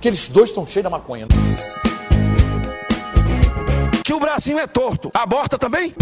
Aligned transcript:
que 0.00 0.08
eles 0.08 0.28
dois 0.28 0.48
estão 0.48 0.66
cheios 0.66 0.84
da 0.84 0.90
maconha. 0.90 1.26
Que 4.02 4.14
o 4.14 4.18
bracinho 4.18 4.58
é 4.58 4.66
torto. 4.66 5.10
Aborta 5.12 5.58
também? 5.58 5.94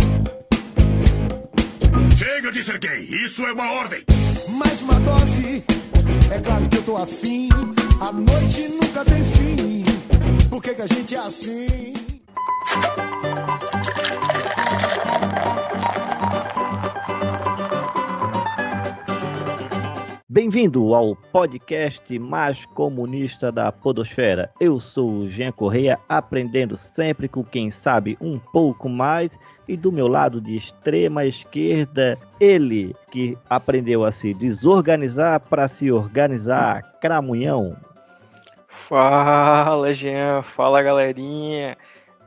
Chega 2.16 2.52
de 2.52 2.64
ser 2.64 2.78
gay, 2.78 3.04
isso 3.24 3.44
é 3.44 3.52
uma 3.52 3.70
ordem. 3.72 4.04
Mais 4.50 4.80
uma 4.82 4.94
dose, 5.00 5.64
é 6.32 6.40
claro 6.40 6.68
que 6.68 6.76
eu 6.76 6.82
tô 6.82 6.96
afim. 6.96 7.48
A 8.00 8.12
noite 8.12 8.68
nunca 8.68 9.04
tem 9.04 9.24
fim. 9.24 9.84
Por 10.48 10.62
que, 10.62 10.74
que 10.74 10.82
a 10.82 10.86
gente 10.86 11.14
é 11.14 11.18
assim? 11.18 11.94
Bem-vindo 20.40 20.94
ao 20.94 21.16
podcast 21.16 22.16
mais 22.16 22.64
comunista 22.66 23.50
da 23.50 23.72
Podosfera. 23.72 24.52
Eu 24.60 24.78
sou 24.78 25.10
o 25.10 25.28
Jean 25.28 25.50
Correia, 25.50 25.98
aprendendo 26.08 26.76
sempre 26.76 27.26
com 27.26 27.42
quem 27.42 27.72
sabe 27.72 28.16
um 28.20 28.38
pouco 28.38 28.88
mais. 28.88 29.36
E 29.66 29.76
do 29.76 29.90
meu 29.90 30.06
lado 30.06 30.40
de 30.40 30.56
extrema 30.56 31.26
esquerda, 31.26 32.16
ele 32.38 32.94
que 33.10 33.36
aprendeu 33.50 34.04
a 34.04 34.12
se 34.12 34.32
desorganizar 34.32 35.40
para 35.40 35.66
se 35.66 35.90
organizar, 35.90 36.84
Cramunhão. 37.00 37.76
Fala, 38.68 39.92
Jean. 39.92 40.42
Fala, 40.42 40.80
galerinha. 40.80 41.76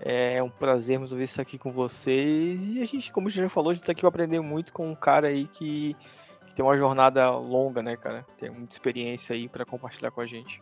É 0.02 0.44
um 0.44 0.50
prazer 0.50 1.00
resolver 1.00 1.24
isso 1.24 1.40
aqui 1.40 1.58
com 1.58 1.72
vocês. 1.72 2.60
E 2.62 2.82
a 2.82 2.86
gente, 2.86 3.10
como 3.10 3.28
o 3.28 3.30
Jean 3.30 3.48
falou, 3.48 3.72
a 3.72 3.74
gente 3.74 3.86
tá 3.86 3.94
aqui 3.94 4.02
para 4.02 4.10
aprender 4.10 4.42
muito 4.42 4.74
com 4.74 4.92
um 4.92 4.96
cara 4.96 5.28
aí 5.28 5.48
que 5.48 5.96
que 6.52 6.58
tem 6.58 6.66
uma 6.66 6.78
jornada 6.78 7.32
longa, 7.32 7.82
né, 7.82 7.96
cara? 7.96 8.26
Tem 8.38 8.50
muita 8.50 8.74
experiência 8.74 9.34
aí 9.34 9.48
para 9.48 9.66
compartilhar 9.66 10.12
com 10.12 10.20
a 10.20 10.26
gente. 10.26 10.62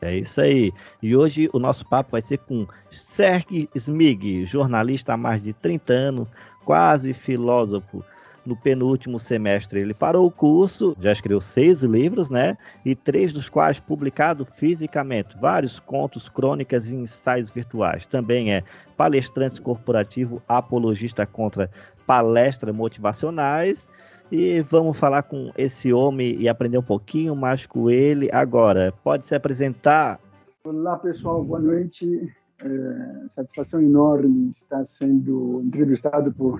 É 0.00 0.16
isso 0.16 0.40
aí. 0.40 0.72
E 1.00 1.16
hoje 1.16 1.48
o 1.52 1.58
nosso 1.60 1.88
papo 1.88 2.10
vai 2.10 2.20
ser 2.20 2.38
com 2.38 2.66
Serg 2.90 3.68
Smig, 3.76 4.44
jornalista 4.44 5.14
há 5.14 5.16
mais 5.16 5.40
de 5.40 5.52
30 5.52 5.92
anos, 5.92 6.28
quase 6.64 7.14
filósofo. 7.14 8.04
No 8.44 8.56
penúltimo 8.56 9.20
semestre 9.20 9.78
ele 9.78 9.94
parou 9.94 10.26
o 10.26 10.30
curso, 10.30 10.96
já 11.00 11.12
escreveu 11.12 11.40
seis 11.40 11.84
livros, 11.84 12.28
né? 12.28 12.58
E 12.84 12.96
três 12.96 13.32
dos 13.32 13.48
quais 13.48 13.78
publicados 13.78 14.48
fisicamente. 14.56 15.38
Vários 15.40 15.78
contos, 15.78 16.28
crônicas 16.28 16.90
e 16.90 16.96
ensaios 16.96 17.50
virtuais. 17.50 18.04
Também 18.04 18.52
é 18.52 18.64
palestrante 18.96 19.60
corporativo, 19.60 20.42
apologista 20.48 21.24
contra 21.24 21.70
palestras 22.04 22.74
motivacionais 22.74 23.88
e 24.32 24.62
vamos 24.62 24.96
falar 24.96 25.24
com 25.24 25.52
esse 25.58 25.92
homem 25.92 26.40
e 26.40 26.48
aprender 26.48 26.78
um 26.78 26.82
pouquinho 26.82 27.36
mais 27.36 27.66
com 27.66 27.90
ele 27.90 28.30
agora. 28.32 28.90
Pode 29.04 29.26
se 29.26 29.34
apresentar? 29.34 30.18
Olá, 30.64 30.96
pessoal, 30.96 31.44
boa 31.44 31.60
noite. 31.60 32.32
É, 32.58 33.28
satisfação 33.28 33.82
enorme 33.82 34.48
estar 34.48 34.86
sendo 34.86 35.60
entrevistado 35.62 36.32
por, 36.32 36.58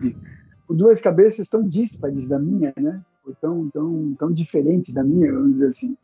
por 0.67 0.77
duas 0.77 1.01
cabeças 1.01 1.49
tão 1.49 1.63
díspares 1.63 2.29
da 2.29 2.39
minha, 2.39 2.75
né? 2.77 3.01
Tão, 3.41 3.71
tão, 3.71 4.15
tão 4.19 4.31
diferentes 4.31 4.93
da 4.93 5.03
minha, 5.03 5.33
vamos 5.33 5.55
dizer 5.55 5.69
assim. 5.69 5.97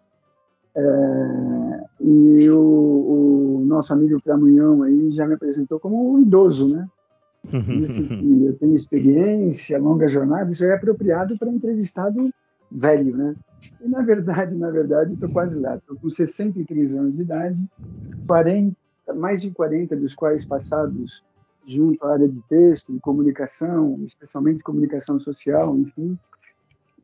É, 0.75 1.85
e 2.01 2.49
o, 2.49 3.59
o, 3.61 3.65
nosso 3.67 3.93
amigo 3.93 4.23
Cramunhão 4.23 4.85
aí 4.85 5.11
já 5.11 5.27
me 5.27 5.35
apresentou 5.35 5.79
como 5.79 6.15
um 6.15 6.23
idoso, 6.23 6.67
né? 6.67 6.89
Isso, 7.83 8.03
eu 8.03 8.55
tenho 8.55 8.75
experiência, 8.75 9.79
longa 9.79 10.09
jornada, 10.09 10.51
isso 10.51 10.65
é 10.65 10.75
apropriado 10.75 11.39
para 11.39 11.49
entrevistado 11.49 12.31
velho, 12.71 13.17
né? 13.17 13.35
E 13.81 13.89
na 13.89 14.03
verdade, 14.03 14.57
na 14.57 14.71
verdade, 14.71 15.15
estou 15.15 15.29
quase 15.29 15.59
lá. 15.59 15.77
Estou 15.77 15.97
com 15.97 16.11
63 16.11 16.95
anos 16.95 17.15
de 17.15 17.23
idade, 17.23 17.69
40, 18.27 18.77
mais 19.15 19.41
de 19.41 19.51
40 19.51 19.97
dos 19.97 20.15
quais 20.15 20.45
passados 20.45 21.23
junto 21.67 22.05
à 22.05 22.13
área 22.13 22.29
de 22.29 22.43
texto, 22.49 22.93
de 22.93 22.99
comunicação, 22.99 24.01
especialmente 24.05 24.63
comunicação 24.63 25.21
social, 25.21 25.77
enfim. 25.77 26.19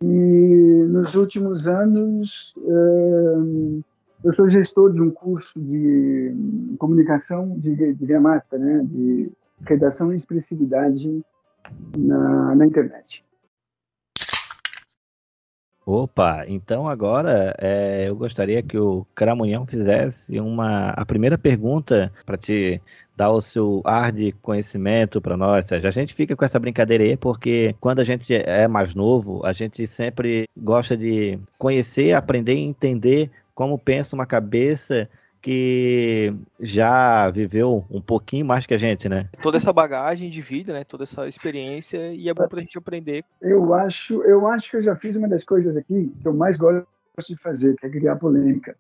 E 0.03 0.87
nos 0.88 1.14
últimos 1.14 1.69
anos, 1.69 2.54
eu 4.25 4.32
sou 4.32 4.48
gestor 4.48 4.92
de 4.92 5.00
um 5.00 5.10
curso 5.10 5.58
de 5.60 6.34
comunicação 6.78 7.56
de, 7.58 7.94
de 7.94 8.06
gramática, 8.06 8.58
né? 8.58 8.82
De 8.84 9.31
redação 9.66 10.12
e 10.12 10.16
expressividade 10.16 11.25
na, 11.97 12.54
na 12.54 12.66
internet. 12.66 13.25
Opa, 15.86 16.47
então 16.48 16.88
agora 16.88 17.54
é, 17.58 18.08
eu 18.08 18.16
gostaria 18.16 18.62
que 18.62 18.78
o 18.78 19.06
Cramunhão 19.14 19.66
fizesse 19.66 20.41
uma 20.41 20.88
a 20.91 21.04
primeira 21.04 21.36
pergunta 21.36 22.10
para 22.25 22.38
te 22.38 22.80
dar 23.14 23.30
o 23.30 23.41
seu 23.42 23.82
ar 23.84 24.10
de 24.10 24.32
conhecimento 24.32 25.20
para 25.20 25.36
nós. 25.36 25.66
Seja, 25.66 25.88
a 25.88 25.91
gente 25.91 26.14
fica 26.14 26.34
com 26.34 26.42
essa 26.42 26.58
brincadeira 26.58 27.04
aí 27.04 27.19
porque 27.19 27.76
quando 27.81 28.00
a 28.00 28.04
gente 28.04 28.32
é 28.34 28.66
mais 28.66 28.94
novo, 28.94 29.44
a 29.44 29.52
gente 29.52 29.86
sempre 29.86 30.48
gosta 30.56 30.96
de 30.96 31.38
conhecer, 31.58 32.12
aprender 32.12 32.54
e 32.54 32.64
entender 32.64 33.31
como 33.54 33.78
pensa 33.78 34.16
uma 34.16 34.25
cabeça 34.25 35.06
que 35.44 36.34
já 36.59 37.28
viveu 37.28 37.84
um 37.91 38.00
pouquinho 38.00 38.47
mais 38.47 38.65
que 38.65 38.72
a 38.72 38.78
gente, 38.78 39.10
né? 39.10 39.28
Toda 39.43 39.59
essa 39.59 39.75
bagagem 39.75 40.31
de 40.31 40.41
vida, 40.41 40.72
né? 40.72 40.84
Toda 40.84 41.05
essa 41.05 41.28
experiência 41.28 42.15
e 42.15 42.31
é 42.31 42.32
bom 42.32 42.49
pra 42.49 42.62
gente 42.62 42.78
aprender. 42.78 43.22
Eu 43.43 43.75
acho, 43.75 44.22
eu 44.22 44.47
acho 44.47 44.71
que 44.71 44.78
eu 44.78 44.82
já 44.82 44.97
fiz 44.97 45.16
uma 45.16 45.28
das 45.28 45.44
coisas 45.44 45.77
aqui 45.77 46.10
que 46.19 46.27
eu 46.27 46.32
mais 46.32 46.56
gosto 46.56 46.87
de 47.28 47.37
fazer, 47.37 47.77
que 47.77 47.84
é 47.84 47.91
criar 47.91 48.16
polêmica. 48.16 48.75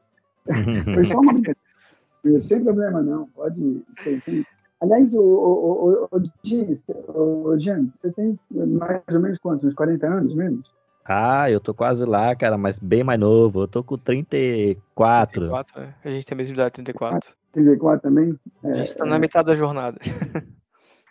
Foi 0.94 1.04
só 1.04 1.20
uma 1.20 1.34
brincadeira. 1.34 2.40
Sem 2.40 2.64
problema 2.64 3.02
não, 3.02 3.26
pode 3.28 3.84
ser. 3.98 4.22
Sem... 4.22 4.46
Aliás, 4.80 5.12
o, 5.12 5.20
o, 5.20 6.08
o, 6.10 6.18
o, 6.18 7.48
o, 7.50 7.58
Jean, 7.58 7.90
você 7.92 8.10
tem 8.10 8.38
mais 8.50 9.02
ou 9.12 9.20
menos 9.20 9.38
quantos? 9.38 9.68
Uns 9.68 9.74
40 9.74 10.06
anos 10.06 10.34
menos? 10.34 10.72
Ah, 11.04 11.50
eu 11.50 11.60
tô 11.60 11.74
quase 11.74 12.04
lá, 12.04 12.34
cara, 12.34 12.56
mas 12.56 12.78
bem 12.78 13.04
mais 13.04 13.20
novo. 13.20 13.62
Eu 13.62 13.68
tô 13.68 13.84
com 13.84 13.98
34. 13.98 15.32
34 15.32 15.82
é. 15.82 15.94
A 16.02 16.10
gente 16.10 16.24
tem 16.24 16.34
a 16.34 16.38
mesma 16.38 16.54
idade, 16.54 16.74
34. 16.74 17.34
34 17.52 18.00
também? 18.00 18.38
É, 18.62 18.70
a 18.70 18.74
gente 18.76 18.96
tá 18.96 19.04
na 19.04 19.18
metade 19.18 19.46
da 19.46 19.56
jornada. 19.56 20.00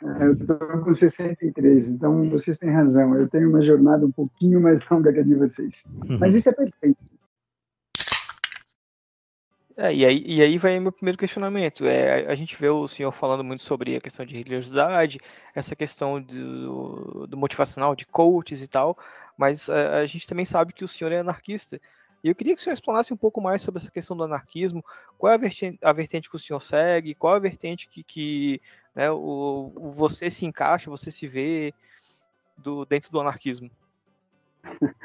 É, 0.04 0.26
eu 0.26 0.38
tô 0.38 0.58
com 0.84 0.94
63, 0.94 1.88
então 1.88 2.30
vocês 2.30 2.58
têm 2.58 2.70
razão. 2.70 3.16
Eu 3.16 3.30
tenho 3.30 3.48
uma 3.50 3.62
jornada 3.62 4.06
um 4.06 4.12
pouquinho 4.12 4.60
mais 4.60 4.82
longa 4.90 5.14
que 5.14 5.20
a 5.20 5.24
de 5.24 5.36
vocês. 5.36 5.86
Uhum. 6.10 6.18
Mas 6.20 6.36
isso 6.36 6.50
é 6.50 6.52
perfeito. 6.52 6.98
É, 9.76 9.94
e, 9.94 10.06
aí, 10.06 10.24
e 10.26 10.42
aí 10.42 10.58
vai 10.58 10.80
meu 10.80 10.92
primeiro 10.92 11.18
questionamento. 11.18 11.86
É, 11.86 12.26
a 12.28 12.36
gente 12.36 12.60
vê 12.60 12.70
o 12.70 12.88
senhor 12.88 13.12
falando 13.12 13.44
muito 13.44 13.64
sobre 13.64 13.96
a 13.96 14.02
questão 14.02 14.26
de 14.26 14.36
religiosidade, 14.36 15.20
essa 15.56 15.76
questão 15.76 16.22
do, 16.22 17.26
do 17.26 17.38
motivacional, 17.38 17.96
de 17.96 18.06
coaches 18.06 18.62
e 18.62 18.68
tal, 18.68 18.98
mas 19.38 19.70
a, 19.70 19.78
é, 19.78 20.02
a, 20.02 20.06
gente 20.06 20.28
também 20.28 20.46
sabe 20.46 20.74
que 20.74 20.84
o 20.84 20.88
senhor 20.88 21.12
é 21.12 21.20
anarquista. 21.20 21.80
E 22.24 22.30
eu 22.30 22.36
queria 22.36 22.56
que 22.56 22.62
o 22.62 22.64
senhor 22.64 22.74
explanasse 22.74 23.14
um 23.14 23.18
pouco 23.18 23.42
mais 23.42 23.62
sobre 23.62 23.82
essa 23.82 23.92
questão 23.92 24.16
do 24.16 24.24
anarquismo, 24.24 24.84
qual 25.18 25.32
é 25.32 25.36
a 25.36 25.40
vertente, 25.40 25.80
a 25.82 25.92
vertente 25.92 26.30
que 26.30 26.36
o 26.36 26.40
senhor 26.40 26.62
segue, 26.62 27.16
qual 27.16 27.34
é 27.34 27.38
a 27.38 27.42
vertente 27.42 27.88
que, 27.90 28.04
que 28.04 28.62
né, 28.96 29.12
o, 29.12 29.72
o, 29.76 29.92
você 29.92 30.30
se 30.30 30.46
encaixa, 30.46 30.90
você 30.90 31.12
se 31.12 31.28
vê 31.28 31.74
do, 32.58 32.86
dentro 32.86 33.12
do 33.12 33.20
anarquismo. 33.20 33.70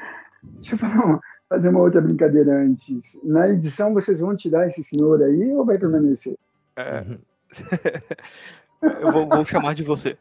Deixa 0.41 0.75
eu 0.75 0.77
falar, 0.77 1.19
fazer 1.49 1.69
uma 1.69 1.81
outra 1.81 1.99
brincadeira 1.99 2.53
antes. 2.53 3.19
Na 3.23 3.49
edição, 3.49 3.93
vocês 3.93 4.21
vão 4.21 4.37
tirar 4.37 4.67
esse 4.67 4.83
senhor 4.83 5.21
aí 5.21 5.53
ou 5.53 5.65
vai 5.65 5.77
permanecer? 5.77 6.37
É. 6.77 7.03
Eu 8.81 9.11
vou, 9.11 9.27
vou, 9.27 9.45
chamar 9.45 9.75
de 9.75 9.83
você. 9.83 10.17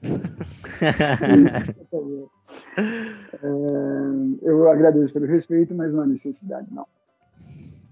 é, 2.77 3.49
eu 4.43 4.69
agradeço 4.69 5.13
pelo 5.13 5.27
respeito, 5.27 5.75
mas 5.75 5.95
não 5.95 6.03
há 6.03 6.07
necessidade, 6.07 6.67
não. 6.73 6.87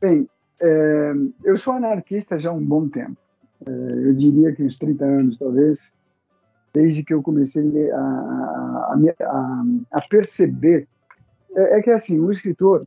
Bem, 0.01 0.29
é, 0.61 1.13
eu 1.45 1.57
sou 1.57 1.75
anarquista 1.75 2.39
já 2.39 2.51
há 2.51 2.53
um 2.53 2.65
bom 2.65 2.89
tempo. 2.89 3.17
É, 3.65 3.71
eu 3.71 4.15
diria 4.15 4.53
que 4.53 4.63
uns 4.63 4.79
30 4.79 5.05
anos, 5.05 5.39
talvez, 5.39 5.93
desde 6.73 7.03
que 7.03 7.15
eu 7.15 7.23
comecei 7.23 7.91
a, 7.91 7.99
a, 7.99 8.99
a, 9.21 9.65
a 9.93 10.01
perceber. 10.09 10.87
É, 11.55 11.79
é, 11.79 11.83
que, 11.83 11.91
assim, 11.91 12.21
o 12.21 12.31
escritor, 12.31 12.87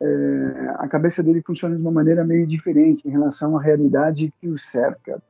é, 0.00 0.74
a 0.78 0.88
cabeça 0.88 1.22
dele 1.22 1.42
funciona 1.42 1.74
de 1.74 1.80
uma 1.80 1.90
maneira 1.90 2.24
meio 2.24 2.46
diferente 2.46 3.06
em 3.06 3.10
relação 3.10 3.56
à 3.56 3.62
realidade 3.62 4.32
que 4.40 4.48
o 4.48 4.58
cerca. 4.58 5.22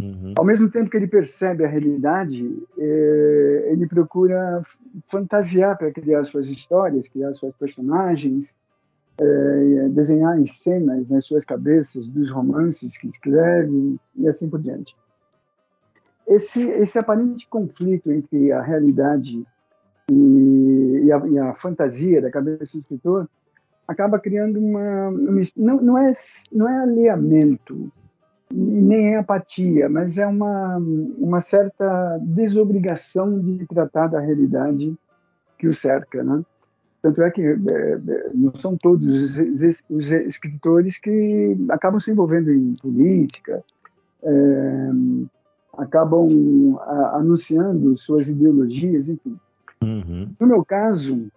Uhum. 0.00 0.34
Ao 0.36 0.44
mesmo 0.44 0.70
tempo 0.70 0.88
que 0.88 0.96
ele 0.96 1.08
percebe 1.08 1.64
a 1.64 1.68
realidade, 1.68 2.46
é, 2.78 3.68
ele 3.72 3.86
procura 3.86 4.62
fantasiar 5.08 5.76
para 5.76 5.90
criar 5.90 6.24
suas 6.24 6.48
histórias, 6.48 7.08
criar 7.08 7.34
suas 7.34 7.54
personagens, 7.56 8.54
é, 9.20 9.88
desenhar 9.90 10.38
cenas 10.46 11.10
nas 11.10 11.24
suas 11.24 11.44
cabeças 11.44 12.06
dos 12.06 12.30
romances 12.30 12.96
que 12.96 13.08
escreve 13.08 13.96
e 14.14 14.28
assim 14.28 14.48
por 14.48 14.60
diante. 14.60 14.96
Esse, 16.26 16.62
esse 16.62 16.98
aparente 16.98 17.48
conflito 17.48 18.12
entre 18.12 18.52
a 18.52 18.62
realidade 18.62 19.44
e, 20.10 21.02
e, 21.04 21.12
a, 21.12 21.26
e 21.26 21.38
a 21.38 21.54
fantasia 21.54 22.22
da 22.22 22.30
cabeça 22.30 22.76
do 22.76 22.80
escritor 22.80 23.28
acaba 23.88 24.18
criando 24.18 24.60
uma, 24.60 25.08
uma 25.08 25.42
não, 25.56 25.80
não 25.80 25.98
é 25.98 26.12
não 26.52 26.68
é 26.68 26.82
alinhamento 26.82 27.90
nem 28.50 29.14
é 29.14 29.18
apatia, 29.18 29.88
mas 29.88 30.16
é 30.18 30.26
uma 30.26 30.78
uma 31.18 31.40
certa 31.40 32.18
desobrigação 32.22 33.38
de 33.40 33.66
tratar 33.66 34.06
da 34.06 34.20
realidade 34.20 34.96
que 35.58 35.68
o 35.68 35.74
cerca, 35.74 36.22
né? 36.22 36.42
Tanto 37.02 37.22
é 37.22 37.30
que 37.30 37.42
é, 37.42 37.52
é, 37.52 38.30
não 38.34 38.52
são 38.54 38.76
todos 38.76 39.38
os, 39.38 39.84
os 39.88 40.10
escritores 40.10 40.98
que 40.98 41.56
acabam 41.70 42.00
se 42.00 42.10
envolvendo 42.10 42.52
em 42.52 42.74
política, 42.74 43.62
é, 44.22 44.90
acabam 45.76 46.76
a, 46.80 47.16
anunciando 47.18 47.96
suas 47.96 48.28
ideologias, 48.28 49.08
enfim. 49.08 49.38
Uhum. 49.82 50.28
No 50.40 50.46
meu 50.46 50.64
caso, 50.64 51.30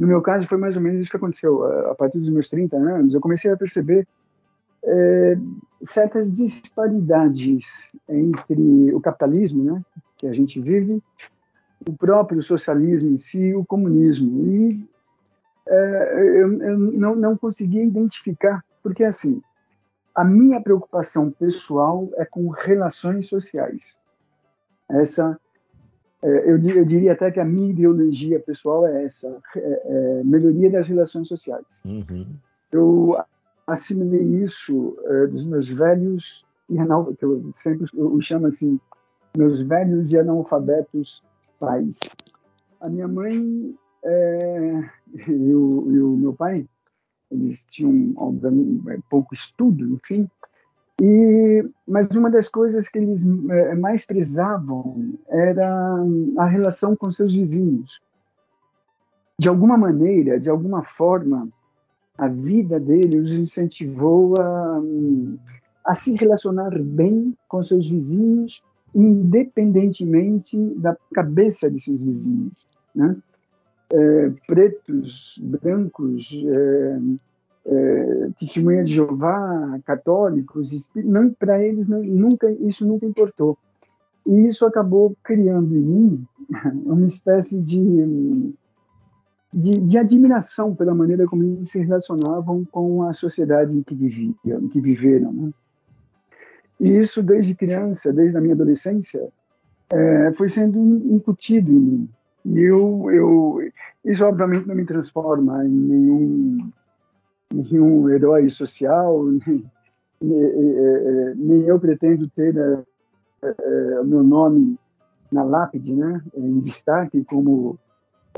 no 0.00 0.06
meu 0.06 0.20
caso 0.20 0.48
foi 0.48 0.58
mais 0.58 0.76
ou 0.76 0.82
menos 0.82 1.00
isso 1.00 1.10
que 1.10 1.16
aconteceu. 1.16 1.64
A 1.90 1.94
partir 1.94 2.18
dos 2.18 2.30
meus 2.30 2.48
30 2.48 2.76
anos, 2.76 3.14
eu 3.14 3.20
comecei 3.20 3.52
a 3.52 3.56
perceber 3.56 4.06
é, 4.84 5.36
certas 5.82 6.32
disparidades 6.32 7.90
entre 8.08 8.94
o 8.94 9.00
capitalismo, 9.00 9.64
né, 9.64 9.84
que 10.16 10.26
a 10.26 10.32
gente 10.32 10.60
vive, 10.60 11.02
o 11.86 11.92
próprio 11.92 12.42
socialismo 12.42 13.10
em 13.10 13.16
si 13.16 13.40
e 13.40 13.54
o 13.54 13.64
comunismo. 13.64 14.46
E 14.46 14.88
é, 15.66 16.14
eu, 16.42 16.62
eu 16.62 16.78
não, 16.78 17.14
não 17.14 17.36
conseguia 17.36 17.84
identificar, 17.84 18.64
porque 18.82 19.04
assim, 19.04 19.42
a 20.14 20.24
minha 20.24 20.60
preocupação 20.60 21.30
pessoal 21.30 22.08
é 22.16 22.24
com 22.24 22.48
relações 22.48 23.26
sociais. 23.26 23.98
Essa, 24.88 25.38
é, 26.22 26.50
eu, 26.50 26.62
eu, 26.62 26.84
diria 26.84 27.12
até 27.12 27.30
que 27.30 27.40
a 27.40 27.44
minha 27.44 27.70
ideologia 27.70 28.38
pessoal 28.38 28.86
é 28.86 29.04
essa, 29.04 29.42
é, 29.56 29.60
é, 29.60 30.24
melhoria 30.24 30.70
das 30.70 30.86
relações 30.86 31.28
sociais. 31.28 31.82
Uhum. 31.84 32.26
Eu 32.70 33.16
assimilei 33.66 34.44
isso 34.44 34.96
é, 35.04 35.26
dos 35.26 35.44
meus 35.44 35.68
velhos, 35.68 36.44
que 37.18 37.24
eu 37.24 37.50
sempre 37.52 37.86
eu 37.94 38.20
chamo 38.20 38.46
assim, 38.46 38.80
meus 39.36 39.60
velhos 39.60 40.12
e 40.12 40.18
analfabetos 40.18 41.22
pais. 41.58 41.98
A 42.80 42.88
minha 42.88 43.08
mãe 43.08 43.74
é, 44.04 44.90
e, 45.28 45.54
o, 45.54 45.90
e, 45.90 46.00
o, 46.00 46.16
meu 46.16 46.32
pai, 46.32 46.66
eles 47.30 47.66
tinham 47.66 48.12
obviamente, 48.16 48.88
é, 48.90 48.98
pouco 49.10 49.34
estudo, 49.34 49.94
enfim, 49.94 50.28
e, 51.00 51.68
mas 51.86 52.08
uma 52.10 52.30
das 52.30 52.48
coisas 52.48 52.88
que 52.88 52.98
eles 52.98 53.24
mais 53.24 54.06
prezavam 54.06 55.18
era 55.28 55.96
a 56.38 56.44
relação 56.44 56.94
com 56.94 57.10
seus 57.10 57.34
vizinhos. 57.34 58.00
De 59.36 59.48
alguma 59.48 59.76
maneira, 59.76 60.38
de 60.38 60.48
alguma 60.48 60.84
forma, 60.84 61.48
a 62.16 62.28
vida 62.28 62.78
dele 62.78 63.18
os 63.18 63.32
incentivou 63.32 64.34
a, 64.40 64.82
a 65.84 65.94
se 65.94 66.14
relacionar 66.14 66.78
bem 66.80 67.34
com 67.48 67.62
seus 67.62 67.88
vizinhos 67.88 68.62
independentemente 68.94 70.56
da 70.76 70.96
cabeça 71.12 71.68
desses 71.68 72.02
vizinhos, 72.04 72.66
né? 72.94 73.16
É, 73.92 74.32
pretos, 74.46 75.38
brancos, 75.42 76.32
é, 76.46 76.98
é, 77.66 78.30
testemunha 78.38 78.84
de 78.84 78.94
Jeová, 78.94 79.78
católicos, 79.84 80.90
não 80.94 81.30
para 81.30 81.62
eles 81.62 81.86
não, 81.86 82.02
nunca 82.02 82.50
isso 82.50 82.86
nunca 82.86 83.04
importou. 83.04 83.58
E 84.26 84.48
isso 84.48 84.64
acabou 84.64 85.14
criando 85.22 85.76
em 85.76 85.80
mim 85.80 86.26
uma 86.86 87.06
espécie 87.06 87.60
de, 87.60 88.54
de, 89.54 89.78
de 89.78 89.96
admiração 89.96 90.74
pela 90.74 90.92
maneira 90.92 91.26
como 91.26 91.44
eles 91.44 91.70
se 91.70 91.78
relacionavam 91.78 92.64
com 92.64 93.04
a 93.04 93.12
sociedade 93.12 93.76
em 93.76 93.84
que 93.84 93.94
viviam, 93.94 94.34
em 94.44 94.68
que 94.68 94.80
viveram. 94.80 95.32
Né? 95.32 95.50
E 96.80 96.98
isso, 96.98 97.22
desde 97.22 97.54
criança, 97.54 98.12
desde 98.12 98.36
a 98.36 98.40
minha 98.40 98.54
adolescência, 98.54 99.28
é, 99.92 100.32
foi 100.32 100.48
sendo 100.48 100.78
incutido 101.14 101.70
em 101.70 101.78
mim. 101.78 102.08
E 102.46 102.58
eu, 102.58 103.08
eu, 103.12 103.70
isso, 104.04 104.24
obviamente, 104.24 104.66
não 104.66 104.74
me 104.74 104.84
transforma 104.84 105.64
em 105.64 105.70
nenhum, 105.70 106.70
nenhum 107.52 108.10
herói 108.10 108.50
social, 108.50 109.24
nem, 110.20 111.34
nem 111.36 111.60
eu 111.62 111.78
pretendo 111.78 112.28
ter 112.30 112.56
é, 112.56 112.82
é, 113.42 114.00
o 114.00 114.04
meu 114.04 114.24
nome 114.24 114.76
na 115.30 115.44
lápide, 115.44 115.94
né, 115.94 116.20
em 116.36 116.58
destaque 116.58 117.24
como 117.24 117.78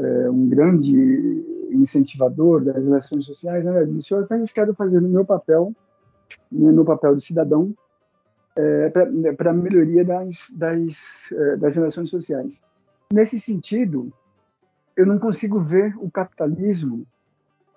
é, 0.01 0.31
um 0.31 0.49
grande 0.49 1.45
incentivador 1.71 2.65
das 2.65 2.85
relações 2.85 3.25
sociais, 3.25 3.65
nada 3.65 3.87
disso. 3.87 4.15
Eu 4.15 4.25
apenas 4.25 4.53
quero 4.53 4.75
fazer 4.75 4.99
o 4.99 5.09
meu 5.09 5.25
papel, 5.25 5.73
meu 6.51 6.85
papel 6.85 7.17
de 7.17 7.25
cidadão, 7.25 7.75
é, 8.57 8.91
para 9.37 9.51
a 9.51 9.55
melhoria 9.55 10.05
das, 10.05 10.51
das, 10.55 11.31
é, 11.33 11.57
das 11.57 11.77
relações 11.77 12.11
sociais. 12.11 12.63
Nesse 13.13 13.39
sentido, 13.39 14.13
eu 14.97 15.07
não 15.07 15.19
consigo 15.19 15.61
ver 15.61 15.95
o 15.99 16.11
capitalismo 16.11 17.07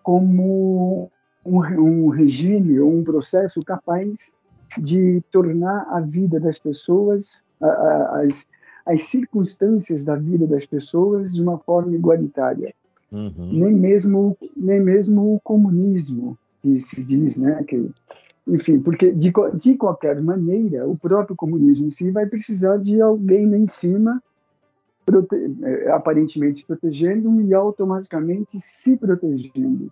como 0.01 1.11
um, 1.45 1.59
um 1.59 2.09
regime 2.09 2.79
ou 2.79 2.91
um 2.91 3.03
processo 3.03 3.61
capaz 3.61 4.33
de 4.77 5.21
tornar 5.31 5.87
a 5.89 5.99
vida 5.99 6.39
das 6.39 6.57
pessoas, 6.57 7.43
as, 7.59 8.47
as 8.85 9.03
circunstâncias 9.03 10.03
da 10.03 10.15
vida 10.15 10.47
das 10.47 10.65
pessoas 10.65 11.33
de 11.33 11.41
uma 11.41 11.57
forma 11.57 11.95
igualitária. 11.95 12.73
Uhum. 13.11 13.49
Nem 13.51 13.73
mesmo 13.73 14.37
nem 14.55 14.79
mesmo 14.79 15.35
o 15.35 15.39
comunismo 15.39 16.37
que 16.61 16.79
se 16.79 17.03
diz, 17.03 17.37
né, 17.37 17.63
que 17.63 17.89
enfim, 18.47 18.79
porque 18.79 19.11
de, 19.11 19.31
de 19.55 19.75
qualquer 19.75 20.21
maneira, 20.21 20.87
o 20.87 20.97
próprio 20.97 21.35
comunismo 21.35 21.87
em 21.87 21.91
si 21.91 22.09
vai 22.09 22.25
precisar 22.25 22.77
de 22.77 22.99
alguém 22.99 23.49
lá 23.49 23.57
em 23.57 23.67
cima, 23.67 24.21
prote 25.05 25.35
é, 25.63 25.91
aparentemente 25.91 26.65
protegendo 26.65 27.41
e 27.41 27.53
automaticamente 27.53 28.59
se 28.59 28.97
protegendo. 28.97 29.91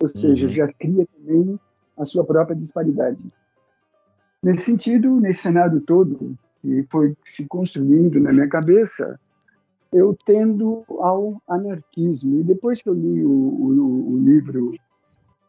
Ou 0.00 0.08
seja, 0.08 0.46
uhum. 0.46 0.52
já 0.52 0.72
cria 0.72 1.06
também 1.06 1.58
a 1.96 2.04
sua 2.04 2.24
própria 2.24 2.56
disparidade. 2.56 3.24
Nesse 4.42 4.64
sentido, 4.64 5.18
nesse 5.20 5.40
cenário 5.40 5.80
todo 5.80 6.36
que 6.66 6.86
foi 6.90 7.16
se 7.24 7.46
construindo 7.46 8.18
na 8.18 8.32
minha 8.32 8.48
cabeça, 8.48 9.18
eu 9.92 10.16
tendo 10.26 10.84
ao 10.98 11.40
anarquismo. 11.48 12.40
E 12.40 12.42
depois 12.42 12.82
que 12.82 12.88
eu 12.88 12.94
li 12.94 13.24
o, 13.24 13.30
o, 13.30 14.14
o 14.14 14.18
livro 14.18 14.74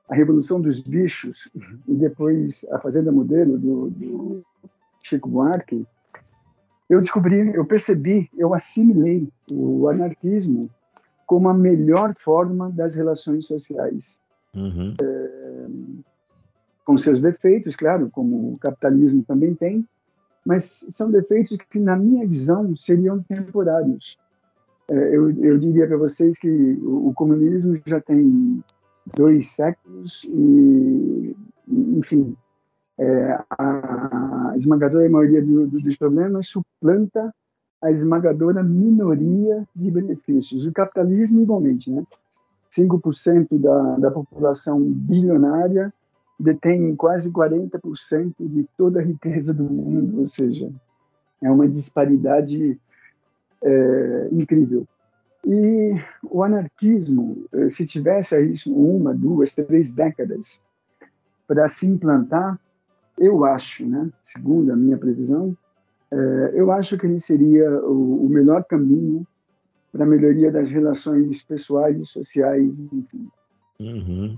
a 0.07 0.15
Revolução 0.15 0.61
dos 0.61 0.79
Bichos 0.79 1.49
e 1.87 1.93
depois 1.93 2.65
A 2.71 2.79
Fazenda 2.79 3.11
Modelo 3.11 3.57
do, 3.57 3.89
do 3.89 4.43
Chico 5.01 5.27
Buarque, 5.27 5.85
eu 6.89 7.01
descobri, 7.01 7.53
eu 7.53 7.65
percebi, 7.65 8.29
eu 8.37 8.53
assimilei 8.53 9.27
o 9.51 9.89
anarquismo 9.89 10.69
como 11.25 11.49
a 11.49 11.53
melhor 11.53 12.13
forma 12.17 12.69
das 12.69 12.95
relações 12.95 13.45
sociais. 13.45 14.17
Uhum. 14.55 14.95
É, 15.01 15.67
com 16.85 16.97
seus 16.97 17.21
defeitos, 17.21 17.75
claro, 17.75 18.09
como 18.09 18.53
o 18.53 18.57
capitalismo 18.57 19.21
também 19.27 19.53
tem, 19.53 19.85
mas 20.47 20.85
são 20.89 21.11
defeitos 21.11 21.57
que, 21.69 21.77
na 21.77 21.97
minha 21.97 22.25
visão, 22.25 22.73
seriam 22.73 23.21
temporários. 23.21 24.17
É, 24.87 24.93
eu, 25.13 25.29
eu 25.43 25.57
diria 25.57 25.85
para 25.85 25.97
vocês 25.97 26.39
que 26.39 26.49
o, 26.49 27.09
o 27.09 27.13
comunismo 27.13 27.77
já 27.85 27.99
tem 27.99 28.63
dois 29.13 29.49
séculos 29.49 30.23
e, 30.23 31.35
enfim, 31.67 32.33
é, 32.97 33.37
a 33.49 34.53
esmagadora 34.55 35.09
maioria 35.09 35.41
do, 35.41 35.67
do, 35.67 35.81
dos 35.81 35.97
problemas 35.97 36.47
suplanta 36.47 37.35
a 37.81 37.91
esmagadora 37.91 38.63
minoria 38.63 39.67
de 39.75 39.91
benefícios. 39.91 40.65
O 40.65 40.71
capitalismo, 40.71 41.41
igualmente, 41.41 41.91
né? 41.91 42.05
5% 42.71 43.59
da, 43.59 43.97
da 43.97 44.11
população 44.11 44.81
bilionária 44.81 45.93
detém 46.39 46.95
quase 46.95 47.31
40% 47.31 48.33
de 48.39 48.67
toda 48.77 48.99
a 48.99 49.03
riqueza 49.03 49.53
do 49.53 49.63
mundo, 49.63 50.19
ou 50.19 50.27
seja, 50.27 50.71
é 51.41 51.49
uma 51.49 51.67
disparidade 51.67 52.79
é, 53.63 54.29
incrível. 54.31 54.87
E 55.45 55.93
o 56.29 56.43
anarquismo, 56.43 57.45
eh, 57.53 57.69
se 57.69 57.85
tivesse 57.85 58.35
aí 58.35 58.53
uma, 58.67 59.13
duas, 59.13 59.55
três 59.55 59.93
décadas 59.93 60.61
para 61.47 61.69
se 61.69 61.87
implantar, 61.87 62.59
eu 63.17 63.45
acho, 63.45 63.85
né, 63.85 64.09
segundo 64.21 64.73
a 64.73 64.75
minha 64.75 64.97
previsão, 64.97 65.55
é, 66.11 66.51
eu 66.53 66.71
acho 66.71 66.97
que 66.97 67.05
ele 67.05 67.19
seria 67.19 67.69
o, 67.85 68.25
o 68.25 68.29
melhor 68.29 68.63
caminho 68.65 69.25
para 69.91 70.03
a 70.03 70.07
melhoria 70.07 70.51
das 70.51 70.69
relações 70.69 71.41
pessoais 71.43 71.97
e 72.01 72.05
sociais, 72.05 72.91
enfim. 72.91 73.27
Uhum. 73.79 74.37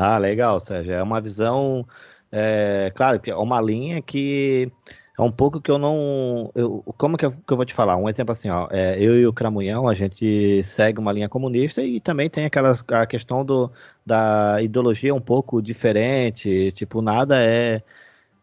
Ah, 0.00 0.16
legal, 0.16 0.60
Sérgio. 0.60 0.92
É 0.92 1.02
uma 1.02 1.20
visão, 1.20 1.84
é, 2.30 2.92
claro, 2.94 3.18
que 3.20 3.30
é 3.30 3.34
uma 3.36 3.60
linha 3.60 4.00
que 4.00 4.70
é 5.18 5.22
um 5.22 5.32
pouco 5.32 5.60
que 5.60 5.70
eu 5.70 5.76
não. 5.78 6.52
Eu, 6.54 6.84
como 6.96 7.16
que 7.16 7.26
eu, 7.26 7.32
que 7.32 7.52
eu 7.52 7.56
vou 7.56 7.66
te 7.66 7.74
falar? 7.74 7.96
Um 7.96 8.08
exemplo 8.08 8.30
assim, 8.32 8.48
ó. 8.48 8.68
É, 8.70 8.96
eu 9.02 9.18
e 9.18 9.26
o 9.26 9.32
Cramunhão, 9.32 9.88
a 9.88 9.94
gente 9.94 10.62
segue 10.62 11.00
uma 11.00 11.12
linha 11.12 11.28
comunista 11.28 11.82
e 11.82 12.00
também 12.00 12.30
tem 12.30 12.44
aquela 12.44 12.76
a 12.92 13.06
questão 13.06 13.44
do, 13.44 13.72
da 14.06 14.62
ideologia 14.62 15.12
um 15.12 15.20
pouco 15.20 15.60
diferente, 15.60 16.70
tipo, 16.72 17.02
nada 17.02 17.42
é 17.42 17.82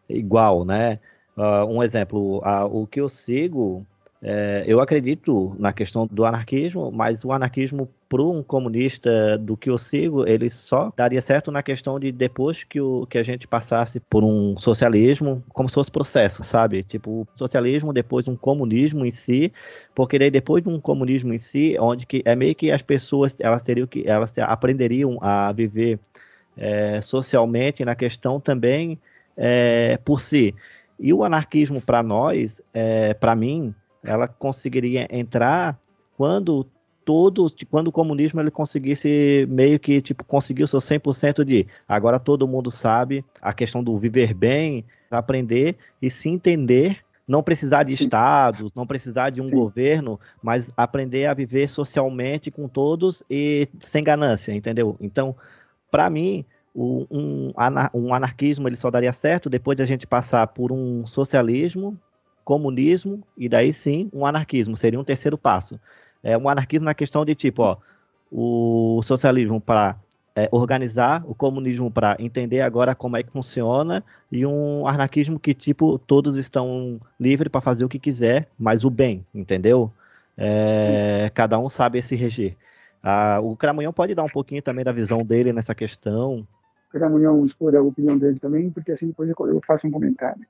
igual, 0.08 0.64
né? 0.64 1.00
Uh, 1.36 1.64
um 1.66 1.82
exemplo, 1.82 2.42
o 2.70 2.86
que 2.86 3.00
eu 3.00 3.08
sigo 3.08 3.86
é, 4.28 4.64
eu 4.66 4.80
acredito 4.80 5.54
na 5.56 5.72
questão 5.72 6.04
do 6.04 6.24
anarquismo, 6.24 6.90
mas 6.90 7.24
o 7.24 7.30
anarquismo 7.30 7.88
para 8.08 8.20
um 8.20 8.42
comunista 8.42 9.38
do 9.38 9.56
que 9.56 9.70
eu 9.70 9.78
sigo, 9.78 10.26
ele 10.26 10.50
só 10.50 10.92
daria 10.96 11.22
certo 11.22 11.52
na 11.52 11.62
questão 11.62 12.00
de 12.00 12.10
depois 12.10 12.64
que, 12.64 12.80
o, 12.80 13.06
que 13.06 13.18
a 13.18 13.22
gente 13.22 13.46
passasse 13.46 14.00
por 14.00 14.24
um 14.24 14.58
socialismo, 14.58 15.44
como 15.50 15.68
se 15.68 15.76
fosse 15.76 15.92
processo, 15.92 16.42
sabe? 16.42 16.82
Tipo, 16.82 17.24
socialismo, 17.36 17.92
depois 17.92 18.26
um 18.26 18.34
comunismo 18.34 19.06
em 19.06 19.12
si, 19.12 19.52
porque 19.94 20.18
daí 20.18 20.28
depois 20.28 20.60
de 20.60 20.68
um 20.68 20.80
comunismo 20.80 21.32
em 21.32 21.38
si, 21.38 21.76
onde 21.78 22.04
que 22.04 22.20
é 22.24 22.34
meio 22.34 22.56
que 22.56 22.72
as 22.72 22.82
pessoas 22.82 23.36
elas 23.38 23.62
teriam 23.62 23.86
que 23.86 24.02
elas 24.08 24.36
aprenderiam 24.38 25.18
a 25.22 25.52
viver 25.52 26.00
é, 26.56 27.00
socialmente 27.00 27.84
na 27.84 27.94
questão 27.94 28.40
também 28.40 28.98
é, 29.36 30.00
por 30.04 30.20
si. 30.20 30.52
E 30.98 31.12
o 31.12 31.22
anarquismo 31.22 31.80
para 31.80 32.02
nós, 32.02 32.60
é, 32.74 33.14
para 33.14 33.36
mim, 33.36 33.72
ela 34.06 34.28
conseguiria 34.28 35.06
entrar 35.10 35.78
quando 36.16 36.66
todo, 37.04 37.52
quando 37.70 37.88
o 37.88 37.92
comunismo 37.92 38.40
ele 38.40 38.50
conseguisse 38.50 39.46
meio 39.48 39.78
que 39.78 40.00
tipo 40.02 40.24
conseguir 40.24 40.64
o 40.64 40.66
seu 40.66 40.80
100% 40.80 41.44
de 41.44 41.66
agora 41.88 42.18
todo 42.18 42.48
mundo 42.48 42.70
sabe 42.70 43.24
a 43.40 43.52
questão 43.52 43.82
do 43.82 43.96
viver 43.96 44.34
bem, 44.34 44.84
aprender 45.10 45.76
e 46.02 46.10
se 46.10 46.28
entender, 46.28 46.98
não 47.26 47.42
precisar 47.42 47.84
de 47.84 47.92
estados, 47.92 48.72
não 48.74 48.86
precisar 48.86 49.30
de 49.30 49.40
um 49.40 49.48
Sim. 49.48 49.54
governo, 49.54 50.18
mas 50.42 50.68
aprender 50.76 51.26
a 51.26 51.34
viver 51.34 51.68
socialmente 51.68 52.50
com 52.50 52.66
todos 52.66 53.22
e 53.30 53.68
sem 53.80 54.02
ganância, 54.02 54.52
entendeu? 54.52 54.96
Então, 55.00 55.36
para 55.90 56.10
mim, 56.10 56.44
um, 56.74 57.52
um, 57.94 58.14
anarquismo 58.14 58.68
ele 58.68 58.76
só 58.76 58.90
daria 58.90 59.12
certo 59.12 59.48
depois 59.48 59.76
de 59.76 59.82
a 59.82 59.86
gente 59.86 60.06
passar 60.06 60.46
por 60.48 60.72
um 60.72 61.06
socialismo 61.06 61.96
comunismo 62.46 63.24
e 63.36 63.48
daí 63.48 63.72
sim 63.72 64.08
um 64.14 64.24
anarquismo, 64.24 64.76
seria 64.76 65.00
um 65.00 65.04
terceiro 65.04 65.36
passo. 65.36 65.80
É 66.22 66.38
um 66.38 66.48
anarquismo 66.48 66.84
na 66.84 66.94
questão 66.94 67.24
de 67.24 67.34
tipo, 67.34 67.62
ó, 67.62 67.76
o 68.30 69.02
socialismo 69.02 69.60
para 69.60 69.96
é, 70.34 70.48
organizar, 70.52 71.24
o 71.26 71.34
comunismo 71.34 71.90
para 71.90 72.16
entender 72.20 72.60
agora 72.60 72.94
como 72.94 73.16
é 73.16 73.22
que 73.24 73.32
funciona 73.32 74.02
e 74.30 74.46
um 74.46 74.86
anarquismo 74.86 75.40
que 75.40 75.52
tipo 75.52 75.98
todos 75.98 76.36
estão 76.36 77.00
livres 77.18 77.50
para 77.50 77.60
fazer 77.60 77.84
o 77.84 77.88
que 77.88 77.98
quiser, 77.98 78.48
mas 78.56 78.84
o 78.84 78.90
bem, 78.90 79.26
entendeu? 79.34 79.90
É, 80.38 81.28
cada 81.34 81.58
um 81.58 81.68
sabe 81.68 82.00
se 82.00 82.14
reger. 82.14 82.56
Ah, 83.02 83.40
o 83.42 83.56
Cramunhão 83.56 83.92
pode 83.92 84.14
dar 84.14 84.22
um 84.22 84.28
pouquinho 84.28 84.62
também 84.62 84.84
da 84.84 84.92
visão 84.92 85.24
dele 85.24 85.52
nessa 85.52 85.74
questão. 85.74 86.46
O 86.88 86.92
Cramunhão 86.92 87.44
expor 87.44 87.74
a 87.74 87.82
opinião 87.82 88.16
dele 88.16 88.38
também, 88.38 88.70
porque 88.70 88.92
assim 88.92 89.08
depois 89.08 89.28
eu 89.28 89.60
faço 89.66 89.88
um 89.88 89.90
comentário. 89.90 90.46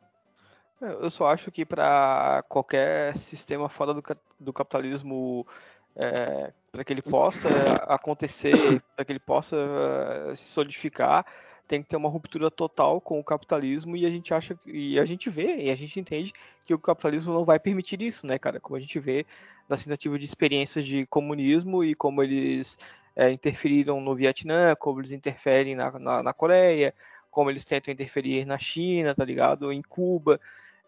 É, 0.81 0.93
eu 1.05 1.11
só 1.11 1.29
acho 1.29 1.51
que 1.51 1.65
para 1.65 2.45
qualquer 2.49 3.17
sistema 3.19 3.69
fora 3.69 3.95
do, 3.95 4.03
do 4.39 4.53
capitalismo, 4.53 5.47
é, 5.95 6.53
para 6.71 6.85
que 6.85 6.93
ele 6.93 7.03
possa 7.03 7.49
acontecer, 7.89 8.83
para 8.95 9.05
que 9.05 9.13
ele 9.13 9.19
possa 9.19 9.57
é, 9.57 10.35
se 10.35 10.45
solidificar, 10.45 11.25
tem 11.67 11.83
que 11.83 11.89
ter 11.89 11.97
uma 11.97 12.09
ruptura 12.09 12.51
total 12.51 13.01
com 13.01 13.19
o 13.19 13.25
capitalismo 13.25 13.97
e 13.97 14.07
a 14.07 14.11
gente 14.11 14.33
acha 14.33 14.57
e 14.67 14.99
a 15.01 15.05
gente 15.05 15.29
vê 15.29 15.57
e 15.65 15.71
a 15.71 15.75
gente 15.75 15.99
entende 15.99 16.33
que 16.65 16.73
o 16.73 16.79
capitalismo 16.79 17.33
não 17.33 17.45
vai 17.45 17.59
permitir 17.59 18.01
isso, 18.03 18.27
né, 18.27 18.39
cara? 18.39 18.61
Como 18.61 18.77
a 18.77 18.81
gente 18.81 18.99
vê 19.01 19.27
nas 19.69 19.83
tentativas 19.83 20.21
de 20.21 20.27
experiências 20.27 20.85
de 20.87 21.07
comunismo 21.07 21.83
e 21.83 21.95
como 21.95 22.23
eles 22.23 22.79
é, 23.17 23.31
interferiram 23.31 24.01
no 24.01 24.15
Vietnã, 24.15 24.77
como 24.77 25.01
eles 25.01 25.11
interferem 25.11 25.75
na, 25.75 25.99
na, 25.99 26.23
na 26.23 26.33
Coreia, 26.33 26.95
como 27.31 27.51
eles 27.51 27.65
tentam 27.65 27.93
interferir 27.93 28.45
na 28.45 28.59
China, 28.59 29.15
tá 29.15 29.25
ligado? 29.25 29.73
Em 29.73 29.83
Cuba 29.83 30.39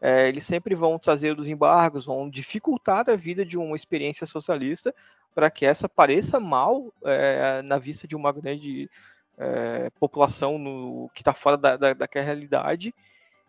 é, 0.01 0.29
eles 0.29 0.45
sempre 0.45 0.75
vão 0.75 0.99
trazer 0.99 1.39
os 1.39 1.49
embargos, 1.49 2.05
vão 2.05 2.29
dificultar 2.29 3.09
a 3.09 3.17
vida 3.17 3.45
de 3.45 3.59
uma 3.59 3.77
experiência 3.77 4.27
socialista 4.27 4.95
para 5.35 5.51
que 5.51 5.67
essa 5.67 5.89
pareça 5.89 6.39
mal 6.39 6.93
é, 7.05 7.63
na 7.63 7.79
vista 7.79 8.07
de 8.07 8.17
uma 8.17 8.33
grande 8.33 8.91
é, 9.37 9.91
população 9.99 10.59
no, 10.59 11.11
que 11.15 11.23
está 11.23 11.33
fora 11.33 11.57
da, 11.57 11.77
da, 11.77 11.93
daquela 11.93 12.25
realidade. 12.25 12.95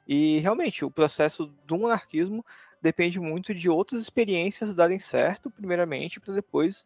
E 0.08 0.40
realmente, 0.40 0.84
o 0.84 0.92
processo 0.92 1.54
do 1.66 1.86
anarquismo 1.86 2.44
depende 2.82 3.20
muito 3.20 3.54
de 3.54 3.70
outras 3.70 4.02
experiências 4.02 4.74
darem 4.74 5.00
certo, 5.00 5.52
primeiramente, 5.52 6.20
para 6.20 6.34
depois 6.34 6.86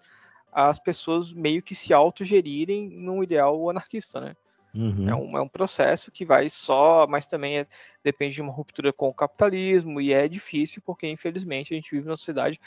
as 0.52 0.80
pessoas 0.80 1.32
meio 1.32 1.62
que 1.62 1.74
se 1.74 1.94
autogerirem 1.94 2.90
num 2.90 3.24
ideal 3.24 3.70
anarquista, 3.70 4.20
né? 4.20 4.36
Uhum. 4.74 5.08
É, 5.08 5.16
um, 5.16 5.38
é 5.38 5.42
um 5.42 5.48
processo 5.48 6.12
que 6.12 6.26
vai 6.26 6.50
só, 6.50 7.06
mas 7.08 7.28
também 7.28 7.60
é, 7.60 7.68
depende 8.04 8.36
de 8.36 8.42
uma 8.42 8.52
ruptura 8.52 8.92
com 8.92 9.08
o 9.08 9.14
capitalismo 9.14 10.02
e 10.02 10.12
é 10.12 10.28
difícil 10.28 10.82
porque, 10.84 11.08
infelizmente, 11.08 11.74
a 11.74 11.76
gente 11.76 11.92
vive 11.92 12.06
numa 12.06 12.18
sociedade 12.18 12.60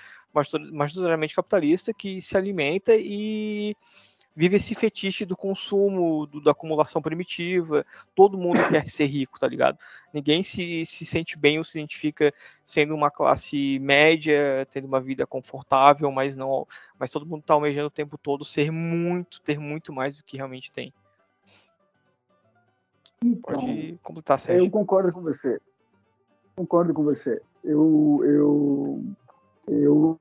majoritariamente 0.72 1.34
capitalista 1.34 1.92
que 1.92 2.20
se 2.20 2.36
alimenta 2.36 2.94
e 2.94 3.74
vive 4.36 4.56
esse 4.56 4.74
fetiche 4.74 5.24
do 5.24 5.34
consumo, 5.34 6.26
do, 6.26 6.40
da 6.40 6.50
acumulação 6.50 7.00
primitiva. 7.00 7.84
Todo 8.14 8.38
mundo 8.38 8.60
quer 8.68 8.86
ser 8.88 9.06
rico, 9.06 9.40
tá 9.40 9.48
ligado? 9.48 9.78
Ninguém 10.12 10.42
se, 10.42 10.84
se 10.84 11.06
sente 11.06 11.38
bem 11.38 11.58
ou 11.58 11.64
se 11.64 11.78
identifica 11.78 12.32
sendo 12.64 12.94
uma 12.94 13.10
classe 13.10 13.78
média, 13.78 14.68
tendo 14.70 14.86
uma 14.86 15.00
vida 15.00 15.26
confortável, 15.26 16.12
mas 16.12 16.36
não, 16.36 16.68
mas 16.98 17.10
todo 17.10 17.26
mundo 17.26 17.40
está 17.40 17.54
almejando 17.54 17.88
o 17.88 17.90
tempo 17.90 18.18
todo 18.18 18.44
ser 18.44 18.70
muito, 18.70 19.40
ter 19.40 19.58
muito 19.58 19.92
mais 19.92 20.18
do 20.18 20.24
que 20.24 20.36
realmente 20.36 20.70
tem. 20.70 20.92
Então, 23.24 23.60
Pode 23.60 23.98
completar, 24.02 24.40
Sérgio. 24.40 24.64
Eu 24.64 24.70
concordo 24.70 25.12
com 25.12 25.22
você. 25.22 25.58
Concordo 26.54 26.94
com 26.94 27.02
você. 27.02 27.40
Eu, 27.64 28.20
eu, 28.24 29.04
eu, 29.68 30.20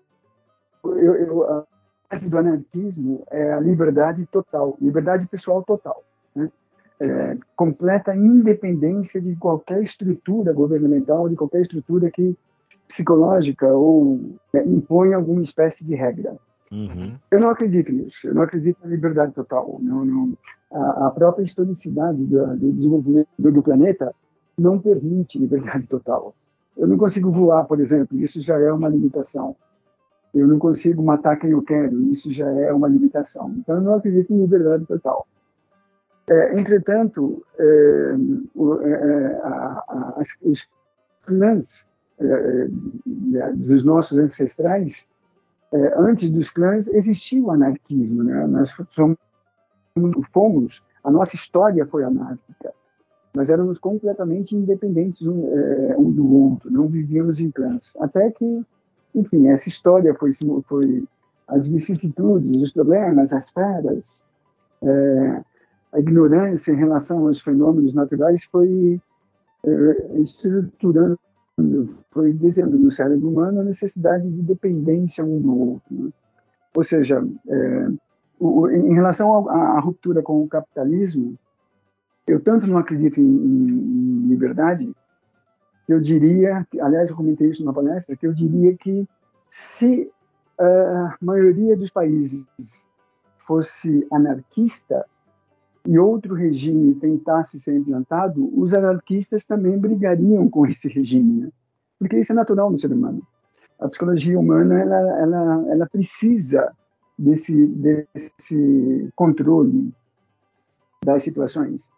eu, 0.83 1.15
eu 1.15 1.43
a 1.49 1.65
base 2.09 2.29
do 2.29 2.37
anarquismo 2.37 3.23
é 3.29 3.53
a 3.53 3.59
liberdade 3.59 4.25
total, 4.27 4.77
liberdade 4.81 5.27
pessoal 5.27 5.63
total. 5.63 6.03
Né? 6.35 6.51
É, 6.99 7.37
completa 7.55 8.15
independência 8.15 9.19
de 9.19 9.35
qualquer 9.35 9.81
estrutura 9.83 10.53
governamental, 10.53 11.27
de 11.27 11.35
qualquer 11.35 11.61
estrutura 11.61 12.09
que 12.09 12.37
psicológica 12.87 13.67
ou 13.67 14.37
é, 14.53 14.63
impõe 14.63 15.13
alguma 15.13 15.41
espécie 15.41 15.83
de 15.83 15.95
regra. 15.95 16.37
Uhum. 16.71 17.15
Eu 17.31 17.39
não 17.39 17.49
acredito 17.49 17.91
nisso. 17.91 18.27
Eu 18.27 18.33
não 18.33 18.41
acredito 18.41 18.77
na 18.83 18.89
liberdade 18.89 19.33
total. 19.33 19.77
Não, 19.81 20.03
não. 20.03 20.37
A, 20.71 21.07
a, 21.07 21.11
própria 21.11 21.43
historicidade 21.43 22.25
do, 22.25 22.57
do 22.57 22.71
desenvolvimento 22.73 23.27
do, 23.37 23.63
planeta 23.63 24.13
não 24.57 24.79
permite 24.79 25.39
liberdade 25.39 25.87
total. 25.87 26.35
Eu 26.77 26.87
não 26.87 26.97
consigo 26.97 27.31
voar, 27.31 27.65
por 27.65 27.79
exemplo. 27.79 28.19
Isso 28.19 28.41
já 28.41 28.59
é 28.59 28.71
uma 28.71 28.89
limitação. 28.89 29.55
Eu 30.33 30.47
não 30.47 30.59
consigo 30.59 31.01
matar 31.01 31.37
quem 31.37 31.51
eu 31.51 31.61
quero. 31.61 32.01
Isso 32.11 32.31
já 32.31 32.49
é 32.49 32.73
uma 32.73 32.87
limitação. 32.87 33.53
Então, 33.57 33.75
eu 33.75 33.81
não 33.81 33.95
acredito 33.95 34.33
em 34.33 34.41
liberdade 34.41 34.85
total. 34.85 35.25
É, 36.27 36.59
entretanto, 36.59 37.45
é, 37.57 38.15
é, 38.83 38.89
é 38.89 39.41
a, 39.43 39.83
a, 39.87 40.21
os 40.41 40.67
clãs 41.25 41.87
é, 42.19 42.67
é, 43.35 43.51
dos 43.53 43.83
nossos 43.83 44.17
ancestrais 44.17 45.07
é, 45.75 45.93
antes 45.97 46.29
dos 46.29 46.49
clãs 46.51 46.87
existia 46.87 47.43
o 47.43 47.51
anarquismo, 47.51 48.23
né? 48.23 48.47
Nós 48.47 48.73
somos, 48.91 49.17
fomos, 50.31 50.83
a 51.03 51.11
nossa 51.11 51.35
história 51.35 51.85
foi 51.85 52.05
anárquica. 52.05 52.73
Nós 53.33 53.49
éramos 53.49 53.77
completamente 53.77 54.55
independentes 54.55 55.21
um, 55.21 55.49
é, 55.53 55.97
um 55.97 56.09
do 56.11 56.33
outro, 56.33 56.71
não 56.71 56.87
vivíamos 56.87 57.41
em 57.41 57.51
clãs. 57.51 57.93
Até 57.99 58.31
que, 58.31 58.65
enfim, 59.13 59.47
essa 59.47 59.67
história 59.67 60.15
foi, 60.15 60.31
foi 60.63 61.03
as 61.49 61.67
vicissitudes, 61.67 62.61
os 62.61 62.71
problemas, 62.71 63.33
as 63.33 63.49
feras, 63.49 64.23
é, 64.81 65.41
a 65.91 65.99
ignorância 65.99 66.71
em 66.71 66.77
relação 66.77 67.27
aos 67.27 67.41
fenômenos 67.41 67.93
naturais 67.93 68.45
foi 68.45 69.01
é, 69.65 70.19
estruturando 70.21 71.19
foi 72.11 72.33
desenhando 72.33 72.77
no 72.77 72.91
cérebro 72.91 73.29
humano 73.29 73.61
a 73.61 73.63
necessidade 73.63 74.29
de 74.29 74.41
dependência 74.41 75.23
um 75.23 75.39
do 75.39 75.57
outro. 75.57 75.93
Né? 75.93 76.09
Ou 76.75 76.83
seja, 76.83 77.25
é, 77.47 77.87
o, 78.39 78.69
em 78.69 78.93
relação 78.93 79.49
à 79.49 79.79
ruptura 79.79 80.21
com 80.21 80.43
o 80.43 80.47
capitalismo, 80.47 81.37
eu 82.27 82.39
tanto 82.41 82.67
não 82.67 82.77
acredito 82.77 83.19
em, 83.19 83.23
em, 83.23 84.27
liberdade, 84.27 84.93
que 85.85 85.93
eu 85.93 86.01
diria, 86.01 86.67
aliás, 86.81 87.09
eu 87.09 87.15
comentei 87.15 87.49
isso 87.49 87.63
na 87.63 87.71
palestra, 87.71 88.15
que 88.15 88.25
eu 88.25 88.33
diria 88.33 88.75
que 88.75 89.07
se 89.49 90.11
a 90.57 91.15
maioria 91.21 91.77
dos 91.77 91.91
países 91.91 92.45
fosse 93.45 94.05
anarquista, 94.11 95.05
e 95.85 95.99
outro 95.99 96.33
regime 96.33 96.95
tentasse 96.95 97.59
ser 97.59 97.75
implantado, 97.75 98.49
os 98.59 98.73
anarquistas 98.73 99.45
também 99.45 99.77
brigariam 99.77 100.49
com 100.49 100.65
esse 100.65 100.87
regime. 100.87 101.41
Né? 101.41 101.51
porque 101.99 102.19
isso 102.19 102.31
é 102.31 102.35
natural 102.35 102.69
no 102.71 102.77
ser 102.77 102.91
humano. 102.91 103.21
A 103.79 103.87
psicologia 103.87 104.39
humana 104.39 104.79
ela, 104.79 105.19
ela, 105.19 105.65
ela 105.69 105.85
precisa 105.87 106.71
desse, 107.17 107.67
desse 107.67 109.09
controle 109.15 109.91
das 111.03 111.23
situações. 111.23 111.89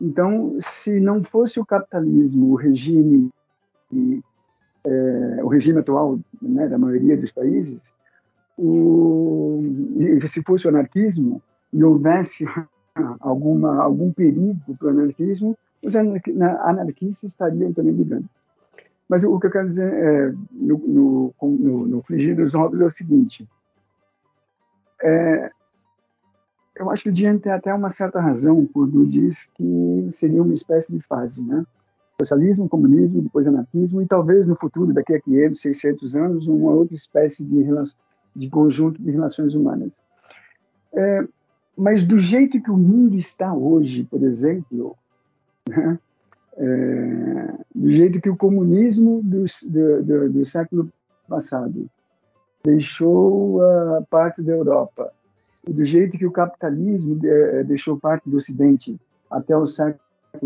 Então, 0.00 0.56
se 0.60 0.98
não 1.00 1.22
fosse 1.22 1.60
o 1.60 1.66
capitalismo, 1.66 2.52
o 2.52 2.54
regime, 2.54 3.30
é, 4.84 5.40
o 5.42 5.48
regime 5.48 5.80
atual 5.80 6.18
né, 6.40 6.68
da 6.68 6.78
maioria 6.78 7.16
dos 7.16 7.30
países, 7.30 7.80
o, 8.58 9.62
se 10.28 10.42
fosse 10.42 10.66
o 10.66 10.70
anarquismo 10.70 11.42
e 11.72 11.82
houvesse 11.82 12.44
alguma, 13.20 13.82
algum 13.82 14.12
perigo 14.12 14.76
para 14.78 14.88
o 14.88 14.90
anarquismo, 14.90 15.56
os 15.82 15.96
anarquistas 15.96 17.30
estariam 17.30 17.72
também 17.72 17.94
ligando. 17.94 18.28
Mas 19.08 19.24
o 19.24 19.38
que 19.38 19.46
eu 19.46 19.50
quero 19.50 19.68
dizer 19.68 19.92
é, 19.92 20.32
no, 20.52 20.78
no, 20.78 21.34
no, 21.42 21.86
no 21.86 22.02
Frigir 22.02 22.36
dos 22.36 22.54
Ovos 22.54 22.80
é 22.80 22.84
o 22.84 22.90
seguinte: 22.90 23.46
é, 25.02 25.50
eu 26.76 26.90
acho 26.90 27.04
que 27.04 27.08
o 27.10 27.12
Diante 27.12 27.42
tem 27.42 27.52
até 27.52 27.74
uma 27.74 27.90
certa 27.90 28.20
razão 28.20 28.66
quando 28.66 29.04
diz 29.04 29.50
que 29.54 30.08
seria 30.12 30.42
uma 30.42 30.54
espécie 30.54 30.92
de 30.92 31.00
fase, 31.00 31.44
né? 31.46 31.64
Socialismo, 32.20 32.68
comunismo, 32.68 33.20
depois 33.20 33.46
anarquismo 33.46 34.00
e 34.00 34.06
talvez 34.06 34.46
no 34.46 34.56
futuro, 34.56 34.92
daqui 34.92 35.14
a 35.14 35.20
500, 35.20 35.60
600 35.60 36.16
anos, 36.16 36.46
uma 36.46 36.70
outra 36.70 36.94
espécie 36.94 37.44
de, 37.44 37.64
de 38.36 38.48
conjunto 38.48 39.02
de 39.02 39.10
relações 39.10 39.54
humanas. 39.54 40.02
É, 40.94 41.26
mas 41.76 42.06
do 42.06 42.18
jeito 42.18 42.60
que 42.60 42.70
o 42.70 42.76
mundo 42.76 43.16
está 43.16 43.52
hoje, 43.52 44.04
por 44.04 44.22
exemplo, 44.22 44.96
né? 45.68 45.98
é, 46.56 47.54
do 47.74 47.90
jeito 47.92 48.20
que 48.20 48.28
o 48.28 48.36
comunismo 48.36 49.22
do, 49.22 49.44
do, 49.66 50.02
do, 50.02 50.30
do 50.30 50.44
século 50.44 50.92
passado 51.28 51.88
deixou 52.62 53.62
a 53.62 54.02
parte 54.08 54.42
da 54.42 54.52
Europa, 54.52 55.12
do 55.66 55.84
jeito 55.84 56.18
que 56.18 56.26
o 56.26 56.32
capitalismo 56.32 57.18
eh, 57.24 57.64
deixou 57.64 57.98
parte 57.98 58.28
do 58.28 58.36
Ocidente 58.36 59.00
até 59.30 59.56
o 59.56 59.66
século, 59.66 60.00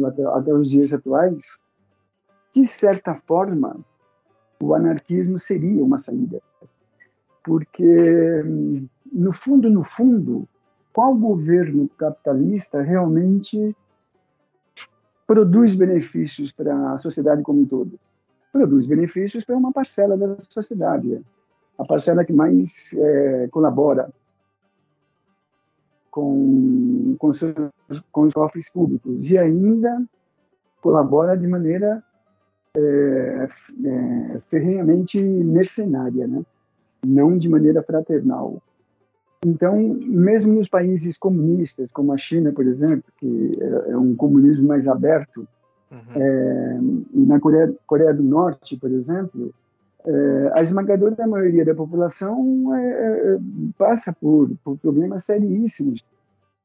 até, 0.06 0.24
até 0.24 0.52
os 0.52 0.70
dias 0.70 0.92
atuais, 0.92 1.58
de 2.54 2.66
certa 2.66 3.14
forma, 3.14 3.76
o 4.60 4.74
anarquismo 4.74 5.38
seria 5.38 5.82
uma 5.82 5.98
saída. 5.98 6.40
Porque, 7.42 8.42
no 9.12 9.32
fundo, 9.32 9.68
no 9.70 9.84
fundo, 9.84 10.48
qual 10.96 11.14
governo 11.14 11.90
capitalista 11.98 12.80
realmente 12.80 13.76
produz 15.26 15.74
benefícios 15.74 16.50
para 16.50 16.94
a 16.94 16.98
sociedade 16.98 17.42
como 17.42 17.60
um 17.60 17.66
todo? 17.66 18.00
Produz 18.50 18.86
benefícios 18.86 19.44
para 19.44 19.58
uma 19.58 19.74
parcela 19.74 20.16
da 20.16 20.38
sociedade 20.40 21.22
a 21.76 21.84
parcela 21.84 22.24
que 22.24 22.32
mais 22.32 22.94
é, 22.94 23.46
colabora 23.48 24.08
com, 26.10 27.14
com, 27.18 27.30
seus, 27.34 27.54
com 28.10 28.22
os 28.22 28.32
cofres 28.32 28.70
públicos 28.70 29.30
e 29.30 29.36
ainda 29.36 30.02
colabora 30.80 31.36
de 31.36 31.46
maneira 31.46 32.02
é, 32.74 33.48
é, 33.84 34.40
ferrenhamente 34.48 35.20
mercenária, 35.20 36.26
né? 36.26 36.42
não 37.04 37.36
de 37.36 37.50
maneira 37.50 37.82
fraternal. 37.82 38.62
Então, 39.46 39.78
mesmo 39.78 40.52
nos 40.54 40.68
países 40.68 41.16
comunistas, 41.16 41.88
como 41.92 42.12
a 42.12 42.18
China, 42.18 42.50
por 42.50 42.66
exemplo, 42.66 43.04
que 43.16 43.52
é, 43.60 43.92
é 43.92 43.96
um 43.96 44.16
comunismo 44.16 44.66
mais 44.66 44.88
aberto, 44.88 45.46
uhum. 45.88 45.98
é, 46.16 46.78
na 47.14 47.38
Coreia, 47.38 47.72
Coreia, 47.86 48.12
do 48.12 48.24
Norte, 48.24 48.76
por 48.76 48.90
exemplo, 48.90 49.54
é, 50.04 50.50
a 50.52 50.62
esmagadora 50.62 51.28
maioria 51.28 51.64
da 51.64 51.76
população 51.76 52.74
é, 52.74 52.88
é, 52.88 53.38
passa 53.78 54.12
por, 54.12 54.50
por 54.64 54.76
problemas 54.78 55.22
seríssimos 55.22 56.04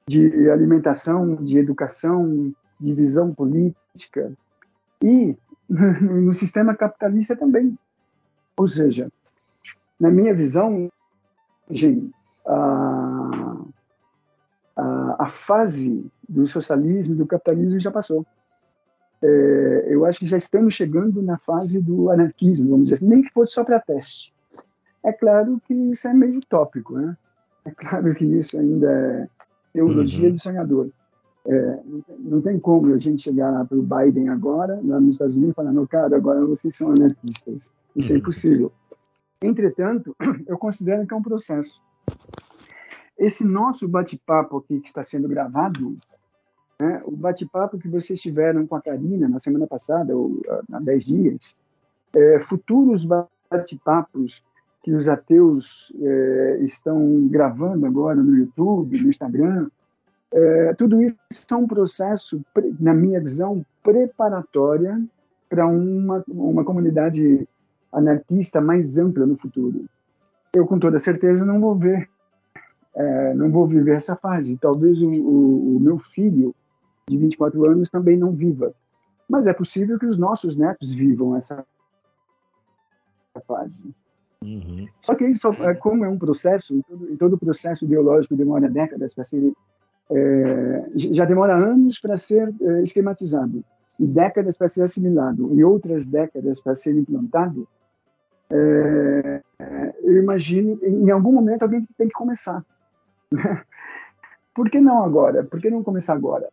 de 0.08 0.50
alimentação, 0.50 1.36
de 1.36 1.60
educação, 1.60 2.52
de 2.80 2.94
visão 2.96 3.32
política 3.32 4.32
e 5.04 5.38
no 5.70 6.34
sistema 6.34 6.74
capitalista 6.74 7.36
também. 7.36 7.78
Ou 8.58 8.68
seja, 8.68 9.08
na 10.00 10.10
minha 10.10 10.34
visão, 10.34 10.92
gente, 11.70 12.12
a, 12.54 13.58
a, 14.76 15.16
a 15.24 15.28
fase 15.28 16.06
do 16.28 16.48
socialismo, 16.48 17.16
do 17.16 17.26
capitalismo 17.26 17.80
já 17.80 17.92
passou 17.92 18.26
é, 19.24 19.86
eu 19.88 20.06
acho 20.06 20.20
que 20.20 20.28
já 20.28 20.38
estamos 20.38 20.74
chegando 20.74 21.22
na 21.22 21.38
fase 21.38 21.80
do 21.80 22.10
anarquismo, 22.10 22.72
vamos 22.72 22.86
dizer 22.86 22.96
assim, 22.96 23.08
nem 23.08 23.22
que 23.22 23.32
fosse 23.32 23.54
só 23.54 23.64
para 23.64 23.80
teste. 23.80 24.34
É 25.04 25.12
claro 25.12 25.62
que 25.68 25.74
isso 25.74 26.08
é 26.08 26.14
meio 26.14 26.40
utópico, 26.40 26.98
né? 26.98 27.16
É 27.66 27.72
claro 27.72 28.14
que 28.16 28.26
isso 28.26 28.60
ainda 28.60 28.92
é 28.92 29.28
teologia 29.74 30.28
uhum. 30.28 30.34
de 30.34 30.42
sonhador. 30.42 30.90
É, 31.46 31.80
não, 31.86 32.02
tem, 32.02 32.16
não, 32.20 32.42
tem, 32.42 32.60
como 32.60 32.94
a 32.94 32.98
gente 32.98 33.24
chegar 33.24 33.66
para 33.66 33.78
o 33.78 33.82
Biden 33.82 34.30
agora, 34.30 34.80
lá 34.84 35.00
nos 35.00 35.16
Estados 35.16 35.36
Unidos, 35.36 35.54
e 35.54 35.56
falar, 35.56 35.72
não, 35.72 35.88
cara, 35.88 36.16
agora 36.16 36.44
vocês 36.46 36.76
são 36.76 36.92
anarquistas. 36.92 37.72
Isso 37.96 38.10
é 38.10 38.14
uhum. 38.14 38.16
é 38.16 38.20
impossível. 38.20 38.72
Entretanto, 39.42 40.16
eu 40.48 40.58
considero 40.58 41.06
que 41.06 41.14
é 41.14 41.18
um 41.18 41.22
processo. 41.22 41.82
Esse 43.22 43.46
nosso 43.46 43.88
bate-papo 43.88 44.58
aqui 44.58 44.80
que 44.80 44.88
está 44.88 45.04
sendo 45.04 45.28
gravado, 45.28 45.96
né? 46.80 47.04
O 47.06 47.16
bate-papo 47.16 47.78
que 47.78 47.88
vocês 47.88 48.20
tiveram 48.20 48.66
com 48.66 48.76
a 48.76 48.82
Karina 48.82 49.30
na 49.30 49.38
semana 49.38 49.68
passada, 49.68 50.18
ou 50.18 50.42
ah, 50.50 50.62
há 50.74 50.80
10 50.80 51.06
dias, 51.06 51.56
é, 52.16 52.40
futuros 52.50 53.06
bate-papos 53.06 54.44
que 54.82 54.92
os 54.92 55.08
ateus 55.08 55.94
é, 56.02 56.58
estão 56.64 57.28
gravando 57.28 57.86
agora 57.86 58.16
no 58.16 58.36
YouTube, 58.36 59.00
no 59.00 59.10
Instagram, 59.10 59.70
é, 60.34 60.74
tudo 60.74 61.04
isso 61.04 61.16
é 61.52 61.56
um 61.56 61.68
processo, 61.68 62.42
na 62.80 62.96
minha 62.96 63.22
visão, 63.22 63.64
preparatória 63.84 65.00
para 65.48 65.68
uma, 65.68 66.24
uma 66.28 66.64
comunidade 66.64 67.48
anarquista 67.94 68.60
mais 68.60 68.98
ampla 68.98 69.28
no 69.28 69.38
futuro. 69.38 69.86
Eu, 70.56 70.66
com 70.66 70.80
toda 70.80 70.98
certeza, 70.98 71.46
não 71.46 71.62
vou 71.62 71.76
ver, 71.76 72.10
é, 72.96 73.34
não 73.34 73.50
vou 73.50 73.68
viver 73.68 73.96
essa 73.96 74.16
fase. 74.16 74.58
Talvez 74.58 75.02
o, 75.02 75.10
o, 75.10 75.78
o 75.78 75.80
meu 75.80 75.98
filho 75.98 76.54
de 77.08 77.18
24 77.18 77.66
anos 77.66 77.90
também 77.90 78.18
não 78.18 78.32
viva. 78.32 78.74
Mas 79.28 79.48
é 79.48 79.54
possível 79.54 79.98
que 79.98 80.06
os 80.06 80.18
nossos 80.18 80.56
netos 80.58 80.94
vivam 80.94 81.36
essa 81.36 81.66
fase. 83.48 83.94
Uhum. 84.44 84.88
Só 85.00 85.16
que 85.16 85.26
isso, 85.26 85.48
é, 85.50 85.74
como 85.76 86.04
é 86.04 86.10
um 86.10 86.18
processo, 86.18 86.76
e 86.76 86.84
todo, 86.84 87.18
todo 87.18 87.38
processo 87.38 87.86
biológico 87.86 88.36
demora 88.36 88.70
décadas 88.70 89.14
para 89.14 89.24
ser. 89.24 89.54
É, 90.14 90.90
já 90.96 91.24
demora 91.24 91.56
anos 91.56 91.98
para 92.00 92.18
ser 92.18 92.54
é, 92.60 92.82
esquematizado, 92.82 93.64
e 93.98 94.06
décadas 94.06 94.58
para 94.58 94.68
ser 94.68 94.82
assimilado, 94.82 95.54
e 95.54 95.64
outras 95.64 96.08
décadas 96.08 96.60
para 96.60 96.76
ser 96.76 96.96
implantado. 96.98 97.68
É, 98.50 99.42
eu 100.04 100.18
imagino, 100.18 100.78
em 100.84 101.10
algum 101.10 101.32
momento 101.32 101.62
alguém 101.62 101.88
tem 101.98 102.08
que 102.08 102.14
começar. 102.14 102.66
Por 104.54 104.70
que 104.70 104.80
não 104.80 105.04
agora? 105.04 105.44
Por 105.44 105.62
que 105.62 105.70
não 105.70 105.84
começar 105.84 106.14
agora? 106.14 106.50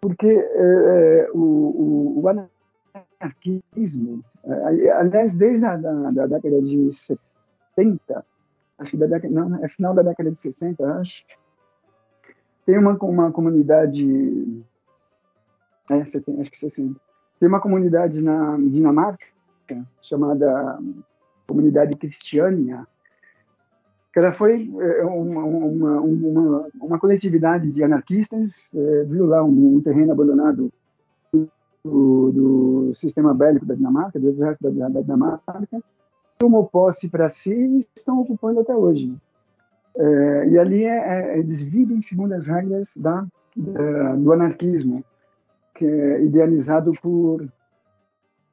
porque 0.00 0.26
é, 0.26 1.26
é, 1.26 1.30
o, 1.32 2.20
o, 2.20 2.28
anarquismo, 3.20 4.24
é, 4.44 4.90
aliás, 4.92 5.34
desde 5.34 5.66
a 5.66 5.76
da, 5.76 6.10
da, 6.10 6.26
década 6.26 6.62
de 6.62 6.90
70, 6.92 8.24
acho 8.78 8.90
que 8.90 8.96
da 8.96 9.06
década, 9.06 9.32
não, 9.32 9.62
é 9.62 9.68
final 9.68 9.94
da 9.94 10.02
década 10.02 10.30
de 10.30 10.38
60, 10.38 11.00
acho, 11.00 11.24
tem 12.64 12.78
uma, 12.78 12.96
uma 13.04 13.30
comunidade, 13.30 14.64
é, 15.90 16.04
70, 16.04 16.40
acho 16.40 16.50
que 16.50 16.58
60, 16.58 16.98
tem 17.38 17.48
uma 17.48 17.60
comunidade 17.60 18.22
na 18.22 18.56
Dinamarca 18.56 19.26
chamada 20.00 20.78
Comunidade 21.46 21.96
Cristiânia, 21.96 22.86
que 24.12 24.18
ela 24.18 24.32
foi 24.32 24.70
é, 24.80 25.04
uma, 25.04 25.44
uma, 25.44 26.00
uma, 26.00 26.68
uma 26.80 26.98
coletividade 26.98 27.70
de 27.70 27.82
anarquistas, 27.84 28.70
é, 28.74 29.04
viu 29.04 29.26
lá 29.26 29.44
um, 29.44 29.76
um 29.76 29.80
terreno 29.80 30.12
abandonado 30.12 30.72
do, 31.84 32.32
do, 32.32 32.94
sistema 32.94 33.32
bélico 33.32 33.64
da 33.64 33.74
Dinamarca, 33.74 34.18
do 34.18 34.28
exército 34.28 34.70
da, 34.70 34.88
da 34.88 35.00
Dinamarca, 35.00 35.82
tomou 36.38 36.66
posse 36.66 37.08
para 37.08 37.28
si 37.28 37.52
e 37.52 37.78
estão 37.96 38.20
ocupando 38.20 38.60
até 38.60 38.74
hoje. 38.74 39.14
É, 39.96 40.48
e 40.48 40.58
ali 40.58 40.84
é, 40.84 41.34
é, 41.34 41.38
eles 41.38 41.62
vivem 41.62 42.00
segundo 42.00 42.32
as 42.32 42.46
regras 42.46 42.96
da, 42.96 43.26
da, 43.56 44.16
do 44.16 44.32
anarquismo, 44.32 45.04
que 45.74 45.84
é 45.84 46.24
idealizado 46.24 46.92
por, 47.00 47.46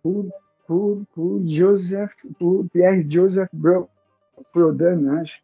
por, 0.04 0.26
por, 0.67 1.02
por 1.13 1.41
Joseph, 1.48 2.12
por 2.39 2.67
Pierre 2.70 3.06
Joseph 3.10 3.50
Proudhon, 4.52 5.10
acho, 5.19 5.41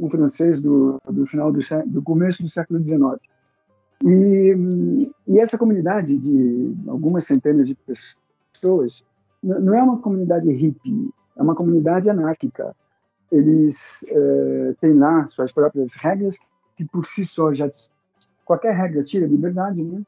um 0.00 0.08
francês 0.08 0.60
do, 0.62 1.00
do 1.08 1.26
final 1.26 1.52
do, 1.52 1.60
do 1.86 2.02
começo 2.02 2.42
do 2.42 2.48
século 2.48 2.82
XIX. 2.82 3.00
E, 4.02 5.10
e, 5.28 5.38
essa 5.38 5.58
comunidade 5.58 6.16
de 6.16 6.74
algumas 6.88 7.26
centenas 7.26 7.68
de 7.68 7.74
pessoas 7.74 9.04
não 9.42 9.74
é 9.74 9.82
uma 9.82 9.98
comunidade 9.98 10.50
hippie, 10.50 11.10
é 11.36 11.42
uma 11.42 11.54
comunidade 11.54 12.08
anárquica. 12.08 12.74
Eles 13.30 14.04
é, 14.08 14.74
têm 14.80 14.94
lá 14.94 15.26
suas 15.28 15.52
próprias 15.52 15.94
regras 15.94 16.38
que 16.76 16.84
por 16.84 17.06
si 17.06 17.24
só 17.24 17.52
já 17.52 17.68
qualquer 18.44 18.74
regra 18.74 19.02
tira 19.02 19.26
liberdade, 19.26 19.82
né? 19.82 20.02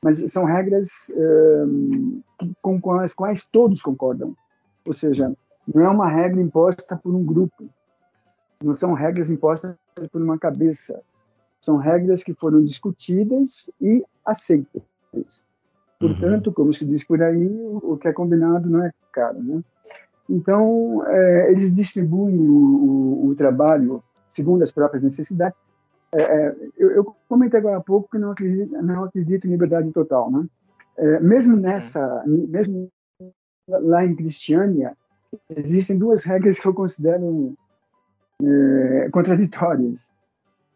Mas 0.00 0.30
são 0.30 0.44
regras 0.44 1.10
é, 1.10 1.64
com 2.62 2.92
as 3.00 3.12
quais 3.12 3.44
todos 3.50 3.82
concordam. 3.82 4.36
Ou 4.86 4.92
seja, 4.92 5.34
não 5.74 5.84
é 5.84 5.88
uma 5.88 6.08
regra 6.08 6.40
imposta 6.40 6.96
por 6.96 7.14
um 7.14 7.24
grupo, 7.24 7.68
não 8.62 8.74
são 8.74 8.92
regras 8.92 9.30
impostas 9.30 9.76
por 10.10 10.22
uma 10.22 10.38
cabeça, 10.38 11.00
são 11.60 11.76
regras 11.76 12.22
que 12.22 12.34
foram 12.34 12.64
discutidas 12.64 13.70
e 13.80 14.04
aceitas. 14.24 14.82
Portanto, 15.98 16.52
como 16.52 16.72
se 16.72 16.86
diz 16.86 17.04
por 17.04 17.22
aí, 17.22 17.48
o 17.82 17.96
que 17.96 18.08
é 18.08 18.12
combinado 18.12 18.70
não 18.70 18.84
é 18.84 18.92
caro, 19.12 19.42
né? 19.42 19.62
Então, 20.28 21.04
é, 21.06 21.50
eles 21.50 21.74
distribuem 21.74 22.38
o, 22.38 22.52
o, 22.52 23.28
o, 23.28 23.34
trabalho 23.34 24.02
segundo 24.28 24.62
as 24.62 24.70
próprias 24.70 25.02
necessidades. 25.02 25.58
É, 26.12 26.22
é, 26.22 26.56
eu, 26.76 26.90
eu, 26.90 27.16
comentei 27.28 27.58
agora 27.58 27.78
há 27.78 27.80
pouco 27.80 28.10
que 28.10 28.18
não 28.18 28.32
acredito, 28.32 28.70
não 28.82 29.04
acredito 29.04 29.46
em 29.46 29.50
liberdade 29.50 29.90
total, 29.90 30.30
né? 30.30 30.46
É, 30.96 31.20
mesmo 31.20 31.56
nessa, 31.56 32.22
mesmo 32.26 32.90
lá 33.66 34.04
em 34.04 34.14
Cristiânia, 34.14 34.96
existem 35.50 35.98
duas 35.98 36.24
regras 36.24 36.58
que 36.58 36.66
eu 36.66 36.74
considero 36.74 37.54
é, 38.42 39.08
contraditórias. 39.10 40.10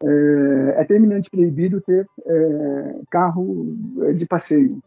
É, 0.03 0.81
é 0.81 0.83
terminante 0.85 1.29
proibido 1.29 1.79
ter 1.81 2.07
é, 2.25 2.99
carro 3.09 3.75
de 4.15 4.25
passeio. 4.25 4.81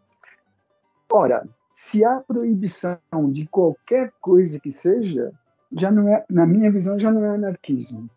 Ora, 1.11 1.49
se 1.73 2.05
há 2.05 2.21
proibição 2.21 2.99
de 3.31 3.47
qualquer 3.47 4.13
coisa 4.21 4.59
que 4.59 4.71
seja, 4.71 5.33
já 5.73 5.91
não 5.91 6.09
é, 6.09 6.25
na 6.29 6.47
minha 6.47 6.71
visão, 6.71 6.99
já 6.99 7.11
não 7.11 7.25
é 7.25 7.31
anarquismo. 7.31 8.09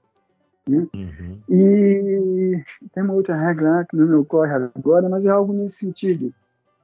Né? 0.68 0.88
Uhum. 0.94 1.40
E 1.50 2.64
tem 2.94 3.04
uma 3.04 3.14
outra 3.14 3.36
regra 3.36 3.86
que 3.90 3.96
não 3.96 4.08
me 4.08 4.16
ocorre 4.16 4.52
agora, 4.54 5.10
mas 5.10 5.26
é 5.26 5.30
algo 5.30 5.54
nesse 5.54 5.78
sentido. 5.78 6.34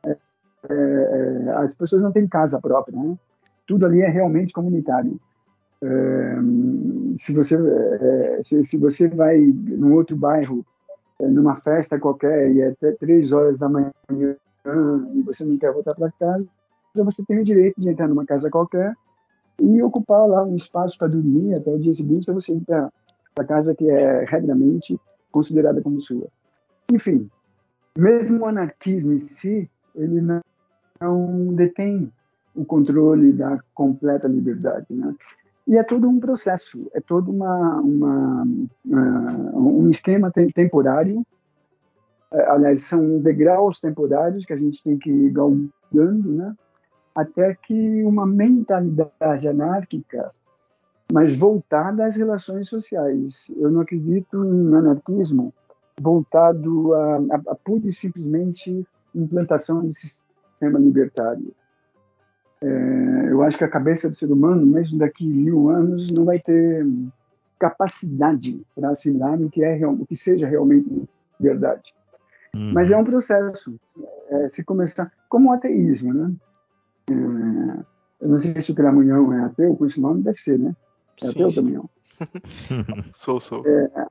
É, 0.04 0.18
é, 0.70 0.74
é 0.74 1.50
as 1.58 1.76
pessoas 1.76 2.02
não 2.02 2.12
têm 2.12 2.28
casa 2.28 2.60
própria, 2.60 2.98
né? 2.98 3.18
Tudo 3.66 3.86
ali 3.86 4.02
é 4.02 4.10
realmente 4.10 4.54
comunitário. 4.54 5.20
É, 5.84 6.36
se 7.18 7.34
você 7.34 7.56
é, 7.56 8.42
se, 8.44 8.64
se, 8.64 8.78
você 8.78 9.08
vai 9.08 9.38
num 9.40 9.94
outro 9.94 10.16
bairro 10.16 10.66
é, 11.20 11.28
numa 11.28 11.56
festa 11.58 12.00
qualquer 12.00 12.52
e 12.52 12.62
é 12.62 12.70
até 12.70 12.94
três 12.94 13.32
horas 13.32 13.60
da 13.60 13.68
manhã 13.68 13.92
e 15.14 15.22
você 15.22 15.44
não 15.46 15.58
quer 15.58 15.72
voltar 15.74 15.94
para 15.94 16.12
casa 16.14 16.48
você 16.96 17.24
tem 17.26 17.40
o 17.40 17.44
direito 17.44 17.80
de 17.80 17.90
entrar 17.90 18.08
numa 18.08 18.26
casa 18.26 18.50
qualquer 18.50 18.96
e 19.62 19.84
ocupar 19.84 20.26
lá 20.28 20.44
um 20.46 20.56
espaço 20.56 20.98
para 20.98 21.10
dormir 21.10 21.54
até 21.54 21.70
o 21.70 21.78
dia 21.78 21.94
seguinte 21.94 22.26
para 22.26 22.34
você 22.34 22.54
ir 22.54 22.62
para 22.62 22.90
a 23.38 23.44
casa 23.44 23.76
que 23.76 23.88
é 23.90 24.24
regramente 24.24 24.98
considerada 25.30 25.82
como 25.82 26.00
sua 26.00 26.28
enfim 26.92 27.30
mesmo 27.98 28.44
o 28.44 28.46
anarquismo 28.46 29.12
em 29.12 29.20
si 29.20 29.70
ele 29.94 30.22
não, 30.22 30.42
não 31.02 31.54
detém 31.54 32.12
o 32.56 32.64
controle 32.64 33.34
da 33.34 33.60
completa 33.74 34.28
liberdade, 34.28 34.88
né? 34.90 35.14
E 35.68 35.78
é 35.78 35.84
todo 35.84 36.08
um 36.08 36.20
processo, 36.20 36.90
é 36.94 37.02
todo 37.02 37.32
uma, 37.32 37.82
uma, 37.82 38.44
uh, 38.86 39.58
um 39.58 39.90
esquema 39.90 40.30
te 40.32 40.52
temporário. 40.54 41.26
Uh, 42.32 42.50
aliás, 42.50 42.84
são 42.84 43.20
degraus 43.20 43.82
temporários 43.82 44.46
que 44.46 44.54
a 44.54 44.58
gente 44.58 44.84
tem 44.84 44.98
que 44.98 45.10
ir 45.10 45.32
galgando, 45.32 46.32
né? 46.32 46.56
Até 47.16 47.56
que 47.56 48.04
uma 48.04 48.28
mentalidade 48.28 49.48
anárquica, 49.48 50.32
mas 51.12 51.36
voltada 51.36 52.06
às 52.06 52.16
relações 52.16 52.68
sociais. 52.70 53.50
Eu 53.56 53.72
não 53.72 53.82
acredito 53.82 54.44
em 54.46 54.76
anarquismo 54.76 55.54
voltado 56.00 56.94
a, 56.94 57.16
a, 57.16 57.42
a 57.48 57.56
pura 57.56 57.88
e 57.88 57.94
simplesmente 57.94 58.86
implantação 59.16 59.82
de 59.88 59.94
sistema 59.94 60.78
libertário 60.78 61.56
é, 62.62 63.28
eu 63.30 63.44
acho 63.44 63.58
que 63.58 63.64
a 63.64 63.70
cabeça 63.70 64.10
do 64.10 64.16
ser 64.16 64.32
humano, 64.32 64.66
mesmo 64.66 64.98
daqui 64.98 65.28
mil 65.28 65.70
anos, 65.70 66.10
não 66.12 66.26
vai 66.26 66.40
ter 66.40 66.88
capacidade 67.60 68.66
para 68.76 68.90
assimilar 68.90 69.40
o 69.42 69.50
que 69.50 69.64
é 69.64 69.88
o 69.88 70.06
que 70.06 70.16
seja 70.16 70.48
realmente 70.48 71.08
verdade. 71.40 71.94
Hum. 72.54 72.72
Mas 72.74 72.92
é 72.92 72.98
um 72.98 73.04
processo. 73.04 73.76
É, 74.30 74.50
se 74.50 74.64
começar 74.64 75.12
como 75.30 75.50
o 75.50 75.54
ateísmo, 75.54 76.14
né? 76.14 76.34
É, 77.10 77.14
eu 78.22 78.30
não 78.30 78.40
sei 78.40 78.60
se 78.62 78.72
o 78.72 78.76
Cramunhão 78.76 79.34
é 79.34 79.44
ateu, 79.44 79.76
com 79.76 79.86
esse 79.86 80.00
nome 80.02 80.24
deve 80.24 80.40
ser, 80.40 80.58
né? 80.58 80.76
É 81.22 81.28
ateu 81.28 81.54
também. 81.54 81.80
sou, 83.12 83.42
sou. 83.42 83.64
É, 83.68 84.08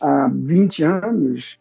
há 0.00 0.28
20 0.28 0.84
anos 0.84 1.58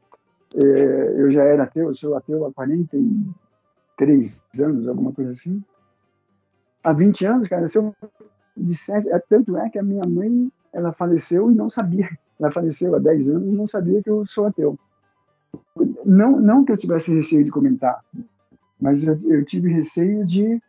é, 0.53 1.13
eu 1.17 1.31
já 1.31 1.43
era 1.43 1.63
ateu, 1.63 1.87
eu 1.87 1.95
sou 1.95 2.15
ateu 2.15 2.45
há 2.45 2.53
43 2.53 4.43
anos, 4.59 4.87
alguma 4.87 5.11
coisa 5.13 5.31
assim 5.31 5.63
há 6.83 6.93
20 6.93 7.25
anos, 7.25 7.47
cara, 7.47 7.67
se 7.67 7.77
eu 7.77 7.93
dissesse, 8.55 9.09
é, 9.11 9.19
tanto 9.19 9.57
é 9.57 9.69
que 9.69 9.79
a 9.79 9.83
minha 9.83 10.03
mãe, 10.07 10.51
ela 10.73 10.93
faleceu 10.93 11.51
e 11.51 11.55
não 11.55 11.69
sabia, 11.69 12.09
ela 12.39 12.51
faleceu 12.51 12.95
há 12.95 12.99
10 12.99 13.29
anos 13.29 13.51
e 13.51 13.55
não 13.55 13.67
sabia 13.67 14.01
que 14.01 14.09
eu 14.09 14.25
sou 14.25 14.47
ateu. 14.47 14.77
Não, 16.05 16.39
não 16.39 16.65
que 16.65 16.71
eu 16.71 16.77
tivesse 16.77 17.13
receio 17.13 17.43
de 17.43 17.51
comentar, 17.51 18.03
mas 18.79 19.03
eu, 19.05 19.17
eu 19.23 19.45
tive 19.45 19.71
receio 19.71 20.25
de 20.25 20.61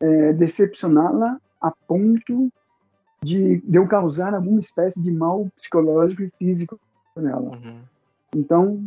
é, 0.00 0.32
decepcioná-la 0.32 1.40
a 1.60 1.70
ponto 1.70 2.50
de, 3.22 3.58
de, 3.60 3.76
eu 3.76 3.86
causar 3.86 4.34
alguma 4.34 4.58
espécie 4.58 5.00
de 5.00 5.12
mal 5.12 5.48
psicológico 5.56 6.22
e 6.22 6.32
físico 6.38 6.78
nela. 7.16 7.52
Uhum. 7.56 7.80
Então, 8.34 8.84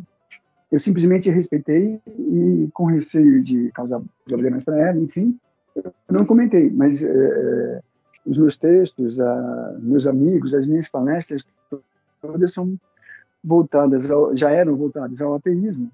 eu 0.71 0.79
simplesmente 0.79 1.29
respeitei 1.29 2.01
e 2.08 2.69
com 2.73 2.86
receio 2.86 3.41
de 3.41 3.71
causar 3.71 4.01
problemas 4.25 4.63
para 4.63 4.77
ela, 4.79 4.99
enfim, 4.99 5.39
eu 5.75 5.93
não 6.09 6.25
comentei, 6.25 6.69
mas 6.69 7.03
é, 7.03 7.81
os 8.25 8.38
meus 8.38 8.57
textos, 8.57 9.19
a, 9.19 9.75
meus 9.79 10.07
amigos, 10.07 10.53
as 10.53 10.65
minhas 10.65 10.88
palestras, 10.88 11.45
todas 12.21 12.53
são 12.53 12.77
voltadas, 13.43 14.09
ao, 14.09 14.35
já 14.35 14.51
eram 14.51 14.75
voltadas 14.75 15.21
ao 15.21 15.35
ateísmo. 15.35 15.91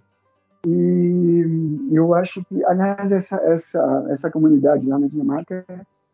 E 0.65 1.89
eu 1.91 2.13
acho 2.13 2.44
que, 2.46 2.63
aliás, 2.65 3.12
essa, 3.12 3.38
essa, 3.38 4.06
essa 4.10 4.30
comunidade 4.30 4.88
lá 4.88 5.00
na 5.00 5.08
Dinamarca, 5.08 5.65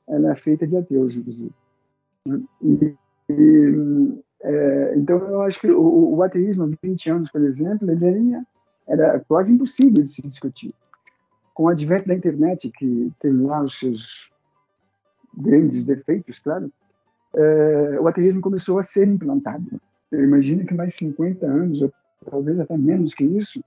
ela 0.07 0.31
é 0.31 0.35
feita 0.35 0.65
de 0.65 0.77
ateus, 0.77 1.17
inclusive. 1.17 1.51
E, 2.61 2.95
e, 3.29 4.23
é, 4.41 4.93
então, 4.95 5.17
eu 5.17 5.41
acho 5.41 5.59
que 5.59 5.69
o, 5.69 6.15
o, 6.15 6.23
ateísmo, 6.23 6.63
há 6.63 6.69
20 6.81 7.09
anos, 7.09 7.31
por 7.31 7.43
exemplo, 7.43 7.91
ele 7.91 8.05
era, 8.05 8.45
era 8.87 9.19
quase 9.27 9.53
impossível 9.53 10.01
de 10.01 10.09
se 10.09 10.21
discutir 10.21 10.73
com 11.57 11.63
o 11.63 11.69
advento 11.69 12.07
da 12.07 12.13
internet, 12.13 12.69
que 12.69 13.11
tem 13.19 13.31
lá 13.41 13.63
os 13.63 13.79
seus 13.79 14.29
grandes 15.35 15.87
defeitos, 15.87 16.37
claro, 16.37 16.71
é, 17.35 17.99
o 17.99 18.07
ateísmo 18.07 18.41
começou 18.41 18.77
a 18.77 18.83
ser 18.83 19.07
implantado. 19.07 19.81
Eu 20.11 20.23
imagino 20.23 20.67
que 20.67 20.75
mais 20.75 20.93
50 20.93 21.47
anos, 21.47 21.81
ou 21.81 21.91
talvez 22.29 22.59
até 22.59 22.77
menos 22.77 23.15
que 23.15 23.23
isso, 23.23 23.63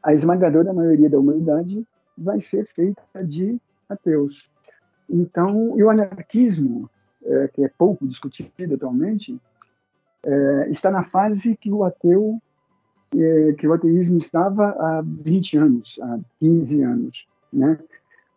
a 0.00 0.14
esmagadora 0.14 0.72
maioria 0.72 1.10
da 1.10 1.18
humanidade 1.18 1.84
vai 2.16 2.40
ser 2.40 2.64
feita 2.66 3.02
de 3.24 3.60
ateus. 3.88 4.48
Então, 5.08 5.72
o 5.72 5.90
anarquismo, 5.90 6.88
é, 7.24 7.48
que 7.48 7.64
é 7.64 7.68
pouco 7.68 8.06
discutido 8.06 8.76
atualmente, 8.76 9.36
é, 10.22 10.68
está 10.70 10.88
na 10.88 11.02
fase 11.02 11.56
que 11.56 11.72
o 11.72 11.82
ateu 11.82 12.40
é, 13.16 13.52
que 13.54 13.66
o 13.66 13.72
ateísmo 13.72 14.18
estava 14.18 14.70
há 14.70 15.02
20 15.04 15.56
anos, 15.56 15.98
há 16.02 16.18
15 16.38 16.82
anos, 16.82 17.26
né? 17.52 17.78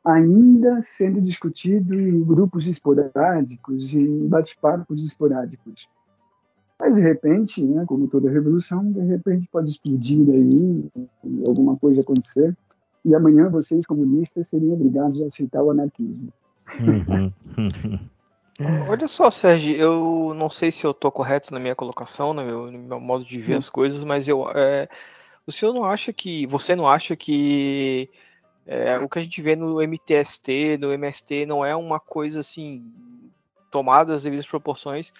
ainda 0.05 0.81
sendo 0.81 1.21
discutido 1.21 1.97
em 1.97 2.21
grupos 2.23 2.67
esporádicos 2.67 3.93
e 3.93 4.05
bate-papos 4.27 5.03
esporádicos. 5.03 5.88
Mas, 6.79 6.95
de 6.95 7.01
repente, 7.01 7.63
né, 7.63 7.86
como 7.88 8.07
toda 8.09 8.29
revolução, 8.29 8.91
de 8.91 8.99
repente 9.01 9.47
pode 9.49 9.69
explodir 9.69 10.27
aí, 10.29 10.89
alguma 11.45 11.77
coisa 11.77 12.01
acontecer, 12.01 12.55
e 13.05 13.15
amanhã 13.15 13.49
vocês, 13.49 13.86
comunistas, 13.86 14.47
seriam 14.47 14.73
obrigados 14.73 15.21
a 15.21 15.27
aceitar 15.27 15.63
o 15.63 15.71
anarquismo. 15.71 16.29
Uhum. 16.79 17.99
Olha 18.88 19.08
só, 19.08 19.32
Sérgio, 19.32 19.76
eu 19.76 20.34
não 20.36 20.50
sei 20.50 20.72
se 20.72 20.86
eu 20.86 20.92
estou 20.92 21.12
correto 21.12 21.54
na 21.54 21.60
minha 21.60 21.76
colocação, 21.76 22.34
no 22.34 22.44
meu, 22.44 22.72
no 22.72 22.78
meu, 22.78 23.00
modo 23.00 23.26
de 23.26 23.39
ver 23.39 23.56
hum. 23.56 23.60
as 23.60 23.70
coisas, 23.70 24.04
mas 24.04 24.28
eu, 24.28 24.48
é, 24.52 24.88
o 25.48 25.52
senhor 25.52 25.74
não 25.74 25.84
acha 25.84 26.13
que, 26.13 26.46
você 26.46 26.76
não 26.76 26.88
acha 26.88 27.16
que 27.16 28.10
é, 28.68 28.98
o 29.00 29.10
que 29.10 29.20
a 29.20 29.24
gente 29.24 29.42
vê 29.42 29.56
no 29.56 29.82
MTST, 29.82 30.78
no 30.78 30.92
MST, 30.92 31.46
não 31.46 31.66
é 31.66 31.76
uma 31.76 32.00
coisa 32.00 32.42
assim, 32.42 32.94
tomada 33.72 34.13
as 34.13 34.24
devidas 34.24 34.46
proporções, 34.46 35.12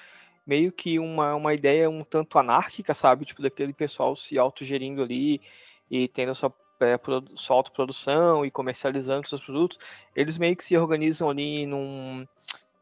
meio 0.46 0.72
que 0.72 1.00
uma, 1.00 1.34
uma 1.36 1.54
ideia 1.54 1.90
um 1.90 2.04
tanto 2.04 2.38
anárquica, 2.38 2.94
sabe? 2.94 3.26
Tipo, 3.26 3.42
daquele 3.42 3.74
pessoal 3.74 4.16
se 4.16 4.38
autogerindo 4.38 5.02
ali 5.02 5.42
e 5.90 6.08
tendo 6.08 6.32
a 6.32 6.36
sua 6.36 6.54
é, 6.80 7.00
sua 7.36 7.56
autoprodução 7.56 8.46
e 8.46 8.52
comercializando 8.52 9.28
seus 9.28 9.42
produtos, 9.42 9.80
eles 10.16 10.38
meio 10.38 10.56
que 10.56 10.64
se 10.64 10.76
organizam 10.76 11.30
ali 11.30 11.66
num, 11.66 12.28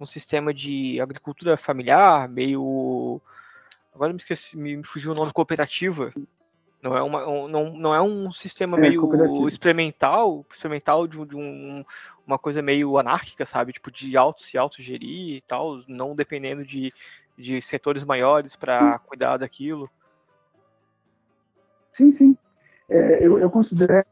num 0.02 0.06
sistema 0.08 0.52
de 0.52 1.00
agricultura 1.00 1.56
familiar, 1.56 2.28
meio. 2.28 3.22
Agora 3.94 4.12
me 4.12 4.18
esqueci, 4.18 4.58
me 4.58 4.84
fugiu 4.84 5.12
o 5.12 5.16
nome 5.16 5.32
cooperativa. 5.32 6.12
Não 6.82 6.98
é, 6.98 7.04
uma, 7.04 7.48
não, 7.48 7.72
não 7.78 7.94
é 7.94 8.02
um 8.02 8.32
sistema 8.32 8.76
é, 8.78 8.82
meio 8.82 9.48
experimental, 9.48 10.44
experimental 10.50 11.08
de, 11.08 11.24
de 11.28 11.36
um, 11.36 11.86
uma 12.26 12.40
coisa 12.40 12.64
meio 12.64 12.98
anárquica, 12.98 13.46
sabe? 13.46 13.74
Tipo, 13.74 13.92
de 13.92 14.18
auto 14.18 14.42
se 14.42 14.58
autogerir 14.58 15.36
e 15.36 15.42
tal, 15.42 15.84
não 15.88 16.16
dependendo 16.16 16.66
de, 16.66 16.92
de 17.38 17.62
setores 17.62 18.04
maiores 18.04 18.56
para 18.56 18.98
cuidar 18.98 19.38
daquilo. 19.38 19.88
Sim, 21.92 22.12
sim. 22.12 22.36
É, 22.90 23.24
eu, 23.24 23.38
eu, 23.38 23.52
considero 23.52 24.04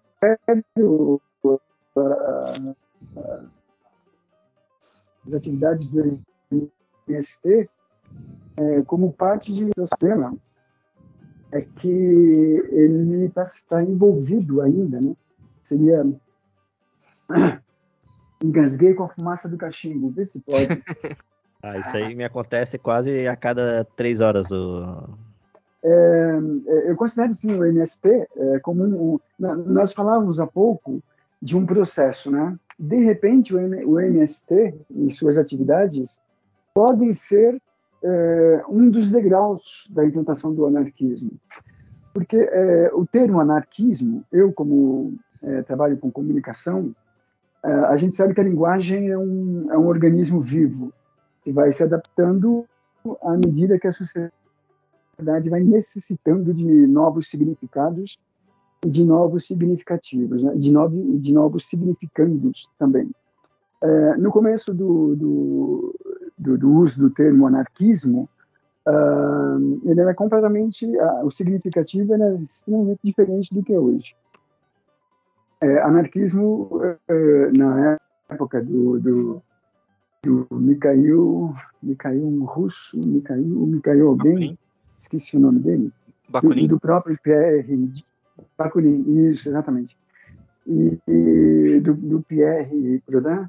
uh, 0.77 1.19
uh, 1.43 2.79
as 5.29 5.33
atividades 5.35 5.87
do 5.87 6.19
MST 7.07 7.69
é, 8.57 8.81
como 8.83 9.13
parte 9.13 9.53
de 9.53 9.65
meu 9.65 9.87
sistema 9.87 10.35
é 11.51 11.61
que 11.61 11.87
ele 11.87 13.25
está 13.25 13.43
tá 13.67 13.83
envolvido 13.83 14.61
ainda, 14.61 14.99
né? 14.99 15.15
Seria 15.63 16.05
engasguei 18.43 18.93
com 18.93 19.03
a 19.03 19.09
fumaça 19.09 19.47
do 19.47 19.57
cachimbo, 19.57 20.09
vê 20.09 20.25
se 20.25 20.39
pode. 20.41 20.83
ah, 21.63 21.77
isso 21.77 21.97
aí 21.97 22.13
me 22.15 22.23
acontece 22.23 22.77
quase 22.77 23.27
a 23.27 23.35
cada 23.35 23.83
três 23.95 24.19
horas. 24.19 24.49
O... 24.51 25.09
É, 25.83 26.39
é 26.67 26.91
eu 26.91 26.95
considero 26.95 27.33
sim 27.33 27.53
o 27.53 27.65
MST 27.65 28.27
é, 28.35 28.59
como 28.59 28.83
um, 28.83 29.19
nós 29.39 29.91
falávamos 29.91 30.39
há 30.39 30.45
pouco 30.45 31.01
de 31.41 31.55
um 31.55 31.65
processo, 31.65 32.29
né? 32.29 32.57
De 32.79 33.03
repente 33.03 33.53
o, 33.53 33.59
M, 33.59 33.83
o 33.83 33.99
MST 33.99 34.73
e 34.89 35.11
suas 35.11 35.37
atividades 35.37 36.21
podem 36.73 37.11
ser 37.11 37.61
é, 38.01 38.63
um 38.69 38.89
dos 38.89 39.11
degraus 39.11 39.85
da 39.89 40.05
implantação 40.05 40.53
do 40.53 40.65
anarquismo, 40.65 41.31
porque 42.13 42.37
é, 42.37 42.89
o 42.93 43.05
termo 43.05 43.41
anarquismo, 43.41 44.23
eu 44.31 44.53
como 44.53 45.17
é, 45.43 45.61
trabalho 45.63 45.97
com 45.97 46.09
comunicação, 46.09 46.95
a 47.61 47.97
gente 47.97 48.15
sabe 48.15 48.33
que 48.33 48.39
a 48.39 48.43
linguagem 48.43 49.09
é 49.09 49.17
um, 49.17 49.67
é 49.69 49.77
um 49.77 49.87
organismo 49.87 50.39
vivo 50.39 50.93
que 51.43 51.51
vai 51.51 51.73
se 51.73 51.83
adaptando 51.83 52.65
à 53.21 53.33
medida 53.33 53.77
que 53.77 53.85
a 53.85 53.91
sociedade 53.91 55.49
vai 55.49 55.59
necessitando 55.59 56.53
de 56.53 56.87
novos 56.87 57.29
significados 57.29 58.17
de 58.85 59.03
novos 59.03 59.45
significativos, 59.45 60.41
né? 60.41 60.55
de, 60.55 60.71
novo, 60.71 61.19
de 61.19 61.33
novos 61.33 61.67
significandos 61.67 62.69
também. 62.77 63.09
É, 63.81 64.17
no 64.17 64.31
começo 64.31 64.73
do, 64.73 65.15
do, 65.15 65.95
do, 66.37 66.57
do, 66.57 66.71
uso 66.73 66.99
do 66.99 67.09
termo 67.09 67.47
anarquismo, 67.47 68.29
uh, 68.85 69.89
ele 69.89 70.01
era 70.01 70.13
completamente, 70.13 70.85
uh, 70.85 71.25
o 71.25 71.31
significativo 71.31 72.13
era 72.13 72.35
extremamente 72.35 72.99
diferente 73.03 73.53
do 73.53 73.63
que 73.63 73.73
é 73.73 73.79
hoje. 73.79 74.15
É, 75.61 75.81
anarquismo, 75.81 76.81
é, 77.09 77.51
na 77.51 77.97
época 78.29 78.61
do, 78.63 78.97
do, 78.99 79.41
do 80.23 80.47
Mikhail, 80.51 81.53
Mikhail 81.83 82.25
um 82.25 82.45
russo, 82.45 82.97
Mikhail, 82.97 83.43
Mikhail 83.43 84.07
alguém, 84.07 84.57
esqueci 84.97 85.35
o 85.35 85.39
nome 85.39 85.59
dele, 85.59 85.91
Bakunin? 86.29 86.67
Do, 86.67 86.75
do 86.75 86.79
próprio 86.79 87.17
Pierre 87.21 87.91
Bakunin, 88.57 89.29
isso, 89.29 89.49
exatamente. 89.49 89.97
E, 90.67 90.99
e 91.07 91.79
do, 91.81 91.93
do, 91.93 92.21
Pierre 92.21 93.01
Proudhon, 93.05 93.45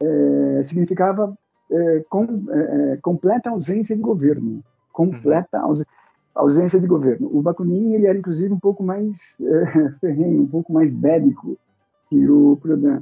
é, 0.00 0.62
significava 0.62 1.36
é, 1.70 2.04
com, 2.08 2.24
é, 2.50 2.92
é 2.92 2.96
completa 2.96 3.50
ausência 3.50 3.94
de 3.94 4.02
governo, 4.02 4.62
completa 4.92 5.64
uhum. 5.64 5.82
ausência 6.34 6.80
de 6.80 6.86
governo. 6.86 7.30
O 7.32 7.42
Bakunin 7.42 7.94
ele 7.94 8.06
era 8.06 8.18
inclusive 8.18 8.52
um 8.52 8.58
pouco 8.58 8.82
mais 8.82 9.36
é, 9.40 9.90
ferrenho, 10.00 10.42
um 10.42 10.48
pouco 10.48 10.72
mais 10.72 10.94
bélico 10.94 11.56
que 12.08 12.28
o 12.28 12.58
Proudhon. 12.60 13.00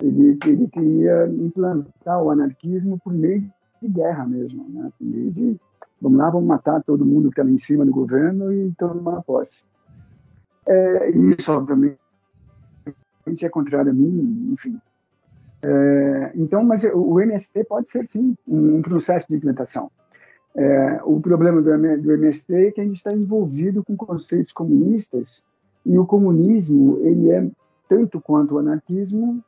Ele, 0.00 0.36
ele 0.44 0.68
queria 0.68 1.26
implantar 1.28 2.20
o 2.20 2.30
anarquismo 2.30 2.98
por 2.98 3.12
meio 3.12 3.48
de 3.80 3.88
guerra 3.88 4.26
mesmo, 4.26 4.66
né? 4.68 4.90
por 4.98 5.06
meio 5.06 5.30
de 5.30 5.56
vamos 6.00 6.18
lá, 6.18 6.30
vamos 6.30 6.48
matar 6.48 6.82
todo 6.82 7.06
mundo 7.06 7.30
que 7.30 7.40
está 7.40 7.50
em 7.50 7.58
cima 7.58 7.84
do 7.84 7.92
governo 7.92 8.52
e 8.52 8.72
tomar 8.72 9.22
posse. 9.22 9.64
É, 10.66 11.10
isso, 11.10 11.52
obviamente, 11.52 11.98
é 13.42 13.48
contrário 13.48 13.90
a 13.90 13.94
mim, 13.94 14.50
enfim. 14.52 14.78
É, 15.62 16.32
então, 16.34 16.62
mas 16.62 16.84
o 16.84 17.20
MST 17.20 17.64
pode 17.64 17.88
ser, 17.88 18.06
sim, 18.06 18.36
um, 18.46 18.76
um 18.76 18.82
processo 18.82 19.28
de 19.28 19.36
implantação. 19.36 19.90
É, 20.56 21.00
o 21.04 21.20
problema 21.20 21.60
do, 21.60 21.70
do 22.02 22.12
MST 22.12 22.54
é 22.54 22.70
que 22.70 22.80
a 22.80 22.84
gente 22.84 22.96
está 22.96 23.12
envolvido 23.12 23.82
com 23.82 23.96
conceitos 23.96 24.52
comunistas 24.52 25.42
e 25.84 25.98
o 25.98 26.06
comunismo 26.06 27.00
ele 27.02 27.30
é 27.30 27.50
tanto 27.88 28.20
quanto 28.20 28.54
o 28.54 28.58
anarquismo, 28.58 29.42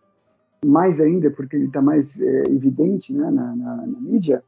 mais 0.65 1.01
ainda 1.01 1.31
porque 1.31 1.57
ele 1.57 1.67
está 1.67 1.81
mais 1.81 2.21
é, 2.21 2.45
evidente 2.49 3.13
né, 3.13 3.31
na, 3.31 3.55
na, 3.55 3.77
na, 3.87 4.01
mídia, 4.01 4.43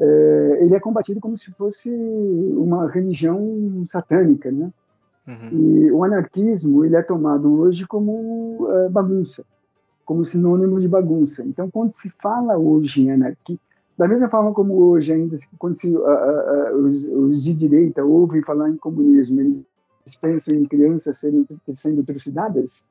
é, 0.00 0.58
ele 0.60 0.74
é 0.74 0.80
combatido 0.80 1.20
como 1.20 1.36
se 1.36 1.50
fosse 1.52 1.90
uma 1.90 2.88
religião 2.88 3.84
satânica, 3.88 4.50
né? 4.50 4.70
Uhum. 5.26 5.48
E 5.52 5.90
o 5.92 6.04
anarquismo 6.04 6.84
ele 6.84 6.96
é 6.96 7.02
tomado 7.02 7.52
hoje 7.60 7.86
como 7.86 8.68
é, 8.70 8.88
bagunça, 8.88 9.44
como 10.04 10.24
sinônimo 10.24 10.80
de 10.80 10.88
bagunça. 10.88 11.44
Então, 11.44 11.70
quando 11.70 11.92
se 11.92 12.10
fala 12.10 12.58
hoje 12.58 13.02
em 13.02 13.12
anarquia, 13.12 13.58
da 13.96 14.08
mesma 14.08 14.28
forma 14.28 14.52
como 14.52 14.74
hoje, 14.74 15.12
ainda 15.12 15.38
quando 15.58 15.76
se, 15.76 15.94
uh, 15.94 16.00
uh, 16.00 16.76
os, 16.76 17.04
os, 17.04 17.44
de 17.44 17.54
direita 17.54 18.04
ouvem 18.04 18.42
falar 18.42 18.70
em 18.70 18.76
comunismo, 18.76 19.40
eles 19.40 19.64
pensam 20.20 20.56
em 20.56 20.64
crianças 20.64 21.18
sendo, 21.18 21.46
sendo 21.72 22.02
trucidadas, 22.02 22.84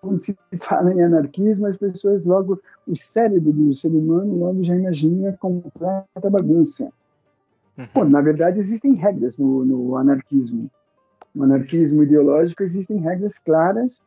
quando 0.00 0.18
se 0.18 0.36
fala 0.62 0.92
em 0.92 1.02
anarquismo, 1.02 1.66
as 1.66 1.76
pessoas 1.76 2.24
logo, 2.24 2.60
o 2.86 2.96
cérebro 2.96 3.52
do 3.52 3.74
ser 3.74 3.88
humano 3.88 4.34
logo 4.36 4.64
já 4.64 4.74
imagina 4.74 5.36
completa 5.38 6.30
bagunça. 6.30 6.90
Uhum. 7.76 7.86
Bom, 7.92 8.04
na 8.04 8.20
verdade, 8.20 8.60
existem 8.60 8.94
regras 8.94 9.36
no, 9.36 9.64
no 9.64 9.96
anarquismo. 9.96 10.70
No 11.34 11.44
anarquismo 11.44 12.02
ideológico 12.02 12.62
existem 12.62 12.98
regras 12.98 13.38
claras. 13.38 14.02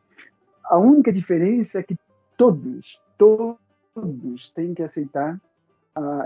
A 0.64 0.78
única 0.78 1.12
diferença 1.12 1.80
é 1.80 1.82
que 1.82 1.96
todos, 2.36 3.02
todos 3.18 4.50
têm 4.50 4.74
que 4.74 4.82
aceitar 4.82 5.40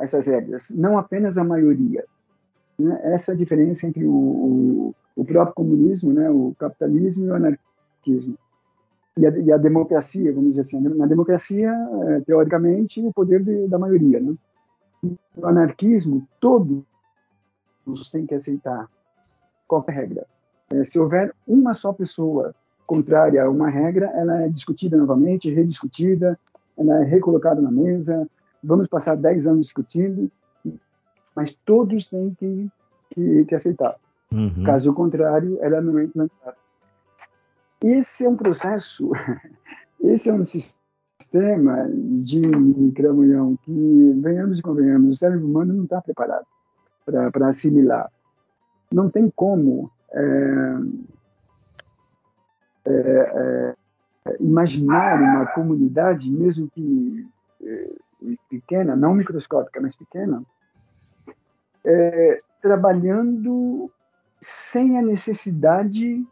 essas 0.00 0.26
regras, 0.26 0.68
não 0.70 0.98
apenas 0.98 1.38
a 1.38 1.44
maioria. 1.44 2.04
Né? 2.78 3.00
Essa 3.04 3.32
é 3.32 3.34
a 3.34 3.38
diferença 3.38 3.86
entre 3.86 4.04
o, 4.04 4.94
o, 5.16 5.24
próprio 5.24 5.54
comunismo, 5.54 6.12
né? 6.12 6.28
o 6.30 6.54
capitalismo 6.58 7.26
e 7.26 7.30
o 7.30 7.34
anarquismo. 7.34 8.38
E 9.16 9.26
a, 9.26 9.30
e 9.38 9.52
a 9.52 9.56
democracia, 9.58 10.32
vamos 10.32 10.50
dizer 10.50 10.62
assim, 10.62 10.80
na 10.80 11.06
democracia, 11.06 11.70
é, 12.08 12.20
teoricamente, 12.20 13.00
o 13.00 13.12
poder 13.12 13.42
de, 13.42 13.68
da 13.68 13.78
maioria. 13.78 14.20
Né? 14.20 14.34
No 15.36 15.46
anarquismo, 15.46 16.26
todos 16.40 16.84
têm 18.10 18.26
que 18.26 18.34
aceitar 18.34 18.88
qualquer 19.66 19.92
regra. 19.92 20.26
É, 20.72 20.85
se 20.85 20.98
houver 20.98 21.35
uma 21.46 21.74
só 21.74 21.92
pessoa 21.92 22.54
contrária 22.87 23.42
a 23.42 23.50
uma 23.50 23.68
regra, 23.68 24.06
ela 24.14 24.42
é 24.42 24.48
discutida 24.48 24.96
novamente, 24.96 25.52
rediscutida, 25.52 26.38
ela 26.76 27.02
é 27.02 27.04
recolocada 27.04 27.61
na 27.61 27.70
mesa, 27.70 28.28
vamos 28.62 28.88
passar 28.88 29.16
10 29.16 29.46
anos 29.46 29.66
discutindo, 29.66 30.30
mas 31.35 31.54
todos 31.54 32.08
têm 32.08 32.35
que, 32.35 32.70
que, 33.11 33.44
que 33.44 33.54
aceitar. 33.54 33.96
Uhum. 34.30 34.64
Caso 34.64 34.92
contrário, 34.94 35.58
ela 35.61 35.80
não 35.80 35.98
é 35.98 36.04
implantada. 36.04 36.56
Esse 37.82 38.24
é 38.24 38.28
um 38.28 38.37
processo, 38.37 39.11
esse 40.00 40.30
é 40.30 40.32
um 40.32 40.44
sistema 40.44 41.88
de 41.90 42.92
cramunhão 42.94 43.56
que, 43.62 44.12
venhamos 44.22 44.58
e 44.58 44.62
convenhamos, 44.62 45.11
o 45.11 45.18
cérebro 45.18 45.46
humano 45.46 45.74
não 45.74 45.85
está 45.85 46.00
preparado 46.00 46.46
para 47.04 47.48
assimilar. 47.48 48.11
Não 48.92 49.11
tem 49.11 49.30
como 49.35 49.90
é, 50.14 50.83
imaginar 54.40 55.20
uma 55.20 55.46
comunidade, 55.46 56.31
mesmo 56.31 56.68
que 56.70 57.27
é, 57.62 57.90
pequena, 58.48 58.94
não 58.94 59.14
microscópica, 59.14 59.81
mas 59.81 59.96
pequena, 59.96 60.42
é, 61.85 62.40
trabalhando 62.61 63.90
sem 64.40 64.98
a 64.98 65.03
necessidade 65.03 66.25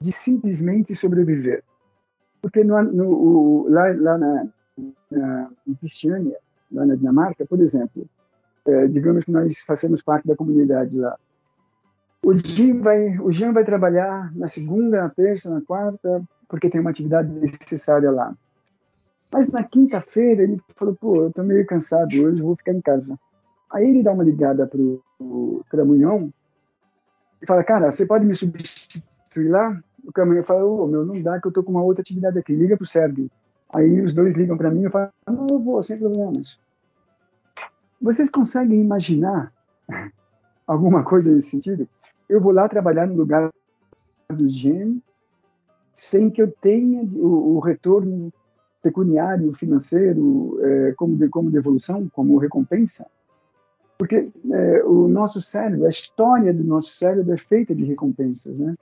de 0.00 0.12
simplesmente 0.12 0.94
sobreviver. 0.94 1.62
Porque 2.40 2.64
no, 2.64 2.82
no, 2.82 3.68
lá, 3.68 3.92
lá 3.92 4.18
na, 4.18 4.46
na, 5.10 5.50
em 5.66 5.74
Cristiânia, 5.74 6.36
lá 6.72 6.86
na 6.86 6.94
Dinamarca, 6.94 7.44
por 7.44 7.60
exemplo, 7.60 8.08
é, 8.66 8.86
digamos 8.86 9.24
que 9.24 9.30
nós 9.30 9.58
fazemos 9.60 10.02
parte 10.02 10.26
da 10.26 10.36
comunidade 10.36 10.98
lá. 10.98 11.18
O 12.22 12.36
Jean 12.36 12.80
vai, 12.80 13.18
o 13.18 13.32
Jean 13.32 13.52
vai 13.52 13.64
trabalhar 13.64 14.30
na 14.36 14.46
segunda, 14.46 15.02
na 15.02 15.08
terça, 15.08 15.50
na 15.50 15.62
quarta, 15.62 16.22
porque 16.48 16.68
tem 16.68 16.80
uma 16.80 16.90
atividade 16.90 17.30
necessária 17.32 18.10
lá. 18.10 18.34
Mas 19.32 19.48
na 19.48 19.62
quinta-feira 19.62 20.42
ele 20.42 20.60
falou, 20.76 20.94
pô, 20.94 21.16
eu 21.22 21.32
tô 21.32 21.42
meio 21.42 21.64
cansado 21.64 22.12
hoje, 22.20 22.42
vou 22.42 22.56
ficar 22.56 22.72
em 22.72 22.80
casa. 22.80 23.18
Aí 23.72 23.88
ele 23.88 24.02
dá 24.02 24.12
uma 24.12 24.24
ligada 24.24 24.66
pro, 24.66 25.02
pro 25.16 25.64
Cramunhão 25.70 26.32
e 27.40 27.46
fala, 27.46 27.62
cara, 27.62 27.92
você 27.92 28.04
pode 28.04 28.26
me 28.26 28.34
substituir 28.34 29.48
lá? 29.48 29.80
O 30.04 30.12
Cramunhão 30.12 30.42
fala, 30.42 30.64
ô, 30.64 30.82
oh, 30.82 30.86
meu, 30.88 31.06
não 31.06 31.22
dá 31.22 31.40
que 31.40 31.46
eu 31.46 31.52
tô 31.52 31.62
com 31.62 31.70
uma 31.70 31.82
outra 31.82 32.02
atividade 32.02 32.38
aqui, 32.38 32.54
liga 32.54 32.76
pro 32.76 32.86
Sérgio. 32.86 33.30
Aí 33.72 34.00
os 34.00 34.12
dois 34.12 34.34
ligam 34.34 34.56
para 34.56 34.70
mim 34.70 34.84
e 34.84 34.90
falam, 34.90 35.10
não, 35.26 35.46
eu 35.48 35.60
vou, 35.60 35.82
sem 35.82 35.96
problemas. 35.96 36.60
Vocês 38.02 38.28
conseguem 38.28 38.80
imaginar 38.80 39.52
alguma 40.66 41.04
coisa 41.04 41.32
nesse 41.32 41.50
sentido? 41.50 41.88
Eu 42.30 42.40
vou 42.40 42.52
lá 42.52 42.68
trabalhar 42.68 43.08
no 43.08 43.16
lugar 43.16 43.50
do 44.28 44.46
GM 44.46 45.02
sem 45.92 46.30
que 46.30 46.40
eu 46.40 46.50
tenha 46.62 47.02
o, 47.16 47.56
o 47.56 47.58
retorno 47.58 48.32
pecuniário, 48.80 49.52
financeiro, 49.52 50.58
é, 50.62 50.92
como, 50.92 51.16
de, 51.16 51.28
como 51.28 51.50
devolução, 51.50 52.08
como 52.12 52.38
recompensa. 52.38 53.04
Porque 53.98 54.30
é, 54.50 54.84
o 54.84 55.08
nosso 55.08 55.42
cérebro, 55.42 55.86
a 55.86 55.90
história 55.90 56.54
do 56.54 56.64
nosso 56.64 56.90
cérebro 56.90 57.34
é 57.34 57.36
feita 57.36 57.74
de 57.74 57.84
recompensas, 57.84 58.56
né? 58.56 58.74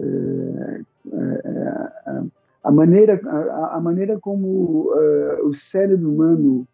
É, 0.00 0.80
é, 1.12 1.42
é 2.06 2.22
a 2.64 2.70
maneira, 2.70 3.20
a, 3.24 3.76
a 3.76 3.80
maneira 3.80 4.18
como 4.18 4.92
uh, 4.92 5.46
o 5.46 5.52
cérebro 5.52 6.10
humano 6.10 6.66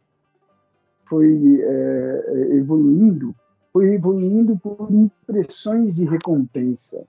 foi 1.06 1.34
uh, 1.34 2.54
evoluindo, 2.54 3.34
foi 3.78 3.94
evoluindo 3.94 4.58
por 4.58 4.88
impressões 4.90 5.94
de 5.94 6.04
recompensa. 6.04 7.04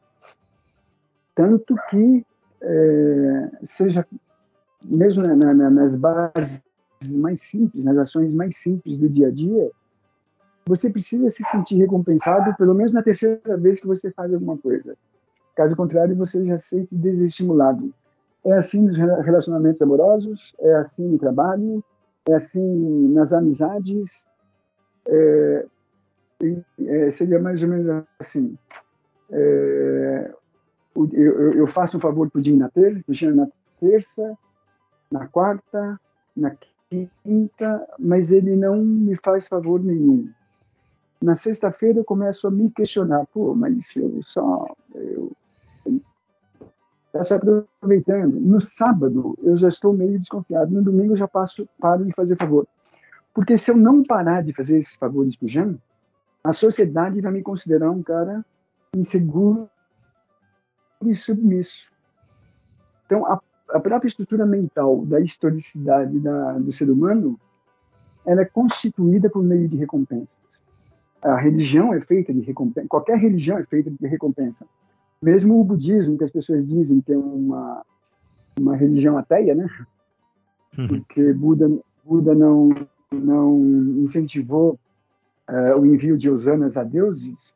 Tanto 1.33 1.73
que, 1.89 2.23
uh, 2.61 3.67
seja 3.67 4.05
mesmo 4.85 5.23
na, 5.23 5.35
na, 5.35 5.69
nas 5.71 5.95
bases 5.95 6.61
mais 7.17 7.41
simples, 7.41 7.83
nas 7.83 7.97
ações 7.97 8.35
mais 8.35 8.55
simples 8.55 8.99
do 8.99 9.09
dia 9.09 9.29
a 9.29 9.31
dia, 9.31 9.71
você 10.67 10.91
precisa 10.91 11.31
se 11.31 11.43
sentir 11.45 11.77
recompensado 11.77 12.55
pelo 12.55 12.75
menos 12.75 12.93
na 12.93 13.01
terceira 13.01 13.57
vez 13.57 13.81
que 13.81 13.87
você 13.87 14.11
faz 14.11 14.31
alguma 14.31 14.55
coisa. 14.55 14.95
Caso 15.55 15.75
contrário, 15.75 16.15
você 16.15 16.45
já 16.45 16.59
se 16.59 16.67
sente 16.67 16.95
desestimulado. 16.95 17.91
É 18.45 18.53
assim 18.53 18.81
nos 18.81 18.95
relacionamentos 18.95 19.81
amorosos, 19.81 20.53
é 20.59 20.75
assim 20.75 21.07
no 21.07 21.17
trabalho, 21.17 21.83
é 22.27 22.35
assim 22.35 23.07
nas 23.11 23.33
amizades. 23.33 24.27
É, 25.07 25.65
é, 26.41 27.11
seria 27.11 27.39
mais 27.39 27.61
ou 27.61 27.69
menos 27.69 28.03
assim. 28.19 28.57
É, 29.31 30.33
eu, 30.95 31.53
eu, 31.53 31.67
faço 31.67 31.97
um 31.97 31.99
favor 31.99 32.29
Jim 32.35 32.57
na 32.57 32.69
terça, 32.69 33.31
na 33.31 33.47
terça, 33.79 34.37
na 35.11 35.27
quarta, 35.27 35.99
na 36.35 36.55
quinta, 36.89 37.87
mas 37.97 38.31
ele 38.31 38.55
não 38.55 38.83
me 38.83 39.15
faz 39.15 39.47
favor 39.47 39.81
nenhum. 39.81 40.29
Na 41.21 41.35
sexta-feira 41.35 41.99
eu 41.99 42.05
começo 42.05 42.47
a 42.47 42.51
me 42.51 42.69
questionar, 42.71 43.25
pô, 43.33 43.53
mas 43.53 43.95
eu 43.95 44.21
só 44.23 44.65
eu, 44.95 45.31
está 47.07 47.23
se 47.23 47.33
aproveitando. 47.33 48.39
No 48.39 48.61
sábado, 48.61 49.37
eu 49.43 49.57
já 49.57 49.69
estou 49.69 49.93
meio 49.93 50.17
desconfiado. 50.17 50.71
No 50.71 50.81
domingo, 50.81 51.13
eu 51.13 51.17
já 51.17 51.27
passo, 51.27 51.67
paro 51.79 52.05
de 52.05 52.13
fazer 52.13 52.35
favor. 52.37 52.67
Porque 53.33 53.57
se 53.57 53.71
eu 53.71 53.77
não 53.77 54.03
parar 54.03 54.43
de 54.43 54.53
fazer 54.53 54.79
esses 54.79 54.95
favores 54.95 55.35
para 55.35 55.45
o 55.45 55.49
a 56.43 56.53
sociedade 56.53 57.21
vai 57.21 57.31
me 57.31 57.41
considerar 57.41 57.91
um 57.91 58.01
cara 58.01 58.45
inseguro 58.95 59.69
e 61.05 61.15
submisso. 61.15 61.89
Então, 63.05 63.25
a, 63.25 63.39
a 63.69 63.79
própria 63.79 64.07
estrutura 64.07 64.45
mental 64.45 65.05
da 65.05 65.19
historicidade 65.19 66.19
da, 66.19 66.53
do 66.53 66.71
ser 66.71 66.89
humano, 66.89 67.39
ela 68.25 68.41
é 68.41 68.45
constituída 68.45 69.29
por 69.29 69.43
meio 69.43 69.67
de 69.67 69.77
recompensas. 69.77 70.37
A 71.21 71.35
religião 71.35 71.93
é 71.93 71.99
feita 71.99 72.33
de 72.33 72.41
recompensa. 72.41 72.87
Qualquer 72.87 73.17
religião 73.17 73.57
é 73.57 73.65
feita 73.65 73.91
de 73.91 74.07
recompensa. 74.07 74.65
Mesmo 75.21 75.59
o 75.59 75.63
budismo, 75.63 76.17
que 76.17 76.23
as 76.23 76.31
pessoas 76.31 76.65
dizem 76.65 77.01
que 77.01 77.11
é 77.11 77.17
uma, 77.17 77.85
uma 78.57 78.75
religião 78.75 79.17
ateia, 79.17 79.53
né? 79.53 79.67
Uhum. 80.77 80.87
Porque 80.87 81.33
Buda, 81.33 81.69
Buda 82.05 82.33
não, 82.33 82.69
não 83.11 83.59
incentivou 83.97 84.79
uh, 85.49 85.79
o 85.79 85.85
envio 85.85 86.17
de 86.17 86.29
hosanas 86.29 86.77
a 86.77 86.83
deuses, 86.83 87.55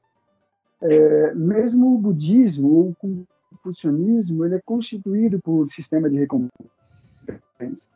uh, 0.81 1.35
mesmo 1.35 1.95
o 1.95 1.97
budismo 1.97 2.69
ou 2.69 2.89
o 2.89 3.25
confucionismo, 3.51 4.43
ele 4.45 4.55
é 4.55 4.61
constituído 4.65 5.39
por 5.39 5.69
sistema 5.69 6.09
de 6.09 6.17
recompensa. 6.17 7.87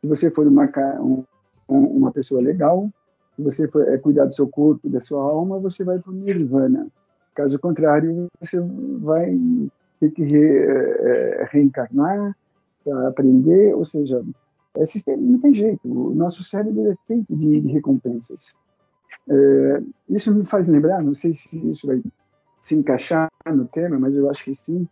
Se 0.00 0.06
você 0.06 0.30
for 0.30 0.46
uma, 0.46 0.68
um, 1.00 1.24
uma 1.68 2.12
pessoa 2.12 2.40
legal, 2.40 2.90
se 3.34 3.42
você 3.42 3.68
for, 3.68 3.86
é, 3.88 3.98
cuidar 3.98 4.26
do 4.26 4.34
seu 4.34 4.48
corpo, 4.48 4.88
da 4.88 5.00
sua 5.00 5.22
alma, 5.22 5.58
você 5.58 5.84
vai 5.84 5.98
para 5.98 6.10
o 6.10 6.14
nirvana. 6.14 6.88
Caso 7.34 7.58
contrário, 7.58 8.28
você 8.40 8.60
vai 8.98 9.38
ter 10.00 10.10
que 10.10 10.22
re, 10.22 10.58
é, 10.58 11.48
reencarnar 11.50 12.36
para 12.84 13.08
aprender, 13.08 13.74
ou 13.74 13.84
seja, 13.84 14.24
é 14.74 14.86
sistema, 14.86 15.20
não 15.20 15.38
tem 15.38 15.52
jeito. 15.52 15.86
O 15.86 16.14
nosso 16.14 16.42
cérebro 16.42 16.90
é 16.90 16.96
feito 17.06 17.34
de, 17.34 17.60
de 17.60 17.68
recompensas. 17.68 18.54
É, 19.28 19.82
isso 20.08 20.32
me 20.34 20.44
faz 20.44 20.68
lembrar, 20.68 21.02
não 21.02 21.14
sei 21.14 21.34
se 21.34 21.56
isso 21.70 21.86
vai 21.86 22.02
se 22.60 22.74
encaixar 22.74 23.30
no 23.46 23.66
tema, 23.66 23.98
mas 23.98 24.14
eu 24.14 24.30
acho 24.30 24.44
que 24.44 24.54
sim, 24.54 24.88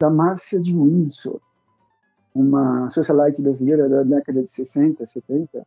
da 0.00 0.10
Márcia 0.10 0.60
de 0.60 0.72
Windsor, 0.72 1.40
uma 2.34 2.88
socialite 2.90 3.42
brasileira 3.42 3.88
da 3.88 4.02
década 4.02 4.42
de 4.42 4.48
60, 4.48 5.06
70, 5.06 5.66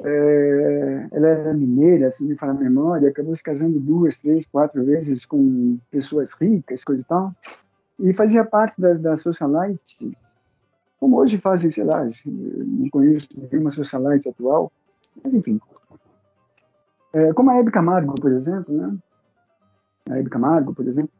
é, 0.00 1.08
ela 1.12 1.26
era 1.26 1.54
mineira, 1.54 2.10
se 2.10 2.24
me 2.24 2.36
falar 2.36 2.52
a 2.52 2.54
memória, 2.54 3.08
acabou 3.08 3.36
se 3.36 3.42
casando 3.42 3.78
duas, 3.80 4.18
três, 4.18 4.46
quatro 4.46 4.84
vezes 4.84 5.24
com 5.24 5.78
pessoas 5.90 6.32
ricas, 6.32 6.84
coisa 6.84 7.02
e 7.02 7.04
tal, 7.04 7.34
e 7.98 8.12
fazia 8.12 8.44
parte 8.44 8.80
das, 8.80 9.00
da 9.00 9.16
socialite, 9.16 10.16
como 10.98 11.18
hoje 11.18 11.38
fazem, 11.38 11.70
sei 11.70 11.84
lá, 11.84 12.06
não 12.26 12.88
conheço 12.90 13.28
nenhuma 13.50 13.70
socialite 13.70 14.28
atual, 14.28 14.72
mas 15.22 15.34
enfim. 15.34 15.60
É, 17.16 17.32
como 17.32 17.50
a 17.50 17.56
Hebe 17.56 17.70
Camargo, 17.70 18.14
por 18.14 18.30
exemplo, 18.30 18.76
né? 18.76 18.94
A 20.10 20.18
Hebe 20.18 20.28
Camargo, 20.28 20.74
por 20.74 20.86
exemplo. 20.86 21.10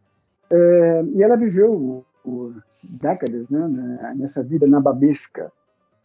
É, 0.50 1.02
e 1.14 1.22
ela 1.22 1.38
viveu 1.38 2.04
por 2.22 2.62
décadas 2.82 3.48
né, 3.48 4.14
nessa 4.14 4.42
vida 4.42 4.66
nababesca, 4.66 5.50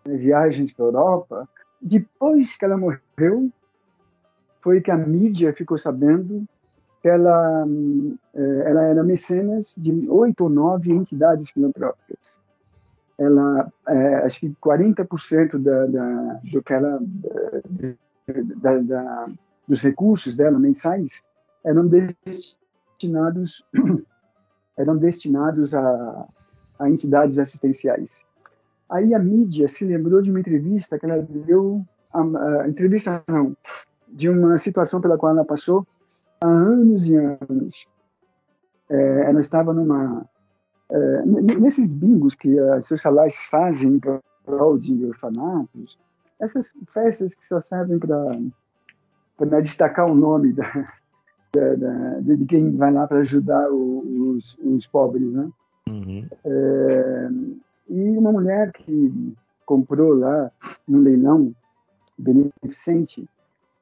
né, 0.05 0.15
viagens 0.15 0.71
para 0.71 0.85
a 0.85 0.87
Europa, 0.87 1.49
depois 1.81 2.55
que 2.55 2.63
ela 2.63 2.77
morreu, 2.77 3.51
foi 4.61 4.79
que 4.79 4.91
a 4.91 4.97
mídia 4.97 5.53
ficou 5.53 5.77
sabendo 5.77 6.45
que 7.01 7.09
ela, 7.09 7.65
eh, 8.35 8.63
ela 8.67 8.83
era 8.83 9.03
mecenas 9.03 9.75
de 9.75 10.07
oito 10.07 10.43
ou 10.43 10.49
nove 10.49 10.91
entidades 10.91 11.49
filantrópicas. 11.49 12.39
Ela, 13.17 13.71
é, 13.87 14.15
acho 14.17 14.41
que 14.41 14.55
40% 14.63 15.57
da, 15.57 15.85
da, 15.87 16.39
do 16.43 16.61
que 16.61 16.73
ela, 16.73 16.99
da, 18.61 18.77
da, 18.77 19.29
dos 19.71 19.81
recursos 19.81 20.35
dela 20.35 20.59
mensais 20.59 21.23
eram 21.63 21.87
destinados 21.87 23.65
eram 24.77 24.97
destinados 24.97 25.73
a, 25.73 26.27
a 26.77 26.89
entidades 26.89 27.39
assistenciais. 27.39 28.09
Aí 28.89 29.13
a 29.13 29.19
mídia 29.19 29.69
se 29.69 29.85
lembrou 29.85 30.21
de 30.21 30.29
uma 30.29 30.41
entrevista 30.41 30.99
que 30.99 31.05
ela 31.05 31.21
deu, 31.21 31.85
a, 32.11 32.21
a 32.63 32.67
entrevista 32.67 33.23
não, 33.27 33.55
de 34.09 34.27
uma 34.27 34.57
situação 34.57 34.99
pela 34.99 35.17
qual 35.17 35.31
ela 35.31 35.45
passou 35.45 35.87
há 36.41 36.47
anos 36.47 37.07
e 37.07 37.15
anos. 37.15 37.87
É, 38.89 39.29
ela 39.29 39.39
estava 39.39 39.73
numa 39.73 40.25
é, 40.89 41.25
nesses 41.25 41.93
bingos 41.93 42.35
que 42.35 42.59
as 42.59 42.87
socialites 42.87 43.45
fazem 43.45 43.97
para 43.99 44.19
prol 44.43 44.77
de 44.77 45.05
orfanatos, 45.05 45.97
essas 46.41 46.73
festas 46.91 47.33
que 47.35 47.45
só 47.45 47.61
servem 47.61 47.97
para 47.97 48.37
destacar 49.61 50.05
o 50.05 50.15
nome 50.15 50.53
da, 50.53 50.93
da, 51.53 51.75
da, 51.75 52.19
de 52.19 52.45
quem 52.45 52.75
vai 52.75 52.91
lá 52.91 53.07
para 53.07 53.19
ajudar 53.19 53.69
os, 53.71 54.57
os 54.63 54.87
pobres, 54.87 55.31
né? 55.31 55.49
Uhum. 55.89 56.25
É, 56.45 57.29
e 57.89 58.17
uma 58.17 58.31
mulher 58.31 58.71
que 58.71 59.33
comprou 59.65 60.13
lá 60.13 60.51
no 60.87 60.99
leilão 60.99 61.53
beneficente, 62.17 63.27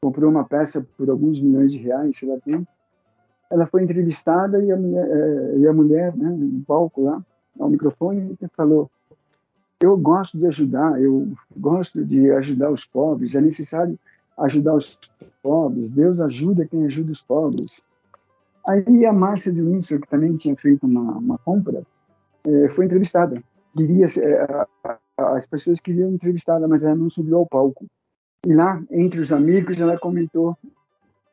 comprou 0.01 0.31
uma 0.31 0.45
peça 0.45 0.85
por 0.97 1.09
alguns 1.09 1.39
milhões 1.39 1.71
de 1.71 1.77
reais, 1.77 2.17
sei 2.17 2.29
lá 2.29 2.39
quem, 2.43 2.65
ela 3.49 3.65
foi 3.65 3.83
entrevistada 3.83 4.63
e 4.63 4.71
a 4.71 4.77
mulher, 4.77 5.07
é, 5.09 5.57
e 5.57 5.67
a 5.67 5.73
mulher 5.73 6.15
né, 6.15 6.29
no 6.29 6.63
palco 6.63 7.03
lá, 7.03 7.23
ao 7.59 7.69
microfone, 7.69 8.37
falou: 8.55 8.89
Eu 9.81 9.97
gosto 9.97 10.37
de 10.37 10.45
ajudar, 10.47 11.01
eu 11.01 11.27
gosto 11.55 12.05
de 12.05 12.31
ajudar 12.31 12.71
os 12.71 12.85
pobres, 12.85 13.35
é 13.35 13.41
necessário 13.41 13.97
ajudar 14.37 14.75
os 14.75 14.97
pobres, 15.41 15.91
Deus 15.91 16.19
ajuda 16.19 16.65
quem 16.65 16.85
ajuda 16.85 17.11
os 17.11 17.23
pobres. 17.23 17.81
Aí 18.67 19.05
a 19.05 19.13
Márcia 19.13 19.51
de 19.51 19.61
Windsor, 19.61 19.99
que 19.99 20.07
também 20.07 20.35
tinha 20.35 20.55
feito 20.55 20.85
uma, 20.85 21.17
uma 21.17 21.37
compra, 21.39 21.83
é, 22.45 22.69
foi 22.69 22.85
entrevistada. 22.85 23.41
Queria, 23.75 24.05
é, 24.05 24.65
as 25.17 25.47
pessoas 25.47 25.79
queriam 25.79 26.11
entrevistá-la, 26.11 26.67
mas 26.67 26.83
ela 26.83 26.95
não 26.95 27.09
subiu 27.09 27.37
ao 27.37 27.45
palco. 27.45 27.85
E 28.45 28.53
lá, 28.53 28.81
entre 28.91 29.19
os 29.19 29.33
amigos, 29.33 29.79
ela 29.79 29.97
comentou: 29.97 30.57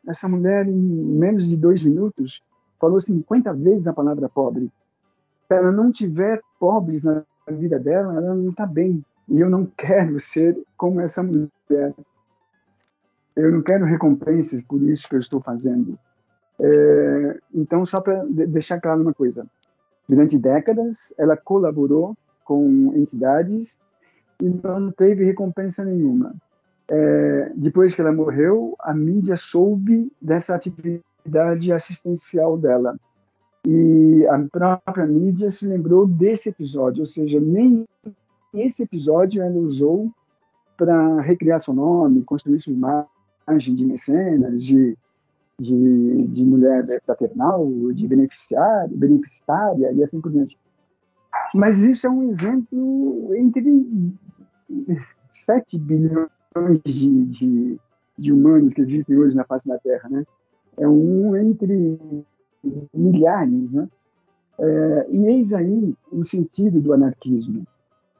essa 0.06 0.28
mulher, 0.28 0.66
em 0.68 0.72
menos 0.72 1.48
de 1.48 1.56
dois 1.56 1.82
minutos, 1.82 2.42
falou 2.80 3.00
50 3.00 3.52
vezes 3.54 3.86
a 3.86 3.92
palavra 3.92 4.28
pobre. 4.28 4.70
Se 5.46 5.54
ela 5.54 5.70
não 5.70 5.92
tiver 5.92 6.40
pobres 6.58 7.04
na 7.04 7.22
vida 7.48 7.78
dela, 7.78 8.14
ela 8.14 8.34
não 8.34 8.50
está 8.50 8.66
bem. 8.66 9.04
E 9.28 9.40
eu 9.40 9.50
não 9.50 9.66
quero 9.76 10.20
ser 10.20 10.56
como 10.76 11.00
essa 11.00 11.22
mulher. 11.22 11.94
Eu 13.36 13.52
não 13.52 13.62
quero 13.62 13.84
recompensas 13.84 14.62
por 14.62 14.82
isso 14.82 15.08
que 15.08 15.14
eu 15.14 15.20
estou 15.20 15.40
fazendo. 15.40 15.98
É, 16.58 17.38
então, 17.54 17.84
só 17.84 18.00
para 18.00 18.24
deixar 18.24 18.80
claro 18.80 19.02
uma 19.02 19.12
coisa: 19.12 19.46
durante 20.08 20.38
décadas, 20.38 21.12
ela 21.18 21.36
colaborou 21.36 22.16
com 22.44 22.92
entidades 22.96 23.78
e 24.40 24.48
não 24.48 24.90
teve 24.90 25.24
recompensa 25.24 25.84
nenhuma. 25.84 26.34
É, 26.88 27.52
depois 27.54 27.94
que 27.94 28.00
ela 28.00 28.12
morreu, 28.12 28.74
a 28.78 28.94
mídia 28.94 29.36
soube 29.36 30.10
dessa 30.20 30.54
atividade 30.54 31.72
assistencial 31.72 32.56
dela. 32.56 32.96
E 33.66 34.24
a 34.28 34.38
própria 34.38 35.06
mídia 35.06 35.50
se 35.50 35.66
lembrou 35.66 36.06
desse 36.06 36.50
episódio, 36.50 37.00
ou 37.00 37.06
seja, 37.06 37.40
nem 37.40 37.84
esse 38.54 38.84
episódio 38.84 39.42
ela 39.42 39.56
usou 39.56 40.10
para 40.76 41.20
recriar 41.20 41.60
seu 41.60 41.74
nome, 41.74 42.22
construir 42.22 42.60
sua 42.60 42.72
imagem 42.72 43.15
de 43.54 43.84
mecenas, 43.84 44.64
de, 44.64 44.96
de, 45.58 46.26
de 46.26 46.44
mulher 46.44 47.00
paternal, 47.06 47.70
de 47.92 48.06
beneficiária, 48.08 48.90
beneficiária 48.92 49.92
e 49.92 50.02
assim 50.02 50.20
por 50.20 50.32
diante. 50.32 50.58
Mas 51.54 51.78
isso 51.78 52.06
é 52.06 52.10
um 52.10 52.28
exemplo 52.30 53.34
entre 53.36 53.86
7 55.32 55.78
bilhões 55.78 56.28
de, 56.84 57.24
de, 57.26 57.80
de 58.18 58.32
humanos 58.32 58.74
que 58.74 58.80
existem 58.80 59.16
hoje 59.16 59.36
na 59.36 59.44
face 59.44 59.68
da 59.68 59.78
Terra, 59.78 60.08
né? 60.08 60.24
É 60.76 60.88
um 60.88 61.36
entre 61.36 61.98
milhares, 62.92 63.70
né? 63.72 63.88
É, 64.58 65.06
e 65.10 65.26
eis 65.26 65.52
aí 65.52 65.94
o 66.10 66.24
sentido 66.24 66.80
do 66.80 66.92
anarquismo. 66.92 67.66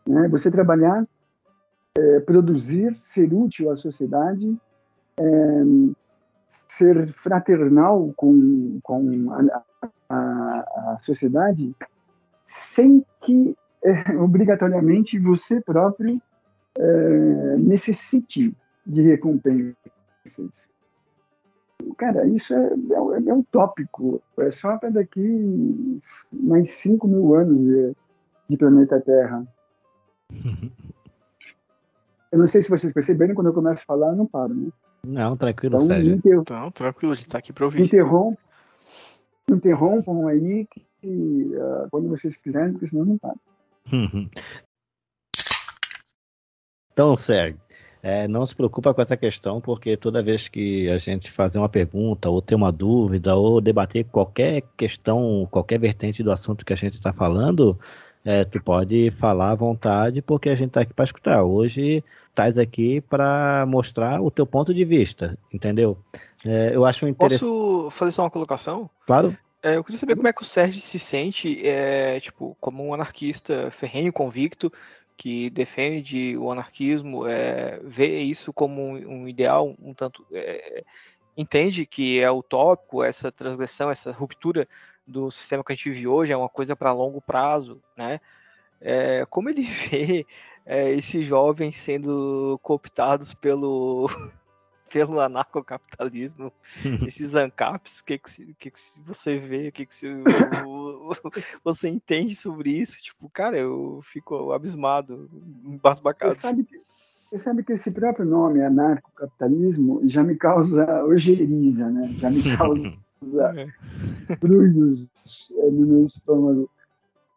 Né? 0.06 0.28
Você 0.28 0.50
trabalhar, 0.50 1.06
é, 1.98 2.20
produzir, 2.20 2.94
ser 2.94 3.32
útil 3.32 3.70
à 3.70 3.76
sociedade, 3.76 4.56
ser 6.48 7.06
fraternal 7.08 8.12
com, 8.16 8.78
com 8.82 9.32
a, 9.32 9.62
a, 10.08 10.94
a 10.94 10.98
sociedade, 11.00 11.74
sem 12.44 13.04
que 13.20 13.56
é, 13.82 14.16
obrigatoriamente 14.16 15.18
você 15.18 15.60
próprio 15.60 16.20
é, 16.78 17.56
necessite 17.58 18.54
de 18.86 19.02
recompensas. 19.02 20.68
Cara, 21.96 22.26
isso 22.26 22.54
é, 22.54 22.66
é, 22.66 23.28
é 23.28 23.34
utópico. 23.34 24.22
É 24.38 24.50
só 24.50 24.76
para 24.76 24.90
daqui 24.90 25.98
mais 26.32 26.70
5 26.70 27.06
mil 27.06 27.34
anos 27.34 27.58
de, 27.58 27.96
de 28.50 28.56
planeta 28.56 29.00
Terra. 29.00 29.46
Eu 32.32 32.40
não 32.40 32.48
sei 32.48 32.60
se 32.60 32.68
vocês 32.68 32.92
perceberam, 32.92 33.34
quando 33.34 33.46
eu 33.46 33.54
começo 33.54 33.82
a 33.82 33.86
falar, 33.86 34.08
eu 34.08 34.16
não 34.16 34.26
paro, 34.26 34.52
né? 34.52 34.68
Não, 35.06 35.36
tranquilo, 35.36 35.76
então, 35.76 35.86
Sérgio. 35.86 36.14
Inter... 36.14 36.38
Então, 36.38 36.70
tranquilo, 36.72 37.12
a 37.12 37.16
gente 37.16 37.28
tá 37.28 37.38
aqui 37.38 37.52
para 37.52 37.64
ouvir. 37.64 37.82
Interrompam, 37.82 38.36
interrompam 39.50 40.26
aí 40.26 40.66
que, 41.00 41.52
uh, 41.54 41.88
quando 41.90 42.08
vocês 42.08 42.36
quiserem, 42.36 42.72
porque 42.72 42.88
senão 42.88 43.04
não 43.04 43.18
para. 43.18 43.36
então, 46.92 47.14
Sérgio, 47.14 47.60
é, 48.02 48.26
não 48.26 48.44
se 48.44 48.54
preocupa 48.54 48.92
com 48.92 49.00
essa 49.00 49.16
questão, 49.16 49.60
porque 49.60 49.96
toda 49.96 50.22
vez 50.22 50.48
que 50.48 50.88
a 50.90 50.98
gente 50.98 51.30
fazer 51.30 51.58
uma 51.58 51.68
pergunta, 51.68 52.28
ou 52.28 52.42
ter 52.42 52.54
uma 52.54 52.72
dúvida, 52.72 53.36
ou 53.36 53.60
debater 53.60 54.04
qualquer 54.06 54.62
questão, 54.76 55.46
qualquer 55.50 55.78
vertente 55.78 56.22
do 56.22 56.32
assunto 56.32 56.64
que 56.64 56.72
a 56.72 56.76
gente 56.76 56.94
está 56.94 57.12
falando, 57.12 57.78
é, 58.24 58.44
tu 58.44 58.60
pode 58.62 59.12
falar 59.12 59.52
à 59.52 59.54
vontade, 59.54 60.20
porque 60.20 60.48
a 60.48 60.56
gente 60.56 60.68
está 60.68 60.80
aqui 60.80 60.92
para 60.92 61.04
escutar. 61.04 61.44
Hoje 61.44 62.02
estás 62.36 62.58
aqui 62.58 63.00
para 63.00 63.64
mostrar 63.66 64.20
o 64.20 64.30
teu 64.30 64.46
ponto 64.46 64.74
de 64.74 64.84
vista, 64.84 65.38
entendeu? 65.50 65.96
É, 66.44 66.76
eu 66.76 66.84
acho 66.84 67.08
interessante. 67.08 67.40
Posso 67.40 67.90
fazer 67.90 68.12
só 68.12 68.24
uma 68.24 68.30
colocação? 68.30 68.90
Claro. 69.06 69.36
É, 69.62 69.76
eu 69.76 69.82
queria 69.82 69.98
saber 69.98 70.14
como 70.14 70.28
é 70.28 70.32
que 70.34 70.42
o 70.42 70.44
Sérgio 70.44 70.80
se 70.80 70.98
sente, 70.98 71.66
é, 71.66 72.20
tipo, 72.20 72.54
como 72.60 72.84
um 72.84 72.92
anarquista 72.92 73.70
ferrenho, 73.70 74.12
convicto, 74.12 74.70
que 75.16 75.48
defende 75.48 76.36
o 76.36 76.52
anarquismo 76.52 77.26
é, 77.26 77.80
vê 77.82 78.20
isso 78.20 78.52
como 78.52 78.82
um, 78.82 79.22
um 79.22 79.28
ideal, 79.28 79.74
um 79.80 79.94
tanto 79.94 80.24
é, 80.30 80.84
entende 81.34 81.86
que 81.86 82.20
é 82.20 82.30
utópico 82.30 83.02
essa 83.02 83.32
transgressão, 83.32 83.90
essa 83.90 84.12
ruptura 84.12 84.68
do 85.06 85.30
sistema 85.30 85.64
que 85.64 85.72
a 85.72 85.74
gente 85.74 85.88
vive 85.88 86.06
hoje 86.06 86.32
é 86.32 86.36
uma 86.36 86.50
coisa 86.50 86.76
para 86.76 86.92
longo 86.92 87.22
prazo, 87.22 87.80
né? 87.96 88.20
É, 88.78 89.24
como 89.24 89.48
ele 89.48 89.62
vê 89.90 90.26
é, 90.66 90.92
esses 90.92 91.24
jovens 91.24 91.76
sendo 91.76 92.58
cooptados 92.62 93.32
pelo 93.32 94.08
pelo 94.90 95.20
anarcocapitalismo, 95.20 96.52
esses 97.06 97.34
ANCAPs, 97.34 98.00
o 98.00 98.04
que, 98.04 98.18
que, 98.18 98.54
que, 98.54 98.70
que 98.70 98.80
você 99.04 99.38
vê, 99.38 99.68
o 99.68 99.72
que, 99.72 99.86
que 99.86 99.94
você 101.64 101.88
entende 101.88 102.34
sobre 102.34 102.70
isso? 102.70 102.96
Tipo, 103.00 103.28
cara, 103.28 103.56
eu 103.56 104.00
fico 104.04 104.52
abismado, 104.52 105.28
embasbacado. 105.64 106.34
Você 106.34 106.40
sabe, 106.40 106.64
que, 106.64 106.80
você 107.30 107.38
sabe 107.38 107.62
que 107.62 107.72
esse 107.72 107.90
próprio 107.90 108.24
nome, 108.24 108.62
anarcocapitalismo, 108.62 110.00
já 110.04 110.22
me 110.22 110.36
causa 110.36 111.04
ojeriza, 111.04 111.90
né? 111.90 112.08
Já 112.18 112.30
me 112.30 112.56
causa 112.56 112.94
é. 113.54 114.36
brulhos 114.36 115.06
é, 115.58 115.70
no 115.70 115.86
meu 115.86 116.06
estômago. 116.06 116.70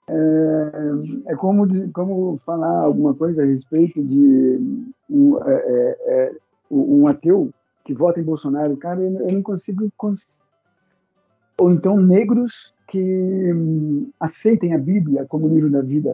É, 0.10 1.32
é 1.32 1.36
como, 1.36 1.68
como 1.93 2.39
falar 2.45 2.80
alguma 2.80 3.14
coisa 3.14 3.43
a 3.43 3.45
respeito 3.45 4.03
de 4.03 4.60
um, 5.10 5.38
é, 5.43 5.53
é, 5.53 5.97
é 6.07 6.36
um 6.72 7.07
ateu 7.07 7.51
que 7.86 7.93
vota 7.93 8.20
em 8.20 8.24
Bolsonaro, 8.24 8.76
cara, 8.78 9.01
eu 9.01 9.32
não 9.32 9.41
consigo. 9.41 9.91
Ou 11.60 11.72
então 11.72 11.97
negros 11.97 12.74
que 12.88 13.53
hum, 13.53 14.10
aceitem 14.20 14.74
a 14.74 14.78
Bíblia 14.78 15.26
como 15.26 15.47
livro 15.47 15.70
da 15.70 15.82
vida. 15.82 16.14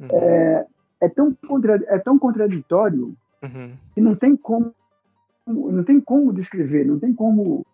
Uhum. 0.00 0.08
É, 0.10 0.66
é, 1.00 1.08
tão 1.08 1.34
contra, 1.34 1.82
é 1.88 1.98
tão 1.98 2.18
contraditório 2.18 3.14
uhum. 3.42 3.72
que 3.94 4.00
não 4.00 4.14
tem 4.14 4.36
como 4.36 4.74
não 5.46 5.84
tem 5.84 6.00
como 6.00 6.32
descrever, 6.32 6.84
não 6.84 6.98
tem 6.98 7.14
como 7.14 7.64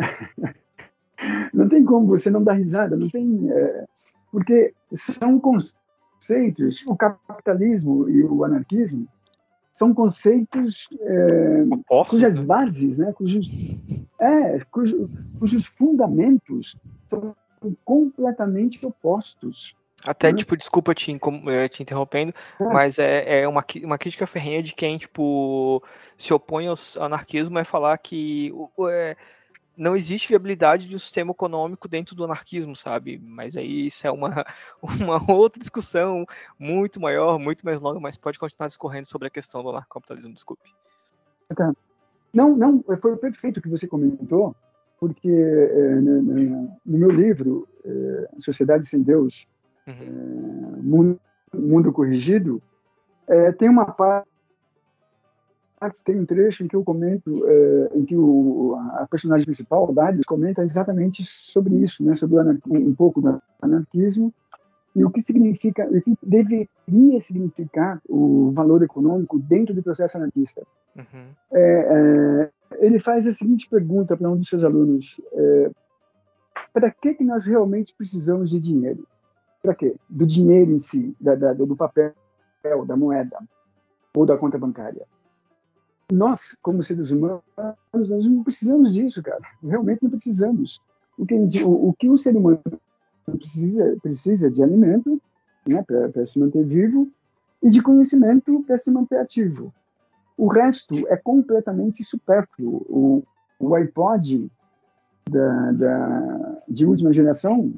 não 1.52 1.68
tem 1.68 1.84
como 1.84 2.06
você 2.06 2.30
não 2.30 2.42
dar 2.42 2.54
risada, 2.54 2.96
não 2.96 3.10
tem 3.10 3.50
é, 3.50 3.84
porque 4.34 4.74
são 4.92 5.38
conceitos, 5.38 6.84
o 6.88 6.96
capitalismo 6.96 8.10
e 8.10 8.24
o 8.24 8.42
anarquismo 8.42 9.06
são 9.72 9.94
conceitos 9.94 10.88
é, 11.00 11.62
cujas 12.08 12.36
né? 12.36 12.44
bases, 12.44 12.98
né, 12.98 13.12
cujos, 13.12 13.48
é, 14.18 14.58
cujos, 14.72 15.08
cujos 15.38 15.64
fundamentos 15.66 16.76
são 17.04 17.36
completamente 17.84 18.84
opostos. 18.84 19.76
Até, 20.04 20.32
né? 20.32 20.38
tipo, 20.38 20.56
desculpa 20.56 20.96
te, 20.96 21.16
eh, 21.46 21.68
te 21.68 21.84
interrompendo, 21.84 22.34
é. 22.60 22.64
mas 22.64 22.98
é, 22.98 23.42
é 23.42 23.48
uma, 23.48 23.64
uma 23.84 23.98
crítica 23.98 24.26
ferrenha 24.26 24.64
de 24.64 24.74
quem, 24.74 24.98
tipo, 24.98 25.80
se 26.18 26.34
opõe 26.34 26.66
ao 26.66 26.76
anarquismo 26.98 27.56
é 27.56 27.62
falar 27.62 27.96
que 27.98 28.52
é, 28.90 29.16
não 29.76 29.96
existe 29.96 30.28
viabilidade 30.28 30.88
de 30.88 30.96
um 30.96 30.98
sistema 30.98 31.32
econômico 31.32 31.88
dentro 31.88 32.14
do 32.14 32.24
anarquismo, 32.24 32.76
sabe? 32.76 33.18
Mas 33.18 33.56
aí 33.56 33.86
isso 33.86 34.06
é 34.06 34.10
uma, 34.10 34.44
uma 34.82 35.32
outra 35.32 35.58
discussão 35.58 36.24
muito 36.58 37.00
maior, 37.00 37.38
muito 37.38 37.64
mais 37.64 37.80
longa, 37.80 38.00
mas 38.00 38.16
pode 38.16 38.38
continuar 38.38 38.68
discorrendo 38.68 39.08
sobre 39.08 39.28
a 39.28 39.30
questão 39.30 39.62
do 39.62 39.70
anarcocapitalismo, 39.70 40.32
desculpe. 40.32 40.72
Tá. 41.54 41.72
Não, 42.32 42.56
não, 42.56 42.82
foi 43.00 43.16
perfeito 43.16 43.58
o 43.58 43.62
que 43.62 43.68
você 43.68 43.86
comentou, 43.86 44.56
porque 44.98 45.30
é, 45.30 45.94
no, 46.00 46.22
no, 46.22 46.76
meu 46.84 47.10
livro, 47.10 47.68
é, 47.84 48.28
Sociedade 48.38 48.86
Sem 48.86 49.02
Deus, 49.02 49.46
uhum. 49.86 49.92
é, 49.92 50.82
Mundo, 50.82 51.20
Mundo, 51.52 51.92
Corrigido, 51.92 52.62
tem 53.58 53.70
uma 53.70 53.86
parte 53.86 54.28
tem 56.04 56.18
um 56.18 56.24
trecho 56.24 56.64
em 56.64 56.68
que 56.68 56.76
eu 56.76 56.84
comento, 56.84 57.46
é, 57.46 57.90
em 57.94 58.04
que 58.04 58.16
o, 58.16 58.76
a 58.92 59.06
personagem 59.10 59.44
principal, 59.44 59.92
Darius, 59.92 60.24
comenta 60.24 60.62
exatamente 60.62 61.24
sobre 61.24 61.74
isso, 61.76 62.04
né, 62.04 62.16
sobre 62.16 62.38
um 62.66 62.94
pouco 62.94 63.20
do 63.20 63.42
anarquismo 63.60 64.32
e 64.94 65.04
o 65.04 65.10
que 65.10 65.20
significa, 65.20 65.86
o 65.86 66.00
que 66.00 66.16
deveria 66.22 67.20
significar 67.20 68.00
o 68.08 68.52
valor 68.52 68.82
econômico 68.82 69.38
dentro 69.38 69.74
do 69.74 69.82
processo 69.82 70.16
anarquista. 70.16 70.62
Uhum. 70.96 71.26
É, 71.52 71.60
é, 71.60 72.50
ele 72.86 73.00
faz 73.00 73.26
a 73.26 73.32
seguinte 73.32 73.68
pergunta 73.68 74.16
para 74.16 74.30
um 74.30 74.36
dos 74.36 74.48
seus 74.48 74.62
alunos: 74.62 75.20
para 76.72 76.90
que, 76.92 77.14
que 77.14 77.24
nós 77.24 77.44
realmente 77.44 77.92
precisamos 77.96 78.50
de 78.50 78.60
dinheiro? 78.60 79.06
Para 79.60 79.74
quê? 79.74 79.96
Do 80.08 80.24
dinheiro 80.24 80.70
em 80.70 80.78
si, 80.78 81.16
da, 81.20 81.34
da, 81.34 81.52
do 81.52 81.74
papel, 81.74 82.14
da 82.86 82.96
moeda 82.96 83.38
ou 84.14 84.24
da 84.24 84.36
conta 84.36 84.56
bancária. 84.56 85.04
Nós, 86.12 86.56
como 86.62 86.82
seres 86.82 87.10
humanos, 87.10 87.42
nós 87.92 88.28
não 88.28 88.42
precisamos 88.42 88.94
disso, 88.94 89.22
cara. 89.22 89.42
Realmente 89.62 90.02
não 90.02 90.10
precisamos. 90.10 90.80
O 91.16 91.24
que, 91.24 91.34
o, 91.62 91.88
o, 91.88 91.94
que 91.94 92.08
o 92.08 92.16
ser 92.16 92.36
humano 92.36 92.60
precisa, 93.24 93.96
precisa 94.02 94.50
de 94.50 94.62
alimento 94.62 95.20
né, 95.66 95.82
para 95.82 96.26
se 96.26 96.38
manter 96.38 96.64
vivo 96.64 97.08
e 97.62 97.70
de 97.70 97.80
conhecimento 97.80 98.62
para 98.66 98.76
se 98.76 98.90
manter 98.90 99.18
ativo. 99.18 99.72
O 100.36 100.48
resto 100.48 101.06
é 101.08 101.16
completamente 101.16 102.02
supérfluo. 102.04 102.84
O, 102.88 103.22
o 103.58 103.74
iPod 103.74 104.50
da, 105.30 105.72
da, 105.72 106.62
de 106.68 106.84
última 106.84 107.12
geração, 107.12 107.72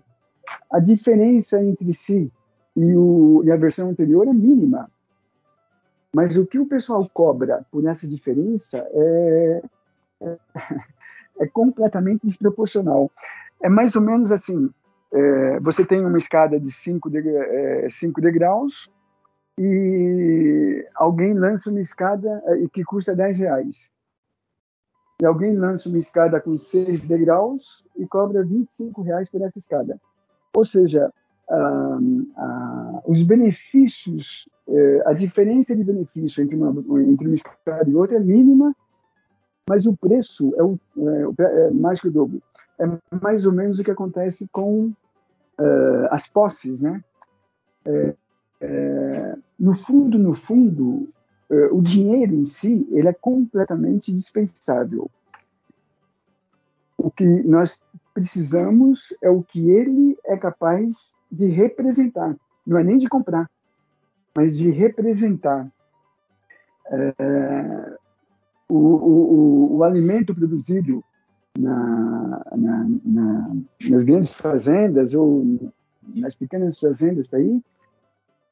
a 0.71 0.81
diferença 0.81 1.63
entre 1.63 1.93
si 1.93 2.33
e, 2.75 2.97
o, 2.97 3.43
e 3.45 3.53
a 3.53 3.57
versão 3.57 3.91
anterior 3.91 4.27
é 4.27 4.33
mínima. 4.33 4.91
Mas 6.17 6.35
o 6.39 6.47
que 6.47 6.59
o 6.59 6.65
pessoal 6.65 7.07
cobra 7.13 7.67
por 7.71 7.85
essa 7.85 8.09
diferença 8.09 8.79
é, 8.91 9.63
é, 10.23 10.39
é 11.41 11.47
completamente 11.47 12.27
desproporcional. 12.27 13.11
É 13.61 13.69
mais 13.69 13.95
ou 13.95 14.01
menos 14.01 14.33
assim: 14.33 14.71
é, 15.13 15.61
você 15.61 15.85
tem 15.85 16.03
uma 16.03 16.17
escada 16.17 16.59
de 16.59 16.73
5 16.73 17.11
de, 17.11 17.19
é, 17.19 17.91
cinco 17.91 18.23
degraus 18.23 18.91
e 19.59 20.89
alguém 20.95 21.35
lança 21.35 21.69
uma 21.69 21.81
escada 21.81 22.43
é, 22.47 22.67
que 22.73 22.83
custa 22.83 23.15
10 23.15 23.37
reais 23.37 23.93
e 25.21 25.27
alguém 25.27 25.55
lança 25.55 25.87
uma 25.91 25.99
escada 25.99 26.41
com 26.41 26.57
seis 26.57 27.07
degraus 27.07 27.85
e 27.95 28.07
cobra 28.07 28.43
25 28.43 29.03
reais 29.03 29.29
por 29.29 29.43
essa 29.43 29.59
escada. 29.59 30.01
Ou 30.55 30.65
seja, 30.65 31.13
ah, 31.49 31.99
ah, 32.37 33.03
os 33.07 33.23
benefícios, 33.23 34.49
eh, 34.69 35.03
a 35.07 35.13
diferença 35.13 35.77
de 35.77 35.85
benefício 35.85 36.43
entre 36.43 36.57
uma, 36.57 36.71
entre 37.03 37.27
uma 37.27 37.35
escada 37.35 37.89
e 37.89 37.95
outra 37.95 38.17
é 38.17 38.21
mínima, 38.21 38.75
mas 39.69 39.87
o 39.87 39.97
preço 39.97 40.53
é, 40.57 40.63
o, 40.63 40.79
é, 41.39 41.67
é 41.67 41.71
mais 41.71 42.01
que 42.01 42.09
o 42.09 42.11
dobro. 42.11 42.43
É 42.79 42.85
mais 43.23 43.47
ou 43.47 43.53
menos 43.53 43.79
o 43.79 43.85
que 43.85 43.91
acontece 43.91 44.49
com 44.49 44.87
uh, 44.87 46.07
as 46.11 46.27
posses, 46.29 46.83
né? 46.83 47.03
É, 47.85 48.15
é, 48.61 49.37
no 49.59 49.75
fundo, 49.75 50.19
no 50.19 50.35
fundo, 50.35 51.09
o 51.71 51.81
dinheiro 51.81 52.35
em 52.35 52.45
si 52.45 52.87
ele 52.91 53.09
é 53.09 53.13
completamente 53.13 54.13
dispensável. 54.13 55.09
O 56.99 57.09
que 57.09 57.25
nós 57.25 57.81
precisamos 58.13 59.15
é 59.23 59.31
o 59.31 59.43
que 59.43 59.71
ele 59.71 60.19
é 60.25 60.37
capaz 60.37 61.15
de 61.37 61.47
representar. 61.47 62.35
Não 62.67 62.79
é 62.79 62.83
nem 62.83 62.99
de 62.99 63.09
comprar, 63.09 63.49
mas 64.35 64.57
de 64.57 64.71
representar. 64.71 65.71
É, 66.89 67.97
o, 68.69 68.77
o, 68.77 69.77
o, 69.77 69.85
alimento 69.85 70.35
produzido 70.35 71.05
na, 71.59 72.45
na, 72.57 72.87
na, 73.05 73.57
nas 73.89 74.03
grandes 74.03 74.33
fazendas 74.33 75.15
ou 75.15 75.71
nas 76.15 76.35
pequenas 76.35 76.79
fazendas 76.79 77.33
aí, 77.35 77.61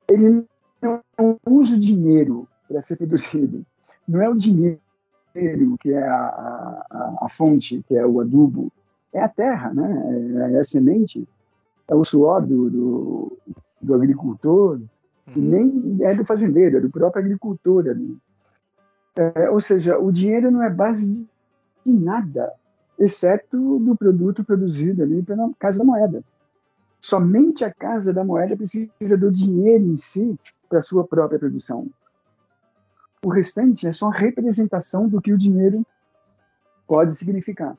ele 0.09 0.45
não 0.83 1.01
usa 1.47 1.77
o 1.77 1.81
dinheiro 1.81 2.49
para 2.69 2.83
ser 2.83 2.97
produzido. 2.97 3.65
Não 4.07 4.21
é 4.21 4.29
o 4.29 4.35
dinheiro 4.35 4.81
que 5.81 5.93
é 5.93 6.03
a, 6.03 6.17
a, 6.17 7.19
a, 7.23 7.29
fonte, 7.29 7.85
que 7.89 7.97
é 7.97 8.07
o 8.07 8.21
adubo, 8.21 8.73
é 9.13 9.21
a 9.21 9.29
terra, 9.29 9.73
né? 9.73 10.51
é, 10.51 10.55
é 10.55 10.61
a 10.61 10.65
semente, 10.65 11.27
é 11.89 11.95
o 11.95 12.05
suor 12.05 12.47
do, 12.47 12.71
do, 12.71 13.39
do 13.81 13.95
agricultor, 13.95 14.81
e 15.35 15.39
uhum. 15.39 15.45
nem 15.45 15.99
é 16.03 16.15
do 16.15 16.25
fazendeiro, 16.25 16.77
é 16.77 16.81
do 16.81 16.91
próprio 16.91 17.23
agricultor 17.23 17.89
ali. 17.89 18.17
É, 19.17 19.49
ou 19.51 19.61
seja, 19.61 19.99
o 19.99 20.11
dinheiro 20.11 20.51
não 20.51 20.63
é 20.63 20.71
base 20.71 21.29
de 21.85 21.93
nada, 21.93 22.53
exceto 22.99 23.79
do 23.79 23.97
produto 23.97 24.45
produzido 24.45 25.03
ali 25.03 25.23
pela 25.23 25.51
Casa 25.59 25.79
da 25.79 25.85
Moeda. 25.85 26.23
Somente 26.99 27.65
a 27.65 27.73
Casa 27.73 28.13
da 28.13 28.25
Moeda 28.25 28.57
precisa 28.57 29.17
do 29.17 29.31
dinheiro 29.31 29.85
em 29.85 29.97
si 29.97 30.39
para 30.69 30.83
sua 30.83 31.05
própria 31.05 31.39
produção. 31.39 31.87
O 33.25 33.29
restante 33.29 33.87
é 33.87 33.93
só 33.93 34.09
representação 34.09 35.09
do 35.09 35.21
que 35.21 35.33
o 35.33 35.39
dinheiro 35.39 35.85
pode 36.87 37.15
significar. 37.15 37.77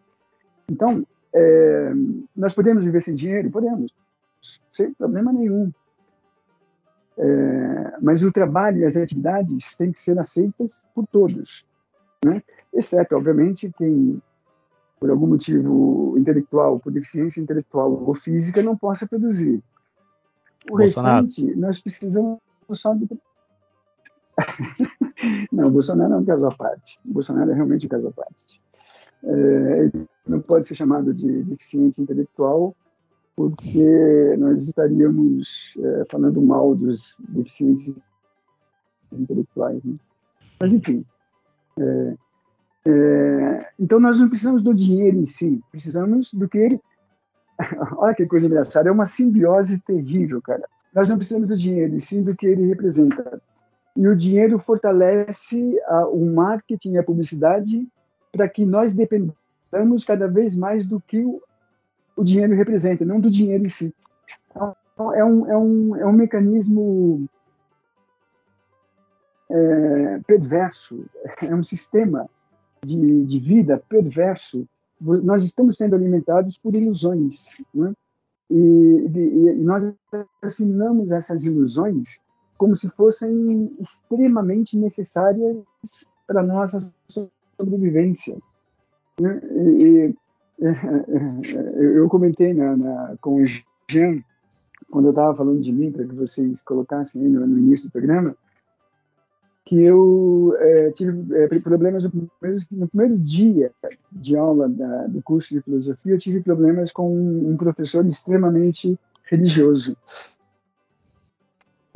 Então, 0.69 1.05
é, 1.35 1.91
nós 2.33 2.53
podemos 2.53 2.85
viver 2.85 3.01
sem 3.01 3.13
dinheiro? 3.13 3.51
Podemos, 3.51 3.93
sem 4.71 4.93
problema 4.93 5.33
nenhum. 5.33 5.69
É, 7.17 7.97
mas 8.01 8.23
o 8.23 8.31
trabalho 8.31 8.79
e 8.79 8.85
as 8.85 8.95
atividades 8.95 9.75
têm 9.75 9.91
que 9.91 9.99
ser 9.99 10.17
aceitas 10.17 10.85
por 10.95 11.05
todos, 11.07 11.65
né? 12.23 12.41
exceto, 12.73 13.15
obviamente, 13.15 13.71
quem, 13.77 14.21
por 14.99 15.09
algum 15.09 15.27
motivo 15.27 16.15
intelectual, 16.17 16.79
por 16.79 16.91
deficiência 16.91 17.41
intelectual 17.41 17.91
ou 17.91 18.15
física, 18.15 18.61
não 18.61 18.77
possa 18.77 19.07
produzir. 19.07 19.61
O 20.69 20.77
Bolsonaro. 20.77 21.25
restante, 21.25 21.55
nós 21.55 21.79
precisamos 21.79 22.39
só 22.71 22.93
de... 22.93 23.07
não, 25.51 25.67
o 25.67 25.71
Bolsonaro 25.71 26.13
é 26.13 26.17
um 26.17 26.25
caso 26.25 26.47
à 26.47 26.55
parte. 26.55 26.99
O 27.05 27.13
Bolsonaro 27.13 27.51
é 27.51 27.53
realmente 27.53 27.85
um 27.85 27.89
caso 27.89 28.07
à 28.07 28.11
parte. 28.11 28.61
É, 29.23 29.91
não 30.27 30.39
pode 30.41 30.67
ser 30.67 30.75
chamado 30.75 31.13
de 31.13 31.43
deficiente 31.43 32.01
intelectual 32.01 32.75
porque 33.35 34.35
nós 34.37 34.63
estaríamos 34.67 35.77
é, 35.77 36.05
falando 36.09 36.41
mal 36.41 36.73
dos 36.73 37.19
deficientes 37.27 37.93
intelectuais. 39.11 39.83
Né? 39.83 39.95
Mas, 40.59 40.71
enfim. 40.71 41.05
É, 41.77 42.15
é, 42.87 43.71
então, 43.79 43.99
nós 43.99 44.19
não 44.19 44.29
precisamos 44.29 44.61
do 44.61 44.73
dinheiro 44.73 45.17
em 45.17 45.25
si, 45.25 45.61
precisamos 45.69 46.33
do 46.33 46.47
que 46.47 46.57
ele. 46.57 46.81
Olha 47.97 48.15
que 48.15 48.25
coisa 48.25 48.45
engraçada, 48.45 48.87
é 48.87 48.91
uma 48.91 49.05
simbiose 49.05 49.79
terrível, 49.79 50.41
cara. 50.41 50.63
Nós 50.93 51.09
não 51.09 51.17
precisamos 51.17 51.49
do 51.49 51.57
dinheiro, 51.57 51.95
e 51.95 52.01
sim 52.01 52.23
do 52.23 52.35
que 52.35 52.45
ele 52.45 52.67
representa. 52.67 53.41
E 53.97 54.07
o 54.07 54.15
dinheiro 54.15 54.59
fortalece 54.59 55.77
a, 55.87 56.07
o 56.07 56.25
marketing 56.25 56.93
e 56.93 56.97
a 56.97 57.03
publicidade 57.03 57.85
para 58.35 58.49
que 58.49 58.65
nós 58.65 58.93
dependamos 58.93 60.03
cada 60.05 60.27
vez 60.27 60.57
mais 60.57 60.85
do 60.85 60.99
que 60.99 61.23
o, 61.23 61.41
o 62.17 62.23
dinheiro 62.23 62.53
representa, 62.53 63.05
não 63.05 63.19
do 63.19 63.29
dinheiro 63.29 63.65
em 63.65 63.69
si. 63.69 63.93
Então, 64.51 65.13
é 65.13 65.23
um, 65.23 65.47
é 65.49 65.57
um, 65.57 65.95
é 65.95 66.05
um 66.05 66.11
mecanismo 66.11 67.29
é, 69.49 70.19
perverso, 70.27 71.05
é 71.41 71.55
um 71.55 71.63
sistema 71.63 72.29
de, 72.83 73.23
de 73.23 73.39
vida 73.39 73.81
perverso. 73.87 74.67
Nós 74.99 75.45
estamos 75.45 75.77
sendo 75.77 75.95
alimentados 75.95 76.57
por 76.57 76.75
ilusões, 76.75 77.61
né? 77.73 77.93
e, 78.49 78.55
e, 78.55 79.49
e 79.49 79.63
nós 79.63 79.93
assinamos 80.41 81.11
essas 81.11 81.45
ilusões 81.45 82.19
como 82.57 82.75
se 82.75 82.89
fossem 82.89 83.75
extremamente 83.79 84.77
necessárias 84.77 85.57
para 86.25 86.41
nossa 86.41 86.93
sobrevivência. 87.59 88.37
Né? 89.19 89.41
E, 89.43 90.15
é, 90.61 91.97
eu 91.97 92.07
comentei 92.07 92.53
na, 92.53 92.75
na, 92.75 93.15
com 93.21 93.41
o 93.41 93.45
Jean, 93.89 94.23
quando 94.89 95.05
eu 95.05 95.11
estava 95.11 95.35
falando 95.35 95.59
de 95.59 95.71
mim, 95.71 95.91
para 95.91 96.05
que 96.05 96.15
vocês 96.15 96.61
colocassem 96.61 97.21
no, 97.21 97.45
no, 97.45 97.57
início 97.57 97.89
do 97.89 97.91
programa, 97.91 98.35
que 99.65 99.81
eu 99.81 100.55
é, 100.59 100.91
tive 100.91 101.35
é, 101.35 101.59
problemas 101.59 102.03
no 102.03 102.29
primeiro, 102.39 102.63
no 102.71 102.87
primeiro, 102.87 103.17
dia 103.17 103.71
de 104.11 104.37
aula 104.37 104.69
da, 104.69 105.07
do 105.07 105.21
curso 105.23 105.53
de 105.53 105.61
filosofia, 105.61 106.13
eu 106.13 106.19
tive 106.19 106.41
problemas 106.41 106.91
com 106.91 107.11
um, 107.11 107.51
um 107.51 107.57
professor 107.57 108.05
extremamente 108.05 108.97
religioso. 109.23 109.97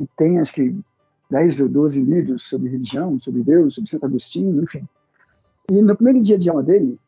E 0.00 0.06
tem, 0.16 0.40
acho 0.40 0.54
que, 0.54 0.76
10 1.30 1.60
ou 1.60 1.68
12 1.68 2.02
livros 2.02 2.42
sobre 2.42 2.68
religião, 2.68 3.18
sobre 3.20 3.42
Deus, 3.42 3.74
sobre 3.74 3.88
Santo 3.88 4.06
Agostinho, 4.06 4.62
enfim. 4.62 4.86
E 5.70 5.80
no 5.80 5.94
primeiro 5.94 6.20
dia 6.20 6.36
de 6.36 6.50
aula 6.50 6.64
dele, 6.64 6.98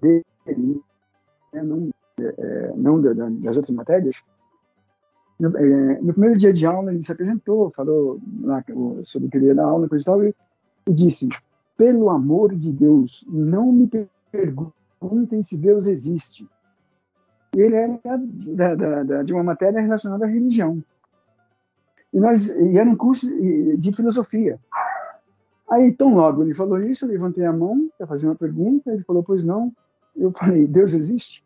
dele 0.00 0.24
né, 1.52 1.62
não, 1.62 1.90
é, 2.18 2.72
não 2.74 3.00
das 3.40 3.56
outras 3.56 3.76
matérias, 3.76 4.16
no, 5.38 5.54
é, 5.54 6.00
no, 6.00 6.12
primeiro 6.14 6.38
dia 6.38 6.50
de 6.50 6.64
aula 6.64 6.92
ele 6.92 7.02
se 7.02 7.12
apresentou, 7.12 7.70
falou 7.70 8.18
lá, 8.40 8.64
sobre 9.04 9.28
o 9.28 9.30
que 9.30 9.36
ele 9.36 9.46
ia 9.46 9.54
dar 9.54 9.64
aula, 9.64 9.86
coisa 9.86 10.02
e 10.02 10.06
tal, 10.06 10.24
e, 10.24 10.34
e 10.88 10.94
disse, 10.94 11.28
pelo 11.76 12.08
amor 12.08 12.54
de 12.54 12.72
Deus, 12.72 13.22
não 13.28 13.70
me 13.70 13.90
perguntem 14.32 15.42
se 15.42 15.58
Deus 15.58 15.86
existe. 15.86 16.48
Ele 17.54 17.74
era 17.74 18.00
da, 18.18 18.74
da, 18.74 19.02
da, 19.02 19.22
de 19.22 19.34
uma 19.34 19.42
matéria 19.42 19.80
relacionada 19.80 20.24
à 20.24 20.28
religião. 20.28 20.82
E, 22.14 22.18
nós, 22.18 22.48
e 22.48 22.78
era 22.78 22.88
um 22.88 22.96
curso 22.96 23.26
de 23.76 23.92
filosofia. 23.92 24.58
Aí, 25.70 25.92
tão 25.92 26.14
logo 26.16 26.42
ele 26.42 26.54
falou 26.54 26.80
isso, 26.80 27.04
eu 27.04 27.10
levantei 27.10 27.44
a 27.44 27.52
mão 27.52 27.88
para 27.96 28.06
fazer 28.06 28.26
uma 28.26 28.34
pergunta, 28.34 28.92
ele 28.92 29.04
falou, 29.04 29.22
pois 29.22 29.44
não. 29.44 29.72
Eu 30.16 30.32
falei, 30.32 30.66
Deus 30.66 30.92
existe? 30.92 31.44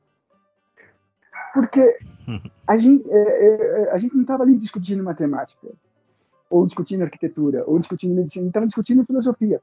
Porque 1.52 1.98
a 2.66 2.76
gente, 2.78 3.08
é, 3.10 3.46
é, 3.46 3.92
a 3.92 3.98
gente 3.98 4.14
não 4.14 4.22
estava 4.22 4.42
ali 4.42 4.56
discutindo 4.56 5.04
matemática, 5.04 5.68
ou 6.48 6.66
discutindo 6.66 7.02
arquitetura, 7.02 7.64
ou 7.66 7.78
discutindo 7.78 8.14
medicina, 8.14 8.42
a 8.42 8.44
gente 8.44 8.50
estava 8.50 8.66
discutindo 8.66 9.04
filosofia. 9.04 9.60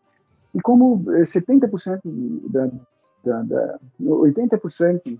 E 0.53 0.62
como 0.62 1.03
70% 1.05 2.01
é, 2.05 2.49
da, 2.49 2.70
da, 3.24 3.41
da 3.41 3.80
80% 3.99 5.20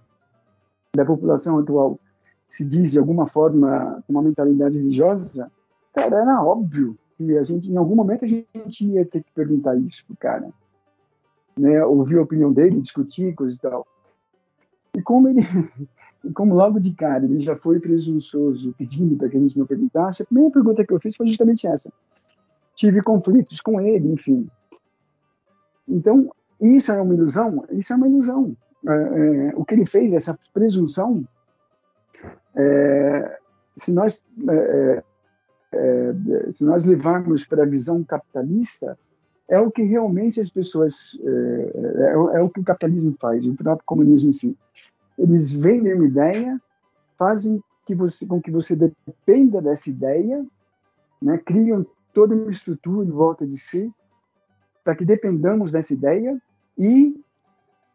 da 0.96 1.06
população 1.06 1.58
atual 1.58 2.00
se 2.48 2.66
diz 2.66 2.92
de 2.92 3.00
alguma 3.00 3.26
forma 3.26 4.04
com 4.06 4.14
uma 4.14 4.22
mentalidade 4.22 4.78
religiosa, 4.78 5.50
cara, 5.94 6.22
era 6.22 6.44
óbvio 6.44 6.98
que 7.22 7.38
a 7.38 7.44
gente, 7.44 7.72
em 7.72 7.78
algum 7.78 7.96
momento, 7.96 8.26
a 8.26 8.28
gente 8.28 8.86
ia 8.86 9.06
ter 9.06 9.24
que 9.24 9.32
perguntar 9.32 9.76
isso 9.78 10.06
pro 10.06 10.16
cara, 10.18 10.50
né? 11.58 11.84
Ouvir 11.86 12.18
a 12.18 12.24
opinião 12.24 12.52
dele, 12.52 12.82
discutir 12.82 13.36
coisas 13.36 13.58
e 13.58 13.62
tal. 13.62 13.86
E 14.96 15.02
como 15.02 15.28
ele, 15.30 15.42
e 16.24 16.32
como 16.32 16.56
logo 16.56 16.80
de 16.80 16.94
cara 16.94 17.26
ele 17.26 17.40
já 17.40 17.56
foi 17.56 17.80
presunçoso 17.80 18.74
pedindo 18.78 19.16
para 19.16 19.30
que 19.30 19.38
a 19.38 19.40
gente 19.40 19.58
não 19.58 19.66
perguntasse, 19.66 20.22
a 20.22 20.26
primeira 20.26 20.52
pergunta 20.52 20.86
que 20.86 20.94
eu 20.94 21.00
fiz 21.00 21.16
foi 21.16 21.28
justamente 21.28 21.68
essa. 21.68 21.92
Tive 22.76 23.02
conflitos 23.02 23.62
com 23.62 23.80
ele, 23.80 24.12
enfim. 24.12 24.50
Então, 25.88 26.32
isso 26.60 26.92
é 26.92 27.02
uma 27.02 27.14
ilusão? 27.14 27.66
Isso 27.72 27.94
é 27.94 27.96
uma 27.96 28.08
ilusão. 28.08 28.56
É, 28.88 28.92
é, 28.92 29.54
o 29.56 29.64
que 29.64 29.76
ele 29.76 29.86
fez, 29.86 30.14
essa 30.14 30.38
presunção, 30.54 31.24
é, 32.56 33.40
se 33.76 33.92
nós 33.92 34.24
é, 35.74 36.14
é, 36.48 36.52
se 36.52 36.64
nós 36.66 36.84
levarmos 36.86 37.46
para 37.46 37.64
a 37.64 37.66
visão 37.66 38.04
capitalista, 38.04 38.98
é 39.48 39.60
o 39.60 39.72
que 39.72 39.84
realmente 39.84 40.40
as 40.40 40.50
pessoas 40.50 41.20
é, 41.24 42.12
é, 42.36 42.42
o 42.42 42.50
que 42.50 42.60
o 42.60 42.64
capitalismo 42.64 43.16
faz, 43.20 43.46
o 43.46 43.56
próprio 43.56 43.86
comunismo 43.86 44.30
em 44.30 44.34
si. 44.34 44.58
Eles 45.18 45.52
vendem 45.52 45.94
uma 45.94 46.06
ideia, 46.06 46.60
fazem 47.18 47.62
que 47.86 47.94
você, 47.94 48.26
com 48.26 48.42
que 48.42 48.52
você 48.52 48.76
dependa 48.76 49.62
dessa 49.62 49.90
ideia, 49.90 50.46
né, 51.22 51.38
criam 51.38 51.86
toda 52.14 52.36
uma 52.36 52.52
estrutura 52.52 53.06
em 53.06 53.12
volta 53.12 53.46
de 53.46 53.58
si 53.58 53.92
para 54.84 54.96
que 54.96 55.06
dependamos 55.06 55.72
dessa 55.72 55.94
ideia 55.94 56.42
e 56.78 57.20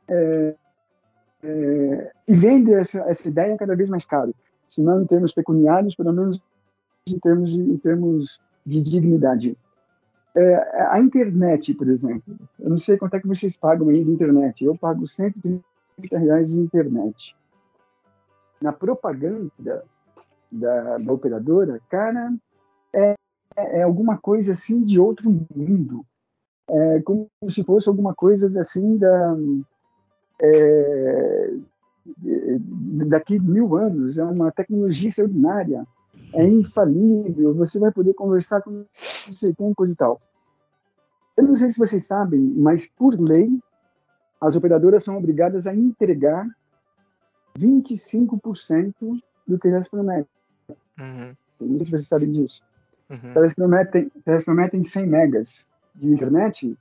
é, 0.09 0.55
é, 1.43 2.13
e 2.29 2.35
vende 2.35 2.73
essa, 2.73 3.01
essa 3.09 3.29
ideia 3.29 3.57
cada 3.57 3.75
vez 3.75 3.89
mais 3.89 4.05
caro, 4.05 4.35
se 4.69 4.83
não 4.83 5.03
em 5.03 5.07
termos 5.07 5.33
pecuniários, 5.33 5.95
pelo 5.95 6.13
menos 6.13 6.41
em 7.09 7.19
termos 7.19 7.53
de, 7.53 7.61
em 7.61 7.77
termos 7.79 8.41
de 8.65 8.83
dignidade. 8.83 9.57
É, 10.35 10.87
a 10.91 11.01
internet, 11.01 11.73
por 11.75 11.89
exemplo, 11.89 12.37
eu 12.59 12.69
não 12.69 12.77
sei 12.77 12.99
quanto 12.99 13.15
é 13.15 13.21
que 13.21 13.29
vocês 13.29 13.57
pagam 13.57 13.89
aí 13.89 14.03
de 14.03 14.11
internet, 14.11 14.65
eu 14.65 14.77
pago 14.77 15.07
130 15.07 15.63
reais 16.19 16.51
de 16.51 16.61
internet. 16.61 17.35
Na 18.61 18.73
propaganda 18.73 19.85
da, 20.51 20.99
da 20.99 21.13
operadora, 21.13 21.81
cara, 21.89 22.35
é, 22.93 23.15
é 23.57 23.83
alguma 23.83 24.19
coisa 24.19 24.53
assim 24.53 24.85
de 24.85 25.01
outro 25.01 25.31
mundo. 25.31 26.05
É 26.69 27.01
como 27.03 27.29
se 27.49 27.63
fosse 27.63 27.89
alguma 27.89 28.15
coisa 28.15 28.61
assim 28.61 28.99
da, 28.99 29.37
é, 30.43 31.51
daqui 33.07 33.39
mil 33.39 33.77
anos, 33.77 34.19
é 34.19 34.25
uma 34.25 34.51
tecnologia 34.53 35.09
extraordinária, 35.09 35.87
é 36.37 36.47
infalível, 36.47 37.55
você 37.55 37.79
vai 37.79 37.91
poder 37.91 38.15
conversar 38.15 38.61
com 38.63 38.85
você 39.27 39.53
tem 39.53 39.73
coisa 39.75 39.93
e 39.93 39.97
tal. 39.97 40.21
Eu 41.37 41.45
não 41.45 41.57
sei 41.57 41.71
se 41.71 41.79
vocês 41.79 42.05
sabem, 42.05 42.41
mas 42.41 42.89
por 42.89 43.19
lei, 43.19 43.51
as 44.41 44.55
operadoras 44.57 45.05
são 45.05 45.17
obrigadas 45.17 45.67
a 45.67 45.75
entregar 45.75 46.47
25% 47.59 48.95
do 49.47 49.59
que 49.59 49.69
elas 49.69 49.89
prometem. 49.89 50.27
Uhum. 50.99 51.35
Não 51.61 51.79
sei 51.79 51.87
se 51.87 51.91
vocês 51.91 52.09
sabem 52.09 52.31
disso. 52.31 52.63
Uhum. 53.11 53.33
Elas, 53.35 53.55
prometem, 53.55 54.11
elas 54.27 54.45
prometem 54.45 54.83
100 54.83 55.07
megas 55.07 55.67
de 55.95 56.09
internet, 56.09 56.77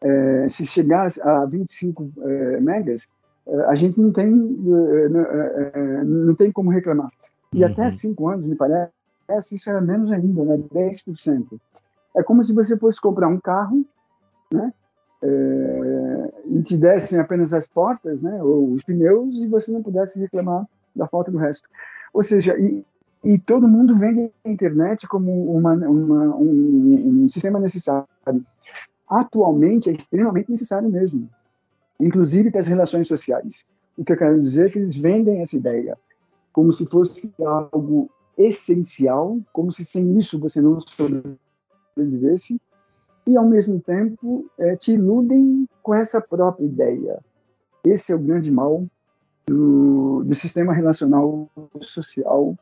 é, 0.00 0.48
se 0.48 0.64
chegar 0.66 1.10
a 1.22 1.44
25 1.46 2.12
é, 2.18 2.60
megas, 2.60 3.08
é, 3.46 3.56
a 3.64 3.74
gente 3.74 4.00
não 4.00 4.12
tem, 4.12 4.28
é, 4.28 5.78
é, 5.78 6.04
não 6.04 6.34
tem 6.34 6.52
como 6.52 6.70
reclamar. 6.70 7.10
E 7.52 7.64
uhum. 7.64 7.70
até 7.70 7.90
5 7.90 8.28
anos, 8.28 8.46
me 8.46 8.56
parece, 8.56 8.92
isso 9.38 9.70
era 9.70 9.80
menos 9.80 10.10
ainda, 10.12 10.44
né? 10.44 10.58
10%. 10.72 11.60
É 12.16 12.22
como 12.22 12.42
se 12.42 12.52
você 12.52 12.76
fosse 12.76 13.00
comprar 13.00 13.28
um 13.28 13.40
carro, 13.40 13.84
né? 14.52 14.72
É, 15.22 16.32
e 16.46 16.62
te 16.62 16.76
dessem 16.76 17.18
apenas 17.18 17.52
as 17.52 17.66
portas, 17.66 18.22
né? 18.22 18.42
Ou 18.42 18.72
os 18.72 18.82
pneus, 18.82 19.36
e 19.36 19.46
você 19.46 19.70
não 19.70 19.82
pudesse 19.82 20.18
reclamar 20.18 20.66
da 20.94 21.06
falta 21.06 21.30
do 21.30 21.38
resto. 21.38 21.68
Ou 22.12 22.22
seja, 22.22 22.58
e, 22.58 22.84
e 23.22 23.38
todo 23.38 23.68
mundo 23.68 23.94
vende 23.94 24.32
a 24.44 24.48
internet 24.48 25.06
como 25.06 25.54
uma, 25.54 25.74
uma 25.74 26.36
um, 26.36 27.22
um 27.24 27.28
sistema 27.28 27.60
necessário 27.60 28.06
atualmente 29.10 29.90
é 29.90 29.92
extremamente 29.92 30.50
necessário 30.50 30.88
mesmo, 30.88 31.28
inclusive 31.98 32.50
para 32.50 32.60
as 32.60 32.68
relações 32.68 33.08
sociais. 33.08 33.66
O 33.98 34.04
que 34.04 34.12
eu 34.12 34.16
quero 34.16 34.40
dizer 34.40 34.68
é 34.68 34.70
que 34.70 34.78
eles 34.78 34.96
vendem 34.96 35.42
essa 35.42 35.56
ideia 35.56 35.98
como 36.52 36.72
se 36.72 36.86
fosse 36.86 37.32
algo 37.44 38.08
essencial, 38.36 39.38
como 39.52 39.70
se 39.70 39.84
sem 39.84 40.16
isso 40.18 40.38
você 40.38 40.60
não 40.60 40.78
sobrevivesse, 40.80 42.60
e 43.26 43.36
ao 43.36 43.46
mesmo 43.46 43.80
tempo 43.80 44.46
é, 44.58 44.76
te 44.76 44.92
iludem 44.92 45.68
com 45.82 45.94
essa 45.94 46.20
própria 46.20 46.64
ideia. 46.64 47.20
Esse 47.84 48.12
é 48.12 48.14
o 48.14 48.18
grande 48.18 48.50
mal 48.50 48.84
do, 49.46 50.24
do 50.24 50.34
sistema 50.34 50.72
relacional 50.72 51.48
social 51.80 52.56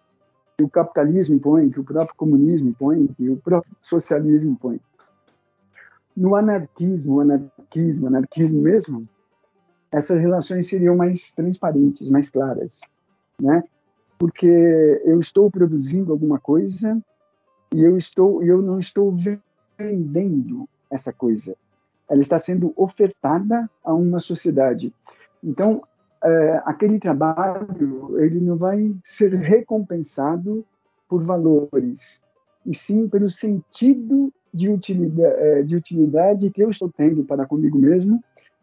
que 0.57 0.65
o 0.65 0.69
capitalismo 0.69 1.37
impõe, 1.37 1.71
que 1.71 1.79
o 1.79 1.85
próprio 1.85 2.17
comunismo 2.17 2.71
impõe, 2.71 3.07
que 3.17 3.31
o 3.31 3.37
próprio 3.37 3.77
socialismo 3.81 4.51
impõe. 4.53 4.81
No 6.17 6.35
anarquismo, 6.35 7.21
anarquismo, 7.21 8.09
anarquismo 8.09 8.61
mesmo, 8.61 9.09
essas 9.93 10.19
relações 10.19 10.67
seriam 10.67 10.97
mais 10.97 11.33
transparentes, 11.33 12.11
mais 12.11 12.29
claras, 12.29 12.81
né? 13.41 13.63
Porque 14.19 14.47
eu 15.05 15.21
estou 15.21 15.51
produzindo 15.51 16.13
alguma 16.13 16.39
coisa 16.39 17.01
e 17.73 17.83
eu 17.83 17.97
estou, 17.97 18.43
eu 18.43 18.61
não 18.61 18.81
estou 18.81 19.15
vendendo 19.79 20.69
essa 20.91 21.13
coisa. 21.13 21.57
Ela 22.09 22.21
está 22.21 22.39
sendo 22.39 22.73
ofertada 22.75 23.71
a 23.85 23.95
uma 23.95 24.19
sociedade. 24.19 24.93
Então, 25.45 25.83
é, 26.23 26.63
aquele 26.65 26.99
trabalho 26.99 28.19
ele 28.19 28.41
não 28.41 28.57
vai 28.57 28.95
ser 29.05 29.35
recompensado 29.35 30.65
por 31.09 31.23
valores, 31.23 32.21
e 32.67 32.75
sim 32.75 33.09
pelo 33.09 33.31
sentido 33.31 34.33
de 34.53 34.69
utilidade, 34.69 35.35
é, 35.37 35.63
de 35.63 35.77
utilidade 35.77 36.51
que 36.51 36.63
eu 36.63 36.71
estou 36.71 36.91
tendo 36.91 37.25
para 37.25 37.47
comigo 37.47 37.79
mesmo 37.79 38.23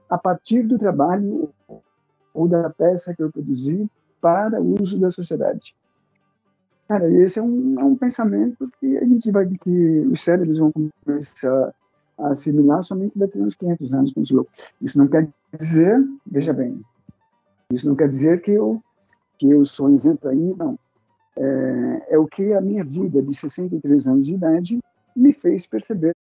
a 0.10 0.18
partir 0.18 0.64
do 0.64 0.78
trabalho 0.78 1.50
ou 2.34 2.48
da 2.48 2.70
peça 2.70 3.16
que 3.16 3.24
eu 3.24 3.32
produzi 3.32 3.90
para 4.26 4.60
o 4.60 4.82
uso 4.82 5.00
da 5.00 5.12
sociedade. 5.12 5.76
Cara, 6.88 7.08
esse 7.12 7.38
é 7.38 7.44
um, 7.44 7.80
é 7.80 7.84
um 7.84 7.96
pensamento 7.96 8.68
que 8.80 8.98
a 8.98 9.06
gente 9.06 9.30
vai 9.30 9.46
que 9.46 10.00
os 10.12 10.20
cérebros 10.20 10.58
vão 10.58 10.72
começar 10.72 11.76
a 12.18 12.30
assimilar 12.30 12.82
somente 12.82 13.20
daqui 13.20 13.40
a 13.40 13.44
uns 13.44 13.54
500 13.54 13.94
anos, 13.94 14.14
penso 14.14 14.36
eu. 14.36 14.48
Isso 14.82 14.98
não 14.98 15.08
quer 15.08 15.28
dizer, 15.56 16.04
veja 16.26 16.54
bem, 16.54 16.82
isso 17.72 17.88
não 17.88 17.96
quer 17.96 18.08
dizer 18.08 18.42
que 18.42 18.50
eu 18.50 18.82
que 19.38 19.48
eu 19.48 19.64
sou 19.64 19.94
exemplo 19.94 20.28
aí, 20.28 20.56
não. 20.58 20.80
É, 21.38 22.16
é 22.16 22.18
o 22.18 22.26
que 22.26 22.52
a 22.52 22.62
minha 22.62 22.84
vida 22.84 23.22
de 23.22 23.36
63 23.36 24.08
anos 24.08 24.26
de 24.26 24.34
idade 24.34 24.80
me 25.16 25.34
fez 25.34 25.68
perceber. 25.68 26.16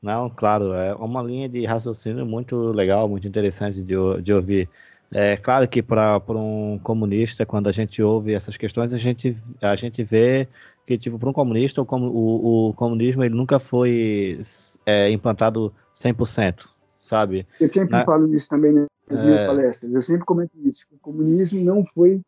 Não, 0.00 0.30
claro, 0.30 0.72
é 0.74 0.94
uma 0.94 1.20
linha 1.20 1.48
de 1.48 1.64
raciocínio 1.66 2.24
muito 2.24 2.70
legal, 2.70 3.08
muito 3.08 3.26
interessante 3.26 3.82
de, 3.82 3.94
de 4.22 4.32
ouvir. 4.32 4.68
É 5.10 5.36
claro 5.36 5.66
que 5.66 5.82
para 5.82 6.20
um 6.28 6.78
comunista, 6.82 7.46
quando 7.46 7.68
a 7.68 7.72
gente 7.72 8.02
ouve 8.02 8.34
essas 8.34 8.56
questões, 8.56 8.92
a 8.92 8.98
gente, 8.98 9.36
a 9.60 9.74
gente 9.74 10.02
vê 10.02 10.46
que, 10.86 10.98
tipo, 10.98 11.18
para 11.18 11.30
um 11.30 11.32
comunista, 11.32 11.80
o, 11.80 11.86
o, 11.86 12.68
o, 12.68 12.74
comunismo 12.74 13.24
ele 13.24 13.34
nunca 13.34 13.58
foi 13.58 14.40
é, 14.84 15.10
implantado 15.10 15.72
100%, 15.96 16.66
sabe? 16.98 17.46
Eu 17.58 17.68
sempre 17.70 17.92
Na... 17.92 18.04
falo 18.04 18.34
isso 18.34 18.48
também 18.48 18.86
nas 19.08 19.22
é... 19.22 19.26
minhas 19.26 19.46
palestras. 19.46 19.94
Eu 19.94 20.02
sempre 20.02 20.24
comento 20.26 20.52
isso. 20.64 20.86
O 20.92 20.98
comunismo 20.98 21.62
não 21.64 21.84
foi 21.94 22.20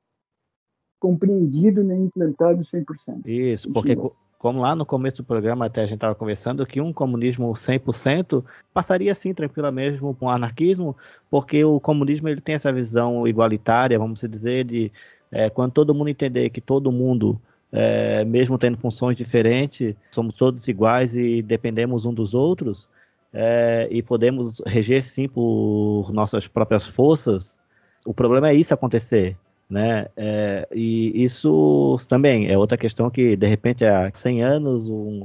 compreendido 0.98 1.82
nem 1.82 2.04
implantado 2.04 2.60
100%. 2.60 3.26
Isso, 3.26 3.70
porque 3.72 3.96
como 4.40 4.62
lá 4.62 4.74
no 4.74 4.86
começo 4.86 5.18
do 5.18 5.24
programa 5.24 5.66
até 5.66 5.82
a 5.82 5.84
gente 5.84 5.96
estava 5.96 6.14
conversando, 6.14 6.64
que 6.64 6.80
um 6.80 6.94
comunismo 6.94 7.52
100% 7.52 8.42
passaria 8.72 9.14
sim 9.14 9.34
tranquilamente 9.34 9.98
com 9.98 10.16
o 10.18 10.30
anarquismo, 10.30 10.96
porque 11.30 11.62
o 11.62 11.78
comunismo 11.78 12.26
ele 12.26 12.40
tem 12.40 12.54
essa 12.54 12.72
visão 12.72 13.28
igualitária, 13.28 13.98
vamos 13.98 14.22
dizer, 14.22 14.64
de 14.64 14.90
é, 15.30 15.50
quando 15.50 15.72
todo 15.72 15.94
mundo 15.94 16.08
entender 16.08 16.48
que 16.48 16.62
todo 16.62 16.90
mundo, 16.90 17.38
é, 17.70 18.24
mesmo 18.24 18.56
tendo 18.56 18.78
funções 18.78 19.14
diferentes, 19.14 19.94
somos 20.10 20.34
todos 20.34 20.66
iguais 20.66 21.14
e 21.14 21.42
dependemos 21.42 22.06
um 22.06 22.14
dos 22.14 22.32
outros, 22.32 22.88
é, 23.34 23.88
e 23.90 24.02
podemos 24.02 24.62
reger 24.66 25.02
sim 25.02 25.28
por 25.28 26.10
nossas 26.14 26.48
próprias 26.48 26.86
forças, 26.86 27.58
o 28.06 28.14
problema 28.14 28.48
é 28.48 28.54
isso 28.54 28.72
acontecer, 28.72 29.36
né? 29.70 30.08
É, 30.16 30.68
e 30.74 31.22
isso 31.22 31.96
também 32.08 32.50
é 32.50 32.58
outra 32.58 32.76
questão 32.76 33.08
que, 33.08 33.36
de 33.36 33.46
repente, 33.46 33.84
há 33.84 34.10
100 34.12 34.42
anos, 34.42 34.88
um, 34.88 35.24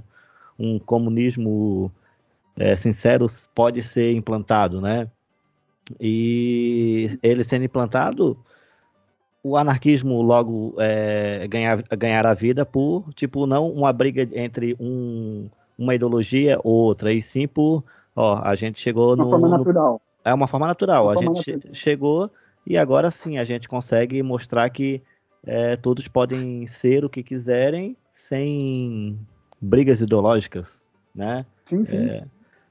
um 0.57 0.77
comunismo 0.77 1.91
é, 2.55 2.75
sincero 2.75 3.25
pode 3.55 3.81
ser 3.81 4.13
implantado, 4.13 4.79
né? 4.79 5.09
E 5.99 7.17
ele 7.21 7.43
sendo 7.43 7.65
implantado, 7.65 8.37
o 9.43 9.57
anarquismo 9.57 10.21
logo 10.21 10.75
é, 10.79 11.47
ganhar, 11.47 11.83
ganhar 11.97 12.25
a 12.25 12.33
vida 12.33 12.65
por, 12.65 13.11
tipo, 13.13 13.47
não 13.47 13.69
uma 13.69 13.91
briga 13.91 14.27
entre 14.33 14.75
um, 14.79 15.49
uma 15.77 15.95
ideologia 15.95 16.59
ou 16.63 16.73
outra, 16.73 17.11
e 17.11 17.21
sim 17.21 17.47
por, 17.47 17.83
ó, 18.15 18.39
a 18.43 18.55
gente 18.55 18.79
chegou 18.79 19.15
uma 19.15 19.23
no... 19.23 19.29
forma 19.29 19.49
natural. 19.49 20.01
É 20.23 20.33
uma 20.33 20.47
forma 20.47 20.67
natural. 20.67 21.05
Uma 21.05 21.11
a 21.11 21.13
forma 21.15 21.35
gente 21.35 21.51
natural. 21.51 21.75
chegou 21.75 22.31
e 22.65 22.77
agora 22.77 23.11
sim 23.11 23.37
a 23.37 23.45
gente 23.45 23.67
consegue 23.67 24.21
mostrar 24.23 24.69
que 24.69 25.01
é, 25.45 25.75
todos 25.75 26.07
podem 26.07 26.65
ser 26.67 27.05
o 27.05 27.09
que 27.09 27.21
quiserem 27.21 27.95
sem 28.13 29.19
brigas 29.61 30.01
ideológicas, 30.01 30.89
né? 31.13 31.45
Sim, 31.65 31.85
sim. 31.85 32.09
É, 32.09 32.19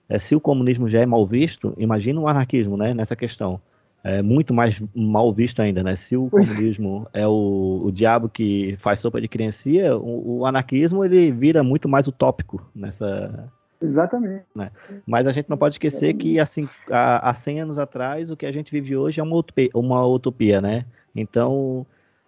é, 0.09 0.19
se 0.19 0.35
o 0.35 0.41
comunismo 0.41 0.89
já 0.89 1.01
é 1.01 1.07
mal 1.07 1.27
visto, 1.27 1.75
imagina 1.77 2.21
o 2.21 2.29
anarquismo, 2.29 2.77
né? 2.77 2.93
Nessa 2.93 3.15
questão. 3.15 3.61
É 4.03 4.21
muito 4.21 4.53
mais 4.53 4.83
mal 4.95 5.33
visto 5.33 5.63
ainda, 5.63 5.83
né? 5.83 5.97
Se 5.97 6.15
o 6.15 6.29
Pois. 6.29 6.49
comunismo 6.49 7.07
é 7.13 7.27
o, 7.27 7.83
o 7.85 7.91
diabo 7.91 8.29
que 8.29 8.77
faz 8.79 9.01
sopa 9.01 9.19
de 9.19 9.29
criancia, 9.29 9.97
o, 9.97 10.41
o 10.41 10.47
anarquismo 10.47 11.05
ele 11.05 11.33
vira 11.33 11.63
muito 11.63 11.89
mais 11.89 12.07
utópico 12.07 12.71
nessa, 12.75 13.51
Exatamente. 13.81 14.45
mas 15.07 15.27
a 15.27 15.33
gente 15.33 15.49
não 15.51 15.57
pode 15.57 15.75
esquecer 15.75 16.15
que 16.15 16.39
assim, 16.41 16.69
há, 16.91 17.31
há 17.31 17.35
100 17.35 17.61
anos 17.61 17.79
atrás, 17.79 18.31
o 18.31 18.37
que 18.37 18.47
a 18.47 18.53
gente 18.53 18.71
vive 18.73 18.97
hoje 18.97 19.21
é 19.21 19.23
uma 19.23 19.37
utopia, 19.37 19.71
uma 19.75 20.07
utopia 20.07 20.61
né? 20.61 20.85
Então, 21.15 21.87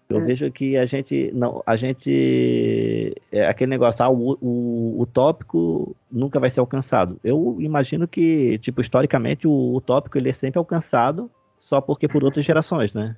eu 0.08 0.18
É. 0.20 0.24
vejo 0.24 0.50
que 0.52 0.76
a 0.76 0.86
gente 0.86 1.30
não, 1.34 1.62
a 1.66 1.74
gente 1.76 3.14
é 3.32 3.46
aquele 3.46 3.70
negócio, 3.70 4.04
ah, 4.04 4.08
o, 4.08 4.38
o 4.40 5.00
utópico 5.00 5.96
nunca 6.10 6.38
vai 6.38 6.50
ser 6.50 6.60
alcançado. 6.60 7.18
Eu 7.24 7.56
imagino 7.58 8.06
que, 8.06 8.58
tipo, 8.58 8.80
historicamente, 8.80 9.46
o 9.48 9.74
utópico 9.74 10.16
ele 10.16 10.28
é 10.28 10.32
sempre 10.32 10.58
alcançado 10.58 11.30
só 11.58 11.80
porque 11.80 12.06
por 12.06 12.22
outras 12.22 12.44
gerações, 12.44 12.92
né? 12.94 13.16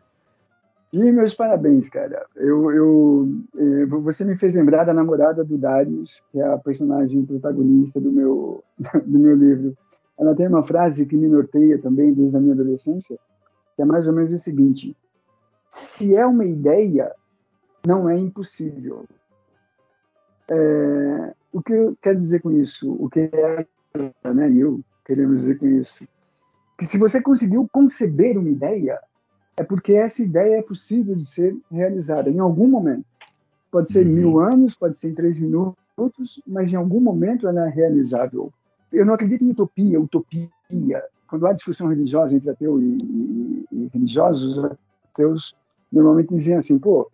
E 0.92 1.12
meus 1.12 1.34
parabéns, 1.34 1.88
cara. 1.90 2.24
Eu, 2.34 2.72
eu, 2.72 3.28
eh, 3.58 3.86
você 3.86 4.24
me 4.24 4.36
fez 4.36 4.54
lembrar 4.54 4.84
da 4.84 4.94
namorada 4.94 5.44
do 5.44 5.58
Darius, 5.58 6.22
que 6.32 6.40
é 6.40 6.46
a 6.46 6.56
personagem 6.56 7.26
protagonista 7.26 8.00
do 8.00 8.10
meu, 8.10 8.64
do 9.04 9.18
meu 9.18 9.36
livro. 9.36 9.76
Ela 10.18 10.34
tem 10.34 10.48
uma 10.48 10.62
frase 10.62 11.04
que 11.04 11.16
me 11.16 11.28
norteia 11.28 11.78
também 11.78 12.14
desde 12.14 12.36
a 12.36 12.40
minha 12.40 12.54
adolescência, 12.54 13.18
que 13.76 13.82
é 13.82 13.84
mais 13.84 14.08
ou 14.08 14.14
menos 14.14 14.32
o 14.32 14.38
seguinte: 14.38 14.96
se 15.68 16.14
é 16.16 16.26
uma 16.26 16.46
ideia, 16.46 17.14
não 17.86 18.08
é 18.08 18.16
impossível. 18.18 19.04
É, 20.50 21.34
o 21.52 21.62
que 21.62 21.74
eu 21.74 21.96
quero 22.00 22.18
dizer 22.18 22.40
com 22.40 22.50
isso? 22.50 22.96
O 22.98 23.10
que 23.10 23.30
é, 23.32 23.66
né, 24.32 24.50
eu 24.50 24.80
queremos 25.04 25.42
dizer 25.42 25.58
com 25.58 25.66
isso? 25.66 26.08
Que 26.78 26.86
se 26.86 26.96
você 26.96 27.20
conseguiu 27.20 27.68
conceber 27.70 28.38
uma 28.38 28.48
ideia, 28.48 28.98
é 29.58 29.64
porque 29.64 29.92
essa 29.94 30.22
ideia 30.22 30.58
é 30.58 30.62
possível 30.62 31.16
de 31.16 31.26
ser 31.26 31.56
realizada 31.70 32.30
em 32.30 32.38
algum 32.38 32.68
momento. 32.68 33.04
Pode 33.72 33.90
ser 33.90 34.06
Uhum. 34.06 34.12
mil 34.12 34.40
anos, 34.40 34.76
pode 34.76 34.96
ser 34.96 35.10
em 35.10 35.14
três 35.14 35.40
minutos, 35.40 36.40
mas 36.46 36.72
em 36.72 36.76
algum 36.76 37.00
momento 37.00 37.48
ela 37.48 37.66
é 37.66 37.68
realizável. 37.68 38.52
Eu 38.92 39.04
não 39.04 39.14
acredito 39.14 39.44
em 39.44 39.50
utopia, 39.50 40.00
utopia. 40.00 40.48
Quando 41.26 41.46
há 41.46 41.52
discussão 41.52 41.88
religiosa 41.88 42.36
entre 42.36 42.50
ateu 42.50 42.80
e, 42.80 42.98
e, 43.02 43.66
e 43.72 43.90
religiosos, 43.92 44.56
os 44.58 44.76
ateus 45.12 45.56
normalmente 45.90 46.34
dizem 46.34 46.54
assim, 46.54 46.78
pô, 46.78 47.10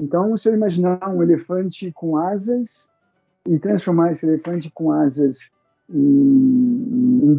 então 0.00 0.36
se 0.36 0.50
eu 0.50 0.54
imaginar 0.54 1.08
um 1.08 1.22
elefante 1.22 1.90
com 1.92 2.18
asas 2.18 2.90
e 3.48 3.58
transformar 3.58 4.12
esse 4.12 4.26
elefante 4.26 4.70
com 4.70 4.92
asas 4.92 5.50
em, 5.88 7.38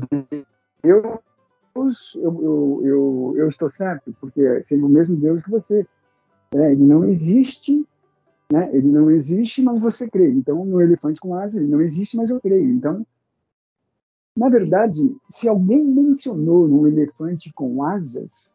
em 0.83 0.95
Deus, 1.77 2.15
eu, 2.15 2.41
eu, 2.41 2.81
eu, 2.83 3.33
eu 3.37 3.47
estou 3.47 3.71
certo, 3.71 4.13
porque 4.19 4.63
sendo 4.65 4.87
o 4.87 4.89
mesmo 4.89 5.15
Deus 5.15 5.43
que 5.43 5.51
você. 5.51 5.85
É, 6.53 6.71
ele 6.71 6.83
não 6.83 7.03
existe, 7.05 7.85
né? 8.51 8.69
ele 8.73 8.87
não 8.87 9.11
existe, 9.11 9.61
mas 9.61 9.79
você 9.79 10.09
crê. 10.09 10.29
Então, 10.31 10.65
no 10.65 10.81
elefante 10.81 11.19
com 11.19 11.35
asas, 11.35 11.61
ele 11.61 11.69
não 11.69 11.81
existe, 11.81 12.15
mas 12.15 12.29
eu 12.29 12.39
creio. 12.39 12.69
Então, 12.69 13.05
na 14.35 14.49
verdade, 14.49 15.15
se 15.29 15.47
alguém 15.49 15.83
mencionou 15.83 16.67
um 16.67 16.87
elefante 16.87 17.51
com 17.53 17.83
asas, 17.83 18.53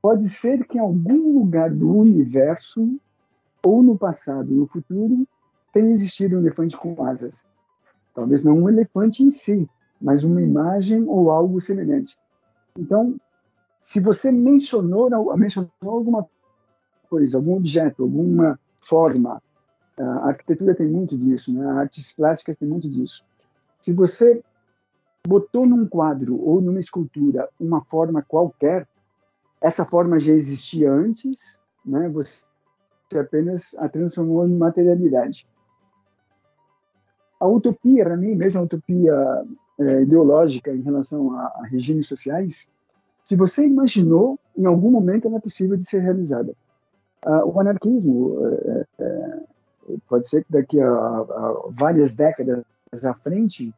pode 0.00 0.28
ser 0.28 0.66
que 0.66 0.78
em 0.78 0.80
algum 0.80 1.38
lugar 1.38 1.70
do 1.70 1.94
universo, 1.94 2.98
ou 3.64 3.82
no 3.82 3.98
passado, 3.98 4.50
no 4.50 4.66
futuro, 4.66 5.26
tenha 5.72 5.92
existido 5.92 6.36
um 6.36 6.40
elefante 6.40 6.76
com 6.76 7.04
asas. 7.04 7.46
Talvez 8.14 8.42
não 8.42 8.60
um 8.60 8.68
elefante 8.68 9.22
em 9.22 9.30
si, 9.30 9.68
mas 10.00 10.24
uma 10.24 10.40
imagem 10.40 11.04
ou 11.06 11.30
algo 11.30 11.60
semelhante. 11.60 12.16
Então, 12.80 13.20
se 13.78 14.00
você 14.00 14.32
mencionou, 14.32 15.10
mencionou 15.36 15.70
alguma 15.82 16.26
coisa, 17.08 17.36
algum 17.36 17.56
objeto, 17.56 18.02
alguma 18.02 18.58
forma, 18.80 19.42
a 19.98 20.28
arquitetura 20.28 20.74
tem 20.74 20.88
muito 20.88 21.16
disso, 21.16 21.52
né? 21.52 21.66
artes 21.72 22.12
plásticas 22.14 22.56
tem 22.56 22.66
muito 22.66 22.88
disso. 22.88 23.22
Se 23.80 23.92
você 23.92 24.42
botou 25.26 25.66
num 25.66 25.86
quadro 25.86 26.40
ou 26.40 26.60
numa 26.62 26.80
escultura 26.80 27.48
uma 27.60 27.84
forma 27.84 28.22
qualquer, 28.22 28.88
essa 29.60 29.84
forma 29.84 30.18
já 30.18 30.32
existia 30.32 30.90
antes, 30.90 31.60
né? 31.84 32.08
você 32.08 32.38
apenas 33.14 33.74
a 33.76 33.88
transformou 33.88 34.46
em 34.48 34.56
materialidade. 34.56 35.46
A 37.38 37.46
utopia, 37.46 38.04
para 38.04 38.16
mim, 38.16 38.34
mesmo 38.34 38.60
a 38.60 38.64
utopia 38.64 39.44
é, 39.80 40.02
ideológica 40.02 40.70
em 40.70 40.82
relação 40.82 41.34
a, 41.34 41.46
a, 41.46 41.66
regimes 41.66 42.06
sociais, 42.06 42.70
se 43.24 43.34
você 43.34 43.64
imaginou, 43.64 44.38
em 44.56 44.66
algum 44.66 44.90
momento 44.90 45.26
ela 45.26 45.38
é 45.38 45.40
possível 45.40 45.76
de 45.76 45.84
ser 45.84 46.00
realizada. 46.00 46.54
Uh, 47.24 47.46
o 47.46 47.60
anarquismo 47.60 48.38
é, 48.46 48.86
é, 48.98 49.38
pode 50.08 50.28
ser 50.28 50.44
que 50.44 50.52
daqui 50.52 50.80
a, 50.80 50.88
a, 50.88 51.64
várias 51.70 52.14
décadas 52.14 52.64
à 53.04 53.14
frente 53.14 53.74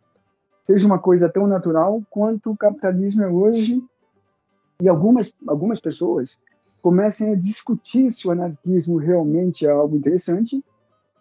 seja 0.62 0.86
uma 0.86 0.98
coisa 0.98 1.28
tão 1.28 1.46
natural 1.46 2.02
quanto 2.08 2.50
o 2.50 2.56
capitalismo 2.56 3.22
é 3.22 3.28
hoje 3.28 3.82
e 4.80 4.88
algumas 4.88 5.32
algumas 5.46 5.80
pessoas 5.80 6.38
comecem 6.80 7.32
a 7.32 7.36
discutir 7.36 8.12
se 8.12 8.28
o 8.28 8.30
anarquismo 8.30 8.96
realmente 8.96 9.66
é 9.66 9.70
algo 9.70 9.96
interessante 9.96 10.64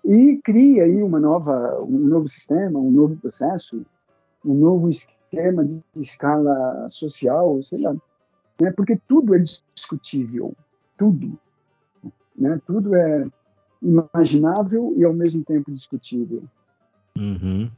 e 0.06 0.40
cria 0.44 0.84
aí 0.84 1.02
uma 1.02 1.20
nova 1.20 1.82
um 1.82 2.08
novo 2.08 2.28
sistema 2.28 2.80
um 2.80 2.92
novo 2.92 3.18
processo 3.18 3.84
um 4.46 4.54
novo 4.54 4.90
esquema 4.90 5.64
de 5.64 5.84
escala 5.96 6.90
social 6.90 7.62
sei 7.64 7.80
lá 7.82 7.94
né? 8.62 8.72
Porque 8.76 9.00
tudo 9.08 9.36
é 9.36 9.40
discutível 9.40 10.56
tudo 10.98 11.38
né? 12.36 12.60
Tudo 12.66 12.96
é 12.96 13.28
imaginável 13.82 14.94
e 14.98 15.04
ao 15.04 15.14
mesmo 15.14 15.44
tempo 15.44 15.72
discutível. 15.72 16.44
Uhum. 17.18 17.70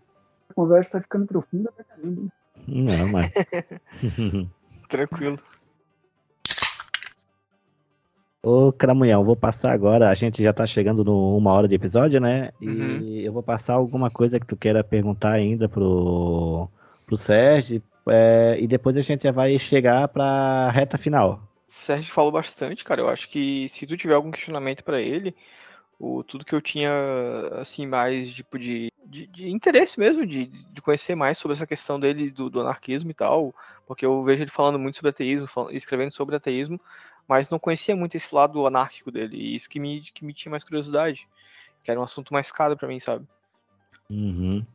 a 0.50 0.54
conversa 0.54 0.90
está 0.90 1.02
ficando 1.02 1.26
profunda 1.26 1.72
pra 1.72 1.84
caramba 1.84 2.32
não 2.68 3.08
mas 3.12 3.32
tranquilo 4.88 5.40
Ô, 8.46 8.74
Cramunhão, 8.74 9.24
vou 9.24 9.38
passar 9.38 9.72
agora. 9.72 10.10
A 10.10 10.14
gente 10.14 10.44
já 10.44 10.52
tá 10.52 10.68
chegando 10.68 11.02
no 11.02 11.38
uma 11.38 11.54
hora 11.54 11.66
de 11.66 11.76
episódio, 11.76 12.20
né? 12.20 12.52
Uhum. 12.62 13.00
E 13.00 13.24
eu 13.24 13.32
vou 13.32 13.42
passar 13.42 13.76
alguma 13.76 14.12
coisa 14.12 14.38
que 14.38 14.46
tu 14.46 14.58
queira 14.58 14.84
perguntar 14.84 15.32
ainda 15.32 15.70
pro, 15.70 16.68
pro 17.06 17.16
Sérgio. 17.16 17.82
É, 18.10 18.58
e 18.60 18.68
depois 18.68 18.98
a 18.98 19.02
gente 19.02 19.24
já 19.24 19.32
vai 19.32 19.58
chegar 19.58 20.10
pra 20.10 20.70
reta 20.72 20.98
final. 20.98 21.42
Sérgio 21.70 22.14
falou 22.14 22.34
bastante, 22.34 22.84
cara. 22.84 23.00
Eu 23.00 23.08
acho 23.08 23.30
que 23.30 23.70
se 23.70 23.88
tu 23.88 23.96
tiver 23.96 24.14
algum 24.14 24.30
questionamento 24.30 24.84
para 24.84 25.02
ele, 25.02 25.34
o, 26.04 26.22
tudo 26.22 26.44
que 26.44 26.54
eu 26.54 26.62
tinha, 26.62 26.92
assim, 27.54 27.88
mais 27.88 28.30
tipo 28.30 28.60
de, 28.60 28.92
de, 29.06 29.26
de 29.28 29.50
interesse 29.50 29.98
mesmo, 29.98 30.26
de, 30.26 30.48
de 30.48 30.82
conhecer 30.82 31.16
mais 31.16 31.38
sobre 31.38 31.56
essa 31.56 31.66
questão 31.66 31.98
dele, 31.98 32.30
do, 32.30 32.50
do 32.50 32.60
anarquismo 32.60 33.10
e 33.10 33.14
tal, 33.14 33.56
porque 33.88 34.06
eu 34.06 34.22
vejo 34.22 34.44
ele 34.44 34.52
falando 34.52 34.78
muito 34.78 34.96
sobre 34.98 35.12
ateísmo, 35.12 35.48
falando, 35.48 35.74
escrevendo 35.74 36.12
sobre 36.12 36.36
ateísmo, 36.36 36.80
mas 37.26 37.50
não 37.50 37.58
conhecia 37.58 37.96
muito 37.96 38.18
esse 38.18 38.36
lado 38.36 38.68
anárquico 38.68 39.12
dele, 39.12 39.38
e 39.38 39.56
isso 39.56 39.70
que 39.70 39.80
me, 39.80 40.02
que 40.02 40.26
me 40.26 40.34
tinha 40.34 40.52
mais 40.52 40.64
curiosidade, 40.64 41.26
que 41.82 41.90
era 41.90 42.00
um 42.00 42.04
assunto 42.04 42.34
mais 42.34 42.52
caro 42.52 42.76
para 42.76 42.88
mim, 42.88 43.00
sabe? 43.00 43.26
Uhum. 44.10 44.66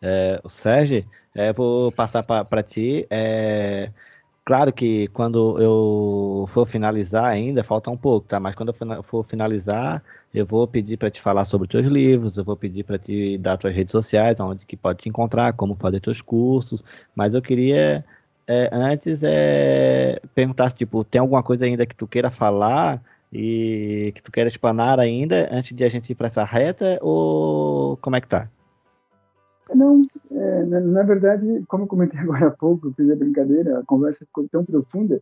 É, 0.00 0.40
o 0.44 0.48
Sérgio, 0.48 1.04
é, 1.34 1.52
vou 1.52 1.90
passar 1.90 2.22
para 2.22 2.62
ti. 2.62 3.04
É, 3.10 3.92
claro 4.46 4.72
que 4.72 5.08
quando 5.08 5.60
eu 5.60 6.48
for 6.54 6.66
finalizar 6.66 7.24
ainda, 7.24 7.64
falta 7.64 7.90
um 7.90 7.96
pouco, 7.96 8.28
tá? 8.28 8.38
Mas 8.40 8.54
quando 8.54 8.72
eu 8.96 9.02
for 9.02 9.24
finalizar, 9.24 10.02
eu 10.32 10.46
vou 10.46 10.66
pedir 10.68 10.96
para 10.96 11.10
te 11.10 11.20
falar 11.20 11.44
sobre 11.44 11.68
teus 11.68 11.86
livros, 11.86 12.36
eu 12.38 12.44
vou 12.44 12.56
pedir 12.56 12.84
para 12.84 12.98
te 12.98 13.36
dar 13.38 13.58
tuas 13.58 13.74
redes 13.74 13.92
sociais, 13.92 14.38
onde 14.40 14.64
que 14.64 14.76
pode 14.76 15.00
te 15.00 15.08
encontrar, 15.08 15.52
como 15.54 15.74
fazer 15.74 16.00
teus 16.00 16.20
cursos, 16.22 16.82
mas 17.14 17.34
eu 17.34 17.42
queria 17.42 18.04
é, 18.46 18.70
antes 18.72 19.22
é 19.24 20.20
perguntar 20.34 20.70
se 20.70 20.76
tipo, 20.76 21.04
tem 21.04 21.20
alguma 21.20 21.42
coisa 21.42 21.64
ainda 21.64 21.84
que 21.86 21.96
tu 21.96 22.06
queira 22.06 22.30
falar 22.30 23.02
e 23.32 24.12
que 24.14 24.22
tu 24.22 24.30
queira 24.30 24.48
explanar 24.48 25.00
ainda 25.00 25.48
antes 25.52 25.76
de 25.76 25.84
a 25.84 25.88
gente 25.88 26.10
ir 26.12 26.14
para 26.14 26.28
essa 26.28 26.44
reta 26.44 26.98
ou 27.02 27.96
como 27.98 28.16
é 28.16 28.20
que 28.20 28.28
tá? 28.28 28.48
Não, 29.76 30.02
é, 30.30 30.64
na, 30.64 30.80
na, 30.80 31.02
verdade, 31.02 31.62
como 31.68 31.84
eu 31.84 31.88
comentei 31.88 32.18
agora 32.20 32.46
há 32.46 32.50
pouco, 32.50 32.92
fiz 32.96 33.10
a 33.10 33.16
brincadeira, 33.16 33.78
a 33.78 33.84
conversa 33.84 34.24
ficou 34.24 34.48
tão 34.48 34.64
profunda 34.64 35.20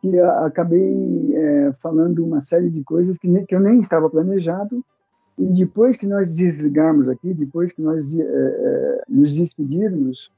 que 0.00 0.18
acabei 0.20 1.34
é, 1.34 1.72
falando 1.82 2.24
uma 2.24 2.40
série 2.40 2.70
de 2.70 2.84
coisas 2.84 3.18
que, 3.18 3.26
ne, 3.26 3.44
que 3.44 3.54
eu 3.54 3.60
nem 3.60 3.80
estava 3.80 4.08
planejado 4.08 4.84
e 5.36 5.44
depois 5.46 5.96
que 5.96 6.06
nós 6.06 6.36
desligarmos 6.36 7.08
aqui, 7.08 7.34
depois 7.34 7.72
que 7.72 7.82
nós 7.82 8.16
é, 8.16 8.22
é, 8.22 9.02
nos 9.08 9.34
despedirmos, 9.34 10.32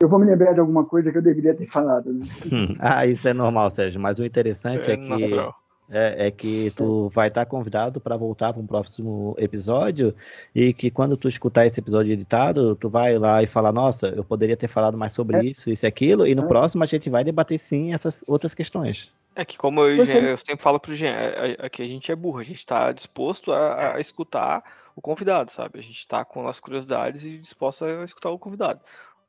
eu 0.00 0.08
vou 0.08 0.18
me 0.18 0.26
lembrar 0.26 0.54
de 0.54 0.60
alguma 0.60 0.84
coisa 0.84 1.12
que 1.12 1.18
eu 1.18 1.22
deveria 1.22 1.54
ter 1.54 1.66
falado. 1.66 2.12
Né? 2.12 2.26
ah, 2.80 3.06
isso 3.06 3.28
é 3.28 3.34
normal, 3.34 3.70
Sérgio. 3.70 4.00
Mas 4.00 4.18
o 4.18 4.24
interessante 4.24 4.90
é, 4.90 4.94
é 4.94 4.96
que 4.96 5.54
é, 5.90 6.28
é, 6.28 6.30
que 6.30 6.72
tu 6.76 7.10
vai 7.10 7.28
estar 7.28 7.44
convidado 7.44 8.00
para 8.00 8.16
voltar 8.16 8.52
para 8.52 8.62
um 8.62 8.66
próximo 8.66 9.34
episódio 9.38 10.14
e 10.54 10.72
que 10.72 10.90
quando 10.90 11.16
tu 11.16 11.28
escutar 11.28 11.66
esse 11.66 11.78
episódio 11.78 12.12
editado, 12.12 12.74
tu 12.76 12.88
vai 12.88 13.18
lá 13.18 13.42
e 13.42 13.46
falar, 13.46 13.72
nossa, 13.72 14.08
eu 14.08 14.24
poderia 14.24 14.56
ter 14.56 14.68
falado 14.68 14.96
mais 14.96 15.12
sobre 15.12 15.36
é. 15.38 15.44
isso, 15.44 15.70
isso 15.70 15.84
e 15.84 15.88
aquilo, 15.88 16.26
e 16.26 16.34
no 16.34 16.44
é. 16.44 16.48
próximo 16.48 16.82
a 16.82 16.86
gente 16.86 17.10
vai 17.10 17.22
debater 17.22 17.58
sim 17.58 17.92
essas 17.92 18.24
outras 18.26 18.54
questões. 18.54 19.10
É 19.36 19.44
que 19.44 19.58
como 19.58 19.80
eu, 19.80 20.04
eu 20.04 20.38
sempre 20.38 20.62
falo 20.62 20.78
pro 20.78 20.94
Jean, 20.94 21.14
aqui 21.58 21.82
a 21.82 21.86
gente 21.86 22.10
é 22.10 22.16
burro, 22.16 22.38
a 22.38 22.44
gente 22.44 22.60
está 22.60 22.92
disposto 22.92 23.52
a, 23.52 23.96
a, 23.96 24.00
escutar 24.00 24.62
o 24.94 25.02
convidado, 25.02 25.50
sabe? 25.50 25.80
A 25.80 25.82
gente 25.82 25.98
está 25.98 26.24
com 26.24 26.46
as 26.46 26.60
curiosidades 26.60 27.24
e 27.24 27.38
disposto 27.38 27.84
a 27.84 28.04
escutar 28.04 28.30
o 28.30 28.38
convidado. 28.38 28.80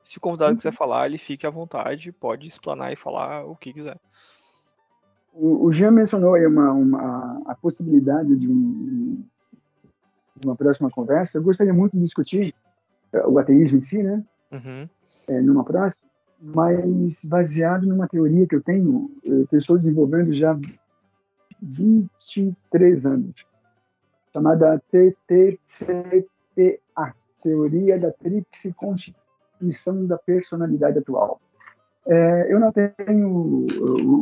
Se 0.04 0.20
o 0.20 0.22
convidado 0.22 0.52
uhum. 0.52 0.58
quiser 0.58 0.72
falar, 0.72 1.08
ele 1.08 1.18
fique 1.18 1.48
à 1.48 1.50
vontade, 1.50 2.12
pode 2.12 2.48
explanar 2.48 2.94
e 2.94 2.96
falar 2.96 3.44
o 3.46 3.56
que 3.56 3.74
quiser. 3.74 3.98
O, 5.36 5.66
o 5.66 5.74
Jean 5.74 5.92
mencionou 5.92 6.34
aí 6.34 6.48
uma, 6.48 6.72
uma, 6.72 7.42
a 7.46 7.56
possibilidade 7.56 8.36
de, 8.36 8.48
um, 8.48 9.24
de 10.38 10.48
uma 10.48 10.56
próxima 10.56 10.90
conversa. 10.90 11.38
Eu 11.38 11.44
gostaria 11.44 11.74
muito 11.74 11.94
de 11.94 12.02
discutir 12.02 12.56
uh, 13.14 13.30
o 13.30 13.38
ateísmo 13.38 13.78
em 13.80 13.82
si, 13.82 14.02
né? 14.02 14.24
Uhum. 14.52 14.90
É, 15.28 15.42
numa 15.42 15.64
próxima, 15.64 16.10
mas 16.40 17.26
baseado 17.26 17.86
numa 17.88 18.08
teoria 18.08 18.48
que 18.48 18.56
eu 18.56 18.62
tenho, 18.62 19.10
eh, 19.26 19.46
que 19.50 19.56
eu 19.56 19.60
estou 19.60 19.78
desenvolvendo 19.78 20.32
já 20.34 20.52
há 20.52 20.60
23 21.62 23.06
anos, 23.06 23.34
chamada 24.32 24.82
TTCPA, 24.92 26.26
Teoria 27.42 28.00
da 28.00 28.12
Tríplice 28.12 28.74
constituição 28.74 30.06
da 30.06 30.18
personalidade 30.18 31.00
atual. 31.00 31.40
É, 32.08 32.54
eu 32.54 32.60
não 32.60 32.72
tenho. 32.72 33.66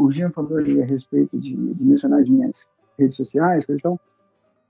O, 0.04 0.12
Jean 0.12 0.32
falou 0.32 0.58
a 0.58 0.86
respeito 0.86 1.38
de, 1.38 1.56
de, 1.56 1.84
mencionar 1.84 2.20
as 2.20 2.30
minhas 2.30 2.68
redes 2.98 3.16
sociais, 3.16 3.66
então. 3.70 4.00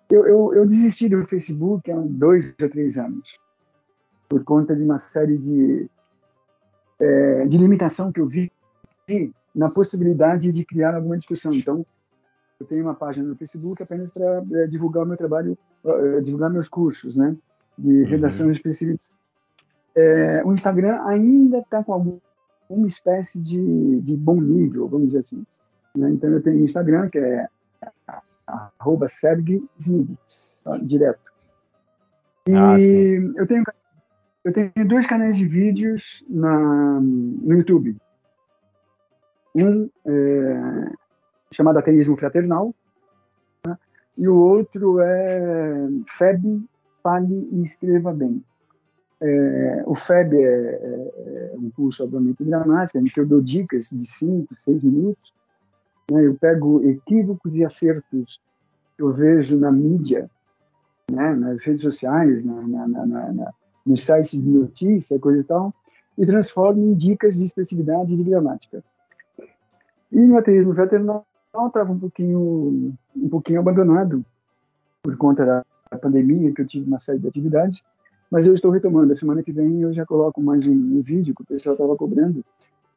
Eu, 0.09 0.27
eu, 0.27 0.53
eu, 0.53 0.65
desisti 0.65 1.09
do 1.09 1.25
Facebook 1.25 1.89
há 1.91 1.95
dois 1.95 2.53
ou 2.61 2.69
três 2.69 2.97
anos, 2.97 3.39
por 4.29 4.43
conta 4.43 4.75
de 4.75 4.83
uma 4.83 4.99
série 4.99 5.37
de, 5.37 5.89
é, 6.99 7.47
de 7.47 7.57
limitação 7.57 8.11
que 8.11 8.19
eu 8.19 8.27
vi 8.27 8.51
na 9.55 9.71
possibilidade 9.71 10.51
de 10.51 10.65
criar 10.65 10.93
alguma 10.93 11.17
discussão. 11.17 11.53
Então, 11.53 11.85
eu 12.59 12.65
tenho 12.67 12.83
uma 12.83 12.93
página 12.93 13.27
no 13.27 13.35
Facebook 13.35 13.81
apenas 13.81 14.11
para 14.11 14.43
é, 14.53 14.67
divulgar 14.67 15.03
o 15.03 15.07
meu 15.07 15.17
trabalho, 15.17 15.57
é, 15.83 16.21
divulgar 16.21 16.51
meus 16.51 16.69
cursos, 16.69 17.15
né, 17.15 17.35
de 17.77 18.03
redação 18.03 18.47
uhum. 18.47 18.51
específica 18.51 18.99
é, 19.95 20.41
o 20.43 20.53
Instagram 20.53 21.01
ainda 21.05 21.59
está 21.59 21.83
com 21.83 21.93
alguma 21.93 22.19
uma 22.69 22.87
espécie 22.87 23.39
de, 23.39 24.01
de 24.01 24.15
bom 24.17 24.39
nível, 24.39 24.87
vamos 24.87 25.07
dizer 25.07 25.19
assim. 25.19 25.45
Né? 25.95 26.11
Então, 26.11 26.29
eu 26.29 26.41
tenho 26.41 26.63
Instagram, 26.63 27.09
que 27.09 27.19
é 27.19 27.47
arroba 28.47 29.07
Znig, 29.07 30.17
tá? 30.63 30.77
direto. 30.77 31.31
E 32.47 32.53
ah, 32.53 32.79
eu, 32.79 33.47
tenho, 33.47 33.63
eu 34.43 34.53
tenho 34.53 34.87
dois 34.87 35.07
canais 35.07 35.37
de 35.37 35.47
vídeos 35.47 36.23
na, 36.27 36.99
no 36.99 37.53
YouTube. 37.53 37.95
Um 39.55 39.89
é, 40.05 40.91
chamado 41.51 41.77
Ateísmo 41.77 42.17
Fraternal, 42.17 42.73
né? 43.65 43.77
e 44.17 44.27
o 44.27 44.35
outro 44.35 44.99
é 44.99 45.87
Feb, 46.07 46.65
Fale 47.01 47.47
e 47.51 47.63
Escreva 47.63 48.11
Bem. 48.11 48.43
É, 49.25 49.83
o 49.85 49.95
FEB 49.95 50.35
é, 50.35 50.41
é, 50.43 51.53
é, 51.53 51.55
um 51.55 51.69
curso, 51.69 52.03
obviamente, 52.03 52.43
gramática, 52.43 52.99
em 52.99 53.05
que 53.05 53.17
eu 53.17 53.25
dou 53.25 53.41
dicas 53.41 53.89
de 53.89 54.05
5, 54.05 54.53
6 54.53 54.83
minutos. 54.83 55.33
Né? 56.11 56.25
Eu 56.25 56.35
pego 56.35 56.83
equívocos 56.83 57.55
e 57.55 57.63
acertos 57.63 58.41
que 58.97 59.01
eu 59.01 59.13
vejo 59.13 59.57
na 59.57 59.71
mídia, 59.71 60.29
né? 61.09 61.33
nas 61.35 61.63
redes 61.63 61.81
sociais, 61.81 62.43
na, 62.43 62.67
na, 62.67 63.05
na, 63.05 63.53
nos 63.85 64.03
sites 64.03 64.31
de 64.31 64.49
notícia, 64.49 65.17
coisa 65.17 65.39
e 65.39 65.43
tal, 65.45 65.73
e 66.17 66.25
transformo 66.25 66.83
em 66.83 66.93
dicas 66.93 67.37
de 67.37 67.45
expressividade 67.45 68.13
e 68.13 68.17
de 68.17 68.23
gramática. 68.23 68.83
E 70.11 70.19
no 70.19 70.37
ateísmo 70.37 70.75
fraternal 70.75 71.25
estava 71.67 71.93
um 71.93 71.99
pouquinho, 71.99 72.93
um 73.15 73.29
pouquinho 73.29 73.61
abandonado 73.61 74.23
por 75.01 75.15
conta 75.15 75.45
da 75.45 75.97
pandemia, 75.97 76.51
que 76.53 76.61
eu 76.61 76.67
tive 76.67 76.85
uma 76.85 76.99
série 76.99 77.19
de 77.19 77.27
atividades, 77.29 77.81
mas 78.33 78.47
eu 78.47 78.55
estou 78.55 78.71
retomando. 78.71 79.13
A 79.13 79.15
semana 79.15 79.43
que 79.43 79.51
vem 79.51 79.83
eu 79.83 79.93
já 79.93 80.07
coloco 80.07 80.41
mais 80.41 80.65
um, 80.65 80.71
um 80.71 81.01
vídeo 81.01 81.35
que 81.35 81.43
o 81.43 81.45
pessoal 81.45 81.75
estava 81.75 81.95
cobrando. 81.95 82.43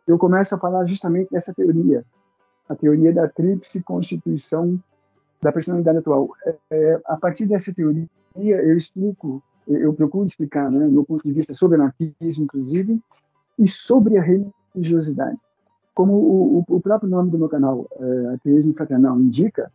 Eu 0.06 0.16
começo 0.16 0.54
a 0.54 0.58
falar 0.58 0.86
justamente 0.86 1.30
dessa 1.30 1.52
teoria, 1.52 2.02
a 2.66 2.74
teoria 2.74 3.12
da 3.12 3.28
tríplice 3.28 3.82
constituição 3.82 4.82
da 5.42 5.52
personalidade 5.52 5.98
atual. 5.98 6.30
É, 6.46 6.56
é, 6.70 7.00
a 7.04 7.18
partir 7.18 7.44
dessa 7.44 7.70
teoria, 7.70 8.08
eu 8.34 8.78
explico, 8.78 9.42
eu 9.68 9.92
procuro 9.92 10.24
explicar, 10.24 10.70
né, 10.70 10.88
meu 10.88 11.04
ponto 11.04 11.22
de 11.22 11.34
vista 11.34 11.52
sobre 11.52 11.76
anarquismo, 11.76 12.44
inclusive, 12.44 12.98
e 13.58 13.68
sobre 13.68 14.16
a 14.16 14.22
religiosidade. 14.22 15.36
Como 15.94 16.14
o, 16.14 16.64
o 16.66 16.80
próprio 16.80 17.10
nome 17.10 17.30
do 17.30 17.38
meu 17.38 17.50
canal, 17.50 17.86
é, 18.00 18.34
Ateísmo 18.36 18.72
Fraternal, 18.72 19.20
indica, 19.20 19.70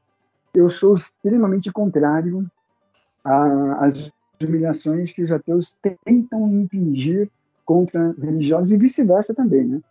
eu 0.56 0.68
sou 0.72 0.96
extremamente 0.96 1.72
contrário 1.72 2.50
às 3.24 4.12
humilhações 4.44 5.12
que 5.12 5.24
os 5.24 5.32
ateus 5.32 5.78
tentam 6.06 6.50
impingir 6.54 7.30
contra 7.66 8.14
religiosos 8.20 8.72
e 8.72 8.78
vice-versa 8.78 9.34
também, 9.34 9.66
né? 9.66 9.82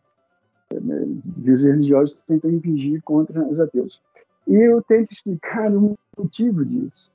E 1.42 1.50
os 1.50 1.64
religiosos 1.64 2.18
tentam 2.26 2.50
impingir 2.50 3.02
contra 3.02 3.42
os 3.46 3.58
ateus. 3.58 4.00
E 4.46 4.54
eu 4.54 4.82
tento 4.82 5.12
explicar 5.12 5.72
o 5.74 5.96
motivo 6.16 6.64
disso. 6.64 7.10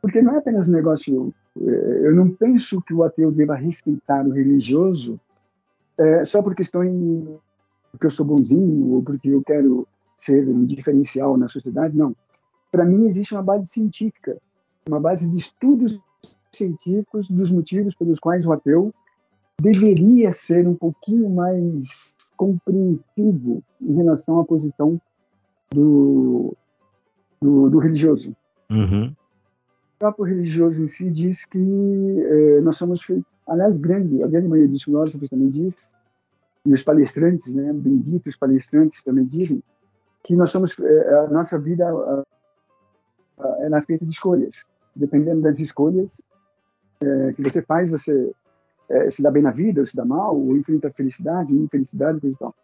Porque 0.00 0.22
não 0.22 0.34
é 0.34 0.38
apenas 0.38 0.68
um 0.68 0.72
negócio. 0.72 1.34
Eh, 1.60 2.00
eu 2.04 2.14
não 2.14 2.30
penso 2.30 2.80
que 2.82 2.94
o 2.94 3.02
ateu 3.02 3.30
deva 3.32 3.54
respeitar 3.54 4.26
o 4.26 4.30
religioso 4.30 5.20
é, 5.98 6.24
só 6.24 6.42
por 6.42 6.54
questões. 6.54 6.90
porque 7.92 8.06
eu 8.06 8.10
sou 8.10 8.24
bonzinho 8.24 8.94
ou 8.94 9.02
porque 9.02 9.28
eu 9.28 9.42
quero 9.42 9.86
ser 10.16 10.48
um 10.48 10.64
diferencial 10.64 11.36
na 11.36 11.48
sociedade. 11.48 11.96
Não. 11.96 12.14
Para 12.70 12.84
mim, 12.84 13.06
existe 13.06 13.34
uma 13.34 13.42
base 13.42 13.66
científica, 13.66 14.36
uma 14.88 15.00
base 15.00 15.28
de 15.28 15.38
estudos 15.38 16.00
científicos 16.52 17.28
dos 17.28 17.50
motivos 17.50 17.94
pelos 17.94 18.18
quais 18.18 18.46
o 18.46 18.52
ateu 18.52 18.92
deveria 19.60 20.32
ser 20.32 20.66
um 20.66 20.74
pouquinho 20.74 21.28
mais 21.28 22.14
compreensivo 22.36 23.62
em 23.80 23.94
relação 23.94 24.40
à 24.40 24.44
posição 24.44 25.00
do, 25.70 26.56
do, 27.40 27.68
do 27.68 27.78
religioso. 27.78 28.34
Uhum. 28.70 29.08
O 29.08 29.98
próprio 29.98 30.24
religioso 30.24 30.82
em 30.82 30.88
si 30.88 31.10
diz 31.10 31.44
que 31.44 31.58
eh, 31.58 32.60
nós 32.62 32.78
somos, 32.78 33.06
aliás, 33.46 33.76
grande, 33.76 34.22
a 34.22 34.26
grande 34.26 34.48
maioria 34.48 34.70
dos 34.70 34.82
filósofos 34.82 35.28
também 35.28 35.50
diz, 35.50 35.92
e 36.64 36.72
os 36.72 36.82
palestrantes, 36.82 37.52
né, 37.52 37.72
benditos 37.72 38.36
palestrantes 38.36 39.04
também 39.04 39.26
dizem, 39.26 39.62
que 40.24 40.34
nós 40.34 40.50
somos, 40.50 40.74
eh, 40.78 41.24
a 41.26 41.28
nossa 41.28 41.58
vida 41.58 41.84
é 43.38 43.80
feita 43.82 44.04
de 44.06 44.12
escolhas. 44.12 44.64
Dependendo 44.96 45.42
das 45.42 45.58
escolhas, 45.60 46.22
é, 47.00 47.32
que 47.32 47.42
você 47.42 47.62
faz, 47.62 47.90
você 47.90 48.32
é, 48.88 49.10
se 49.10 49.22
dá 49.22 49.30
bem 49.30 49.42
na 49.42 49.50
vida, 49.50 49.80
ou 49.80 49.86
se 49.86 49.96
dá 49.96 50.04
mal, 50.04 50.36
ou 50.36 50.56
enfrenta 50.56 50.90
felicidade, 50.90 51.52
infelicidade, 51.52 52.20
coisa 52.20 52.34
e 52.34 52.38
tal. 52.38 52.54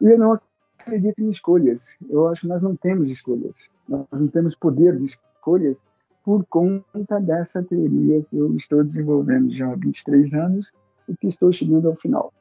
E 0.00 0.06
eu 0.06 0.18
não 0.18 0.38
acredito 0.78 1.20
em 1.20 1.30
escolhas. 1.30 1.96
Eu 2.08 2.28
acho 2.28 2.42
que 2.42 2.48
nós 2.48 2.62
não 2.62 2.76
temos 2.76 3.08
escolhas. 3.08 3.70
Nós 3.88 4.06
não 4.10 4.28
temos 4.28 4.54
poder 4.54 4.96
de 4.96 5.04
escolhas 5.04 5.84
por 6.24 6.44
conta 6.46 7.20
dessa 7.20 7.62
teoria 7.62 8.22
que 8.22 8.36
eu 8.36 8.54
estou 8.56 8.82
desenvolvendo 8.84 9.50
já 9.50 9.70
há 9.72 9.74
23 9.74 10.34
anos 10.34 10.72
e 11.08 11.16
que 11.16 11.26
estou 11.26 11.52
chegando 11.52 11.88
ao 11.88 11.96
final. 11.96 12.32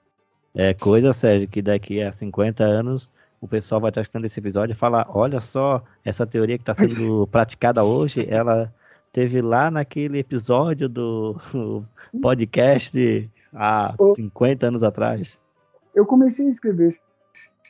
É 0.53 0.73
coisa, 0.73 1.13
Sérgio, 1.13 1.47
que 1.47 1.61
daqui 1.61 2.01
a 2.01 2.11
50 2.11 2.63
anos 2.63 3.09
o 3.39 3.47
pessoal 3.47 3.81
vai 3.81 3.89
estar 3.89 4.01
escutando 4.01 4.25
esse 4.25 4.39
episódio 4.39 4.73
e 4.73 4.77
falar: 4.77 5.07
olha 5.09 5.39
só, 5.39 5.83
essa 6.05 6.27
teoria 6.27 6.57
que 6.57 6.61
está 6.61 6.73
sendo 6.73 7.25
praticada 7.31 7.83
hoje, 7.83 8.25
ela 8.29 8.71
teve 9.11 9.41
lá 9.41 9.69
naquele 9.69 10.19
episódio 10.19 10.87
do 10.87 11.35
podcast 12.21 13.29
há 13.53 13.95
50 14.15 14.67
anos 14.67 14.83
atrás. 14.83 15.37
Eu 15.93 16.05
comecei 16.05 16.47
a 16.47 16.49
escrever 16.49 16.93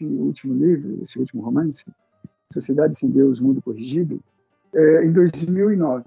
último 0.02 0.54
livro, 0.54 1.04
esse 1.04 1.20
último 1.20 1.44
romance, 1.44 1.86
Sociedade 2.52 2.96
Sem 2.96 3.10
Deus, 3.10 3.40
Mundo 3.40 3.62
Corrigido, 3.62 4.20
é, 4.74 5.06
em 5.06 5.12
2009. 5.12 6.04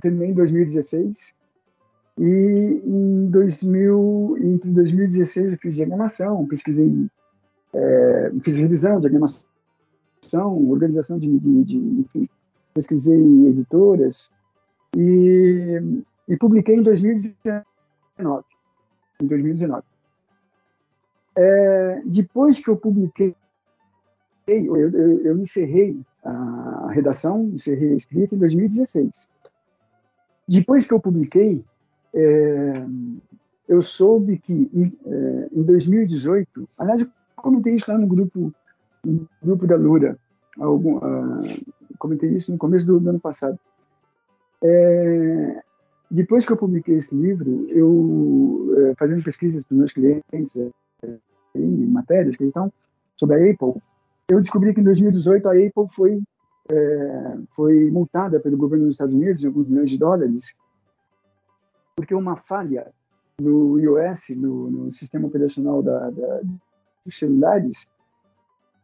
Terminei 0.00 0.30
em 0.30 0.34
2016 0.34 1.34
e 2.18 2.82
em 2.84 3.30
2000, 3.30 4.36
entre 4.40 4.70
2016 4.70 5.52
eu 5.52 5.58
fiz 5.58 5.76
diagramação, 5.76 6.46
pesquisei, 6.46 7.08
é, 7.72 8.32
fiz 8.42 8.56
revisão, 8.56 9.00
diagramação, 9.00 10.68
organização 10.68 11.18
de, 11.18 11.38
de, 11.38 11.64
de 11.64 11.76
enfim, 11.76 12.28
pesquisei 12.74 13.46
editoras 13.46 14.30
e, 14.96 16.02
e 16.28 16.36
publiquei 16.36 16.76
em 16.76 16.82
2019. 16.82 18.44
Em 19.20 19.26
2019. 19.26 19.82
É, 21.36 22.02
depois 22.04 22.58
que 22.58 22.68
eu 22.68 22.76
publiquei, 22.76 23.34
eu, 24.46 24.76
eu, 24.76 25.20
eu 25.24 25.38
encerrei 25.38 26.00
a 26.24 26.88
redação, 26.90 27.44
encerrei 27.44 27.92
a 27.92 27.96
escrita 27.96 28.34
em 28.34 28.38
2016. 28.38 29.28
Depois 30.48 30.86
que 30.86 30.94
eu 30.94 31.00
publiquei, 31.00 31.62
é, 32.14 32.84
eu 33.68 33.82
soube 33.82 34.38
que 34.38 34.52
em, 34.52 34.92
é, 35.06 35.48
em 35.52 35.62
2018, 35.62 36.68
aliás, 36.78 37.02
eu 37.02 37.08
comentei 37.36 37.74
isso 37.74 37.90
lá 37.90 37.98
no 37.98 38.06
grupo, 38.06 38.52
no 39.04 39.28
grupo 39.42 39.66
da 39.66 39.76
Lura, 39.76 40.18
algum, 40.58 40.96
uh, 40.96 41.42
comentei 41.98 42.30
isso 42.30 42.50
no 42.50 42.58
começo 42.58 42.86
do, 42.86 42.98
do 42.98 43.10
ano 43.10 43.20
passado. 43.20 43.58
É, 44.62 45.62
depois 46.10 46.44
que 46.44 46.52
eu 46.52 46.56
publiquei 46.56 46.96
esse 46.96 47.14
livro, 47.14 47.66
eu, 47.70 48.74
é, 48.78 48.94
fazendo 48.94 49.22
pesquisas 49.22 49.64
para 49.64 49.76
meus 49.76 49.92
clientes, 49.92 50.56
é, 50.56 50.68
em 51.54 51.86
matérias 51.86 52.36
que 52.36 52.44
estão 52.44 52.72
sobre 53.16 53.36
a 53.36 53.52
Apple, 53.52 53.80
eu 54.28 54.40
descobri 54.40 54.74
que 54.74 54.80
em 54.80 54.84
2018 54.84 55.48
a 55.48 55.52
Apple 55.52 55.88
foi 55.90 56.22
é, 56.70 57.38
foi 57.50 57.90
multada 57.90 58.38
pelo 58.38 58.58
governo 58.58 58.84
dos 58.84 58.94
Estados 58.94 59.14
Unidos 59.14 59.42
em 59.42 59.46
alguns 59.46 59.68
milhões 59.68 59.90
de 59.90 59.96
dólares 59.96 60.54
porque 61.98 62.14
uma 62.14 62.36
falha 62.36 62.92
no 63.40 63.76
iOS, 63.76 64.28
no, 64.30 64.70
no 64.70 64.92
sistema 64.92 65.26
operacional 65.26 65.82
da, 65.82 66.10
da, 66.10 66.40
dos 67.04 67.18
celulares, 67.18 67.88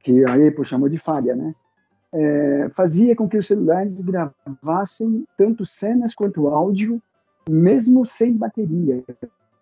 que 0.01 0.25
a 0.25 0.35
Apple 0.35 0.65
chamou 0.65 0.89
de 0.89 0.99
falha, 0.99 1.37
né? 1.37 1.55
É, 2.17 2.69
fazia 2.71 3.17
com 3.17 3.29
que 3.29 3.37
os 3.37 3.47
celulares 3.47 4.01
gravassem 4.01 5.27
tanto 5.37 5.67
cenas 5.67 6.15
quanto 6.15 6.47
áudio, 6.47 7.03
mesmo 7.49 8.07
sem 8.07 8.33
bateria, 8.33 9.03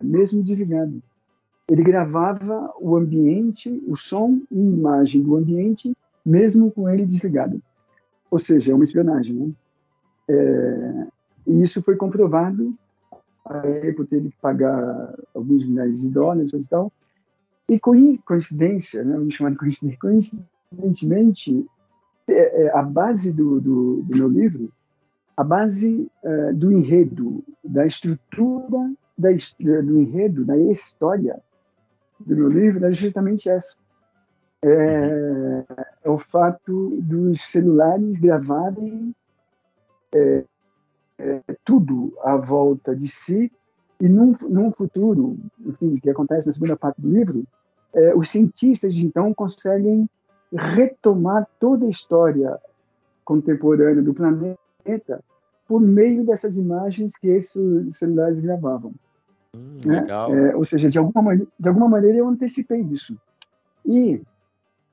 mesmo 0.00 0.42
desligado 0.42 1.02
ele 1.72 1.82
gravava 1.82 2.70
o 2.78 2.96
ambiente, 2.96 3.82
o 3.86 3.96
som 3.96 4.40
e 4.50 4.58
imagem 4.58 5.22
do 5.22 5.36
ambiente, 5.36 5.96
mesmo 6.24 6.70
com 6.70 6.88
ele 6.88 7.06
desligado. 7.06 7.62
Ou 8.30 8.38
seja, 8.38 8.72
é 8.72 8.74
uma 8.74 8.84
espionagem. 8.84 9.34
Né? 9.34 9.52
É, 10.28 11.06
e 11.46 11.62
isso 11.62 11.82
foi 11.82 11.96
comprovado. 11.96 12.74
A 13.44 13.58
Apple 13.58 14.06
teve 14.06 14.30
que 14.30 14.36
pagar 14.40 15.14
alguns 15.34 15.64
milhares 15.64 16.02
de 16.02 16.10
dólares 16.10 16.52
e 16.52 16.68
tal. 16.68 16.92
E 17.68 17.78
coincidência, 17.78 19.02
né, 19.02 19.16
vamos 19.16 19.34
chamar 19.34 19.50
de 19.50 19.56
coincidência, 19.56 19.98
coincidentemente, 19.98 21.66
a 22.72 22.82
base 22.82 23.32
do, 23.32 23.60
do, 23.60 24.02
do, 24.02 24.16
meu 24.16 24.28
livro, 24.28 24.72
a 25.36 25.42
base 25.42 26.10
é, 26.22 26.52
do 26.52 26.72
enredo, 26.72 27.44
da 27.64 27.86
estrutura 27.86 28.92
da, 29.16 29.30
do 29.82 30.00
enredo, 30.00 30.44
da 30.44 30.56
história, 30.56 31.40
do 32.20 32.36
meu 32.36 32.48
livro 32.48 32.86
é 32.86 32.92
justamente 32.92 33.48
essa. 33.48 33.76
É, 34.64 35.64
é 36.04 36.10
o 36.10 36.18
fato 36.18 36.96
dos 37.00 37.40
celulares 37.42 38.16
gravarem 38.16 39.14
é, 40.14 40.44
é, 41.18 41.40
tudo 41.64 42.16
à 42.22 42.36
volta 42.36 42.94
de 42.94 43.08
si 43.08 43.50
e 44.00 44.08
num, 44.08 44.32
num 44.48 44.70
futuro, 44.72 45.36
enfim, 45.64 45.96
que 45.96 46.10
acontece 46.10 46.46
na 46.46 46.52
segunda 46.52 46.76
parte 46.76 47.00
do 47.00 47.08
livro, 47.08 47.44
é, 47.94 48.14
os 48.14 48.30
cientistas 48.30 48.96
então 48.96 49.34
conseguem 49.34 50.08
retomar 50.52 51.46
toda 51.58 51.86
a 51.86 51.90
história 51.90 52.58
contemporânea 53.24 54.02
do 54.02 54.14
planeta 54.14 55.22
por 55.66 55.80
meio 55.80 56.24
dessas 56.24 56.56
imagens 56.56 57.16
que 57.16 57.28
esses 57.28 57.96
celulares 57.96 58.40
gravavam. 58.40 58.92
Hum, 59.54 59.78
né? 59.84 60.06
é, 60.08 60.56
ou 60.56 60.64
seja, 60.64 60.88
de 60.88 60.98
alguma, 60.98 61.22
maneira, 61.22 61.50
de 61.58 61.68
alguma 61.68 61.88
maneira 61.88 62.18
eu 62.18 62.28
antecipei 62.28 62.80
isso. 62.80 63.16
E 63.84 64.20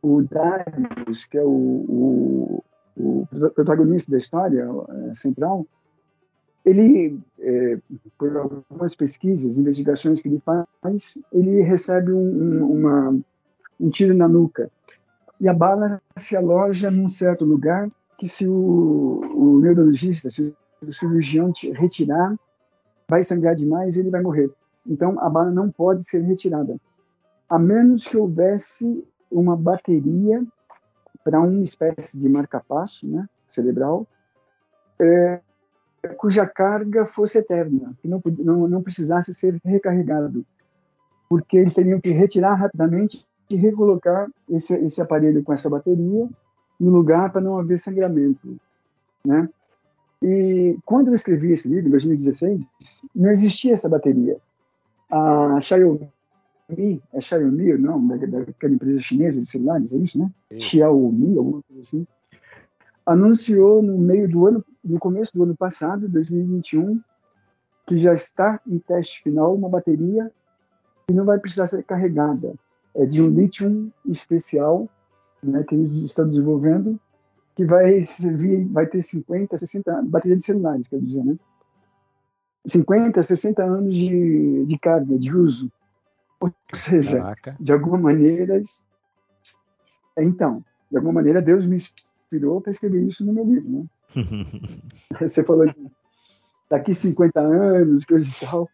o 0.01 0.21
Darius, 0.21 1.25
que 1.25 1.37
é 1.37 1.43
o, 1.43 1.47
o, 1.47 2.63
o 2.97 3.27
protagonista 3.53 4.11
da 4.11 4.17
história 4.17 4.67
é, 5.11 5.15
central, 5.15 5.65
ele, 6.65 7.19
é, 7.39 7.77
por 8.17 8.35
algumas 8.37 8.95
pesquisas, 8.95 9.57
investigações 9.57 10.21
que 10.21 10.27
ele 10.27 10.41
faz, 10.45 11.17
ele 11.31 11.61
recebe 11.61 12.11
um, 12.11 12.19
um, 12.19 12.71
uma, 12.71 13.19
um 13.79 13.89
tiro 13.89 14.13
na 14.13 14.27
nuca. 14.27 14.69
E 15.39 15.47
a 15.47 15.53
bala 15.53 16.01
se 16.17 16.35
aloja 16.35 16.91
num 16.91 17.07
certo 17.07 17.45
lugar 17.45 17.89
que 18.17 18.27
se 18.27 18.47
o, 18.47 19.21
o 19.33 19.59
neurologista, 19.61 20.29
se 20.29 20.53
o 20.81 20.93
cirurgião 20.93 21.51
retirar, 21.73 22.35
vai 23.07 23.23
sangrar 23.23 23.55
demais 23.55 23.95
e 23.95 24.01
ele 24.01 24.09
vai 24.09 24.21
morrer. 24.21 24.51
Então, 24.85 25.19
a 25.19 25.29
bala 25.29 25.51
não 25.51 25.71
pode 25.71 26.03
ser 26.03 26.21
retirada, 26.21 26.77
a 27.49 27.57
menos 27.57 28.07
que 28.07 28.17
houvesse 28.17 29.05
uma 29.31 29.55
bateria 29.55 30.45
para 31.23 31.39
uma 31.39 31.63
espécie 31.63 32.17
de 32.17 32.27
marca-passo 32.27 33.07
né, 33.07 33.27
cerebral, 33.47 34.07
é, 34.99 35.41
cuja 36.17 36.45
carga 36.45 37.05
fosse 37.05 37.37
eterna, 37.37 37.93
que 38.01 38.07
não, 38.07 38.21
não, 38.39 38.67
não 38.67 38.81
precisasse 38.81 39.33
ser 39.33 39.59
recarregado, 39.63 40.45
porque 41.29 41.57
eles 41.57 41.73
teriam 41.73 42.01
que 42.01 42.11
retirar 42.11 42.55
rapidamente 42.55 43.25
e 43.49 43.55
recolocar 43.55 44.29
esse, 44.49 44.73
esse 44.75 45.01
aparelho 45.01 45.43
com 45.43 45.51
essa 45.51 45.69
bateria 45.69 46.29
no 46.79 46.91
lugar 46.91 47.31
para 47.31 47.41
não 47.41 47.57
haver 47.57 47.79
sangramento, 47.79 48.57
né? 49.25 49.49
E 50.21 50.77
quando 50.85 51.07
eu 51.07 51.15
escrevi 51.15 51.53
esse 51.53 51.67
livro, 51.67 51.87
em 51.87 51.91
2016, 51.91 52.61
não 53.15 53.31
existia 53.31 53.73
essa 53.73 53.87
bateria. 53.87 54.37
A 55.09 55.59
Xiaomi, 55.61 56.09
é 57.13 57.21
Xiaomi 57.21 57.73
o 57.73 57.79
nome 57.79 58.17
daquela 58.27 58.73
empresa 58.73 58.99
chinesa 58.99 59.41
de 59.41 59.47
celulares, 59.47 59.93
é 59.93 59.97
isso, 59.97 60.19
né? 60.19 60.29
Sim. 60.51 60.59
Xiaomi, 60.59 61.37
alguma 61.37 61.61
coisa 61.63 61.81
assim. 61.81 62.07
Anunciou 63.05 63.81
no 63.81 63.97
meio 63.97 64.29
do 64.29 64.45
ano, 64.45 64.63
no 64.83 64.99
começo 64.99 65.35
do 65.35 65.43
ano 65.43 65.55
passado, 65.55 66.07
2021, 66.07 67.01
que 67.87 67.97
já 67.97 68.13
está 68.13 68.59
em 68.67 68.77
teste 68.77 69.23
final 69.23 69.55
uma 69.55 69.69
bateria 69.69 70.31
que 71.07 71.13
não 71.13 71.25
vai 71.25 71.39
precisar 71.39 71.65
ser 71.65 71.83
carregada. 71.83 72.53
É 72.95 73.05
de 73.05 73.21
um 73.21 73.29
lítio 73.29 73.91
especial, 74.07 74.89
né, 75.41 75.63
que 75.63 75.75
eles 75.75 75.95
estão 75.97 76.27
desenvolvendo 76.27 76.99
que 77.59 77.65
vai 77.65 78.01
servir, 78.03 78.63
vai 78.69 78.87
ter 78.87 79.03
50, 79.03 79.57
60 79.57 80.03
bateria 80.03 80.37
de 80.37 80.43
celulares, 80.45 80.87
quer 80.87 80.97
dizer, 81.01 81.25
né? 81.25 81.37
50, 82.65 83.21
60 83.21 83.61
anos 83.61 83.93
de, 83.93 84.65
de 84.65 84.79
carga, 84.79 85.19
de 85.19 85.35
uso. 85.35 85.69
Ou 86.39 86.53
seja, 86.73 87.17
Caraca. 87.17 87.57
de 87.59 87.73
alguma 87.73 87.97
maneira, 87.97 88.63
então, 90.17 90.63
de 90.89 90.95
alguma 90.95 91.15
maneira 91.15 91.41
Deus 91.41 91.65
me 91.65 91.75
inspirou 91.75 92.61
para 92.61 92.71
escrever 92.71 93.03
isso 93.03 93.25
no 93.25 93.33
meu 93.33 93.43
livro, 93.43 93.69
né? 93.69 93.85
Você 95.19 95.43
falou 95.43 95.65
de 95.65 95.75
daqui 96.69 96.93
50 96.93 97.41
anos, 97.41 98.05
coisa 98.05 98.29
e 98.29 98.39
tal. 98.39 98.69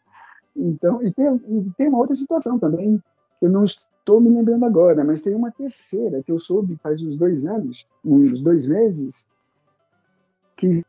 Então, 0.56 1.02
e 1.02 1.12
tem, 1.12 1.26
e 1.26 1.72
tem 1.76 1.88
uma 1.88 1.98
outra 1.98 2.16
situação 2.16 2.60
também, 2.60 3.02
que 3.40 3.46
eu 3.48 3.50
não 3.50 3.66
estou 4.06 4.22
me 4.22 4.30
lembrando 4.30 4.64
agora, 4.66 5.04
mas 5.04 5.24
tem 5.24 5.34
uma 5.34 5.52
terceira 5.52 6.22
que 6.22 6.32
eu 6.32 6.38
soube 6.38 6.76
faz 6.76 7.02
uns 7.02 7.18
dois 7.18 7.44
anos, 7.44 7.88
uns 8.06 8.40
dois 8.40 8.68
meses, 8.68 9.26
que 10.56 10.86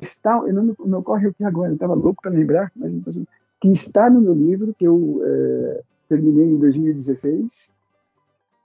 está, 0.00 0.42
eu 0.44 0.52
não 0.52 0.64
me, 0.64 0.94
ocorre 0.96 1.28
aqui 1.28 1.44
agora, 1.44 1.70
eu 1.70 1.74
estava 1.74 1.94
louco 1.94 2.20
para 2.20 2.32
lembrar, 2.32 2.72
mas 2.74 2.92
assim, 3.06 3.24
que 3.60 3.68
está 3.68 4.10
no 4.10 4.20
meu 4.20 4.34
livro, 4.34 4.74
que 4.76 4.84
eu 4.84 5.22
é, 5.24 5.82
terminei 6.08 6.46
em 6.46 6.58
2016, 6.58 7.70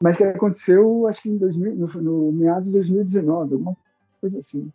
mas 0.02 0.18
que 0.18 0.24
aconteceu, 0.24 1.08
acho 1.08 1.22
que 1.22 1.30
em 1.30 1.38
2000, 1.38 1.76
no, 1.76 1.88
no 2.02 2.32
meados 2.32 2.70
de 2.70 2.74
2019, 2.74 3.54
alguma 3.54 3.78
coisa 4.20 4.39
assim. 4.39 4.72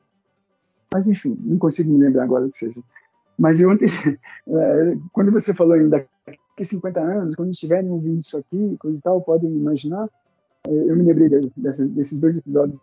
Mas, 0.94 1.08
enfim, 1.08 1.36
não 1.40 1.58
consigo 1.58 1.92
me 1.92 1.98
lembrar 1.98 2.22
agora 2.22 2.46
o 2.46 2.50
que 2.50 2.58
seja. 2.58 2.80
Mas 3.36 3.60
eu 3.60 3.70
ontem, 3.70 3.86
é, 4.46 4.96
quando 5.12 5.32
você 5.32 5.52
falou 5.52 5.74
ainda 5.74 6.06
daqui 6.56 6.64
50 6.64 7.00
anos, 7.00 7.36
quando 7.36 7.50
estiverem 7.50 7.90
ouvindo 7.90 8.20
isso 8.20 8.36
aqui, 8.36 8.76
coisa 8.78 8.98
e 8.98 9.02
tal, 9.02 9.20
podem 9.20 9.50
imaginar, 9.50 10.08
é, 10.66 10.70
eu 10.70 10.96
me 10.96 11.04
lembrei 11.04 11.28
desses, 11.54 11.88
desses 11.90 12.18
dois 12.18 12.38
episódios 12.38 12.80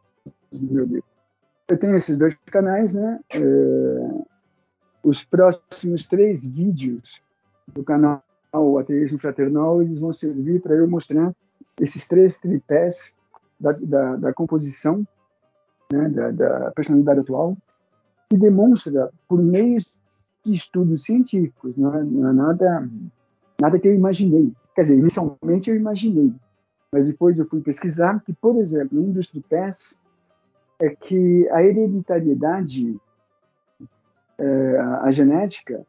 do 0.51 0.74
meu 0.74 0.86
livro. 0.86 1.03
Eu 1.67 1.78
tenho 1.78 1.95
esses 1.95 2.17
dois 2.17 2.36
canais, 2.45 2.93
né? 2.93 3.19
É, 3.34 3.39
os 5.03 5.24
próximos 5.24 6.07
três 6.07 6.45
vídeos 6.45 7.21
do 7.74 7.84
canal 7.84 8.24
Ateísmo 8.80 9.17
Fraternal, 9.17 9.82
eles 9.82 9.99
vão 9.99 10.13
servir 10.13 10.61
para 10.61 10.76
eu 10.76 10.88
mostrar 10.88 11.34
esses 11.82 12.07
três 12.07 12.38
tripés 12.38 13.15
da, 13.59 13.71
da, 13.71 14.15
da 14.17 14.34
composição, 14.34 15.05
né, 15.91 16.07
da, 16.09 16.32
da, 16.32 16.71
personalidade 16.71 17.21
atual, 17.21 17.57
que 18.30 18.38
demonstra, 18.38 19.09
por 19.28 19.41
meio 19.41 19.80
de 20.45 20.53
estudos 20.53 21.03
científicos, 21.03 21.76
não 21.76 21.95
é, 21.95 22.03
não 22.03 22.30
é 22.30 22.34
nada, 22.34 22.89
nada 23.59 23.79
que 23.79 23.87
eu 23.87 23.93
imaginei. 23.93 24.51
Quer 24.75 24.83
dizer, 24.83 24.97
inicialmente 24.97 25.69
eu 25.69 25.75
imaginei, 25.75 26.33
mas 26.91 27.07
depois 27.07 27.37
eu 27.37 27.47
fui 27.47 27.61
pesquisar 27.61 28.19
que, 28.23 28.33
por 28.33 28.55
exemplo, 28.57 28.99
um 28.99 29.11
dos 29.11 29.29
tripés 29.29 29.97
é 30.79 30.89
que 30.89 31.47
a 31.49 31.63
hereditariedade, 31.63 32.99
é, 34.37 34.77
a 35.01 35.11
genética, 35.11 35.85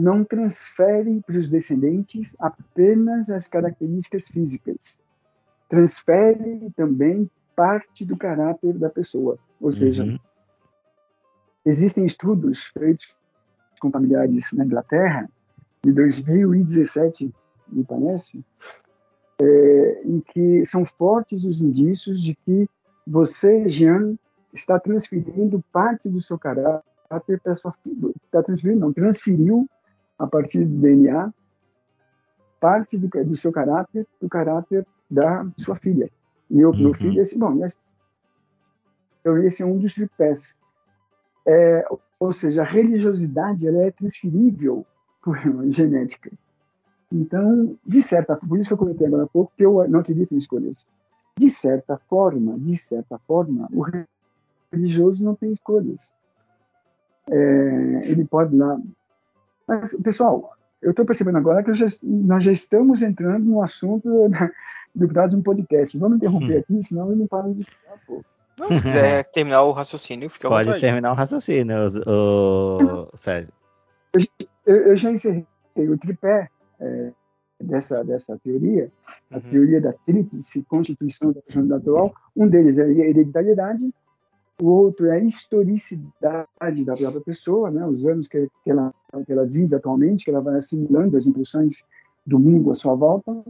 não 0.00 0.24
transfere 0.24 1.22
para 1.26 1.38
os 1.38 1.48
descendentes 1.48 2.36
apenas 2.38 3.30
as 3.30 3.48
características 3.48 4.28
físicas, 4.28 4.98
transfere 5.68 6.70
também 6.76 7.30
parte 7.54 8.04
do 8.04 8.16
caráter 8.16 8.74
da 8.74 8.90
pessoa. 8.90 9.38
Ou 9.60 9.72
seja, 9.72 10.04
uhum. 10.04 10.18
existem 11.64 12.04
estudos 12.04 12.66
feitos 12.66 13.14
com 13.80 13.90
familiares 13.90 14.52
na 14.52 14.64
Inglaterra, 14.64 15.28
de 15.86 15.92
2017, 15.92 17.32
me 17.68 17.84
parece, 17.84 18.44
é, 19.40 20.02
em 20.04 20.20
que 20.20 20.66
são 20.66 20.84
fortes 20.84 21.44
os 21.44 21.62
indícios 21.62 22.20
de 22.20 22.34
que 22.34 22.68
você, 23.06 23.68
Jean, 23.68 24.16
está 24.52 24.80
transferindo 24.80 25.62
parte 25.72 26.08
do 26.08 26.20
seu 26.20 26.36
caráter 26.36 27.40
para 27.40 27.54
sua 27.54 27.72
filha. 27.84 28.12
Está 28.24 28.42
transferindo, 28.42 28.80
não, 28.80 28.92
transferiu 28.92 29.68
a 30.18 30.26
partir 30.26 30.64
do 30.64 30.80
DNA 30.80 31.32
parte 32.58 32.98
do, 32.98 33.06
do 33.24 33.36
seu 33.36 33.52
caráter, 33.52 34.04
do 34.20 34.28
caráter 34.28 34.84
da 35.08 35.46
sua 35.56 35.76
filha. 35.76 36.10
E 36.50 36.58
eu, 36.58 36.70
uhum. 36.70 36.82
meu 36.82 36.94
filho, 36.94 37.20
esse, 37.20 37.38
bom, 37.38 37.56
então 39.20 39.38
esse 39.38 39.62
é 39.62 39.66
um 39.66 39.78
dos 39.78 39.94
tripés. 39.94 40.56
É, 41.46 41.86
ou 42.18 42.32
seja, 42.32 42.62
a 42.62 42.64
religiosidade 42.64 43.68
ela 43.68 43.82
é 43.82 43.90
transferível 43.92 44.84
por 45.26 45.36
genética. 45.72 46.30
Então, 47.12 47.76
de 47.84 48.00
certa 48.00 48.36
forma, 48.36 48.48
por 48.48 48.58
isso 48.60 48.68
que 48.68 48.74
eu 48.74 48.78
comentei 48.78 49.06
agora 49.08 49.24
há 49.24 49.26
pouco 49.26 49.52
que 49.56 49.66
eu 49.66 49.88
não 49.88 49.98
acredito 49.98 50.32
em 50.32 50.38
escolhas. 50.38 50.86
De 51.36 51.50
certa 51.50 51.98
forma, 52.08 52.56
de 52.60 52.76
certa 52.76 53.18
forma, 53.18 53.68
o 53.72 53.84
religioso 54.72 55.24
não 55.24 55.34
tem 55.34 55.52
escolhas. 55.52 56.12
É, 57.28 58.02
ele 58.04 58.24
pode 58.24 58.56
lá. 58.56 58.78
Mas, 59.66 59.96
pessoal, 60.00 60.56
eu 60.80 60.90
estou 60.90 61.04
percebendo 61.04 61.38
agora 61.38 61.64
que 61.64 61.74
já, 61.74 61.86
nós 62.04 62.44
já 62.44 62.52
estamos 62.52 63.02
entrando 63.02 63.44
no 63.44 63.62
assunto 63.64 64.08
do 64.94 65.08
próximo 65.08 65.42
podcast. 65.42 65.98
Vamos 65.98 66.18
interromper 66.18 66.58
hum. 66.58 66.60
aqui, 66.60 66.82
senão 66.84 67.10
eu 67.10 67.16
não 67.16 67.26
paro 67.26 67.52
de 67.52 67.64
falar, 67.64 67.98
pô. 68.06 68.24
Não, 68.56 68.68
se 68.68 68.74
quiser 68.76 69.24
terminar 69.34 69.62
o 69.64 69.72
raciocínio, 69.72 70.30
fica 70.30 70.48
Pode 70.48 70.66
vontade. 70.66 70.80
terminar 70.80 71.10
o 71.10 71.16
raciocínio, 71.16 71.76
o, 72.06 73.08
o 73.12 73.16
Sérgio. 73.16 73.52
Eu, 74.66 74.76
eu, 74.88 74.96
já 74.96 75.10
encerrei 75.10 75.46
o 75.76 75.96
tripé 75.96 76.50
é, 76.80 77.12
dessa, 77.60 78.02
dessa 78.04 78.38
teoria, 78.38 78.90
a 79.30 79.36
uhum. 79.36 79.42
teoria 79.42 79.80
da 79.80 79.92
tríplice 79.92 80.62
constituição 80.64 81.32
da 81.32 81.40
personalidade 81.40 81.82
atual. 81.82 82.14
Um 82.36 82.48
deles 82.48 82.76
é 82.78 82.84
a 82.84 82.88
hereditariedade, 82.88 83.88
o 84.60 84.66
outro 84.68 85.06
é 85.06 85.12
a 85.12 85.18
historicidade 85.18 86.84
da 86.84 86.96
própria 86.96 87.20
pessoa, 87.20 87.70
né? 87.70 87.86
os 87.86 88.06
anos 88.06 88.26
que, 88.26 88.48
que, 88.64 88.70
ela, 88.70 88.92
que 89.24 89.32
ela 89.32 89.46
vive 89.46 89.74
atualmente, 89.74 90.24
que 90.24 90.30
ela 90.30 90.40
vai 90.40 90.56
assimilando 90.56 91.16
as 91.16 91.26
impressões 91.26 91.84
do 92.26 92.38
mundo 92.38 92.70
à 92.70 92.74
sua 92.74 92.94
volta, 92.94 93.44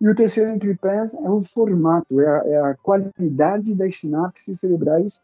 e 0.00 0.08
o 0.08 0.14
terceiro 0.14 0.50
entre 0.50 0.68
tripés 0.68 1.14
é 1.14 1.30
o 1.30 1.42
formato, 1.42 2.20
é 2.20 2.26
a, 2.26 2.42
é 2.46 2.60
a 2.60 2.74
qualidade 2.74 3.74
das 3.74 3.96
sinapses 3.96 4.60
cerebrais 4.60 5.20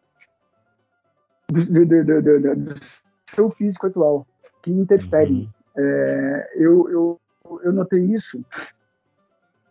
do, 1.49 1.65
do, 1.65 2.05
do, 2.05 2.23
do, 2.23 2.75
seu 3.27 3.51
físico 3.51 3.87
atual, 3.87 4.27
que 4.63 4.71
interfere. 4.71 5.33
Uhum. 5.33 5.49
É, 5.77 6.53
eu, 6.57 6.91
eu, 6.91 7.21
eu 7.63 7.73
notei 7.73 8.01
isso, 8.05 8.45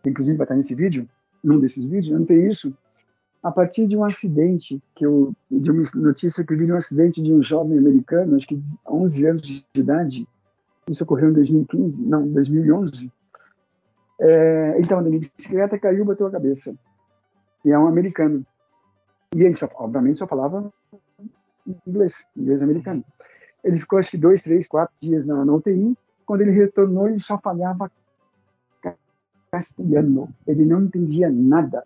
inclusive 0.04 0.36
vai 0.36 0.44
estar 0.44 0.54
nesse 0.54 0.74
vídeo, 0.74 1.08
num 1.42 1.58
desses 1.58 1.84
vídeos, 1.84 2.12
eu 2.12 2.18
notei 2.18 2.48
isso 2.48 2.72
a 3.42 3.50
partir 3.50 3.86
de 3.86 3.96
um 3.96 4.04
acidente, 4.04 4.82
que 4.94 5.06
eu, 5.06 5.34
de 5.50 5.70
uma 5.70 5.84
notícia 5.94 6.44
que 6.44 6.52
eu 6.52 6.58
vi 6.58 6.66
de 6.66 6.72
um 6.72 6.76
acidente 6.76 7.22
de 7.22 7.32
um 7.32 7.42
jovem 7.42 7.78
americano, 7.78 8.36
acho 8.36 8.46
que 8.46 8.56
de 8.56 8.78
11 8.86 9.26
anos 9.26 9.42
de 9.42 9.64
idade, 9.74 10.28
isso 10.88 11.04
ocorreu 11.04 11.30
em 11.30 11.32
2015, 11.32 12.02
não, 12.02 12.28
2011, 12.28 13.10
é, 14.20 14.72
ele 14.74 14.82
estava 14.82 15.00
andando 15.00 15.18
de 15.18 15.32
bicicleta, 15.34 15.78
caiu, 15.78 16.04
bateu 16.04 16.26
a 16.26 16.30
cabeça. 16.30 16.74
E 17.64 17.70
é 17.70 17.78
um 17.78 17.86
americano. 17.86 18.44
E 19.34 19.42
ele, 19.42 19.54
só, 19.54 19.68
obviamente, 19.74 20.18
só 20.18 20.26
falava 20.26 20.70
inglês, 21.86 22.26
inglês 22.36 22.62
americano. 22.62 23.04
Ele 23.62 23.78
ficou, 23.78 23.98
acho 23.98 24.10
que, 24.10 24.18
dois, 24.18 24.42
três, 24.42 24.66
quatro 24.66 24.94
dias 25.00 25.26
na, 25.26 25.44
na 25.44 25.52
UTI. 25.52 25.96
Quando 26.24 26.42
ele 26.42 26.52
retornou, 26.52 27.08
ele 27.08 27.18
só 27.18 27.38
falava 27.38 27.90
castelhano. 29.50 30.28
Ele 30.46 30.64
não 30.64 30.84
entendia 30.84 31.28
nada 31.30 31.84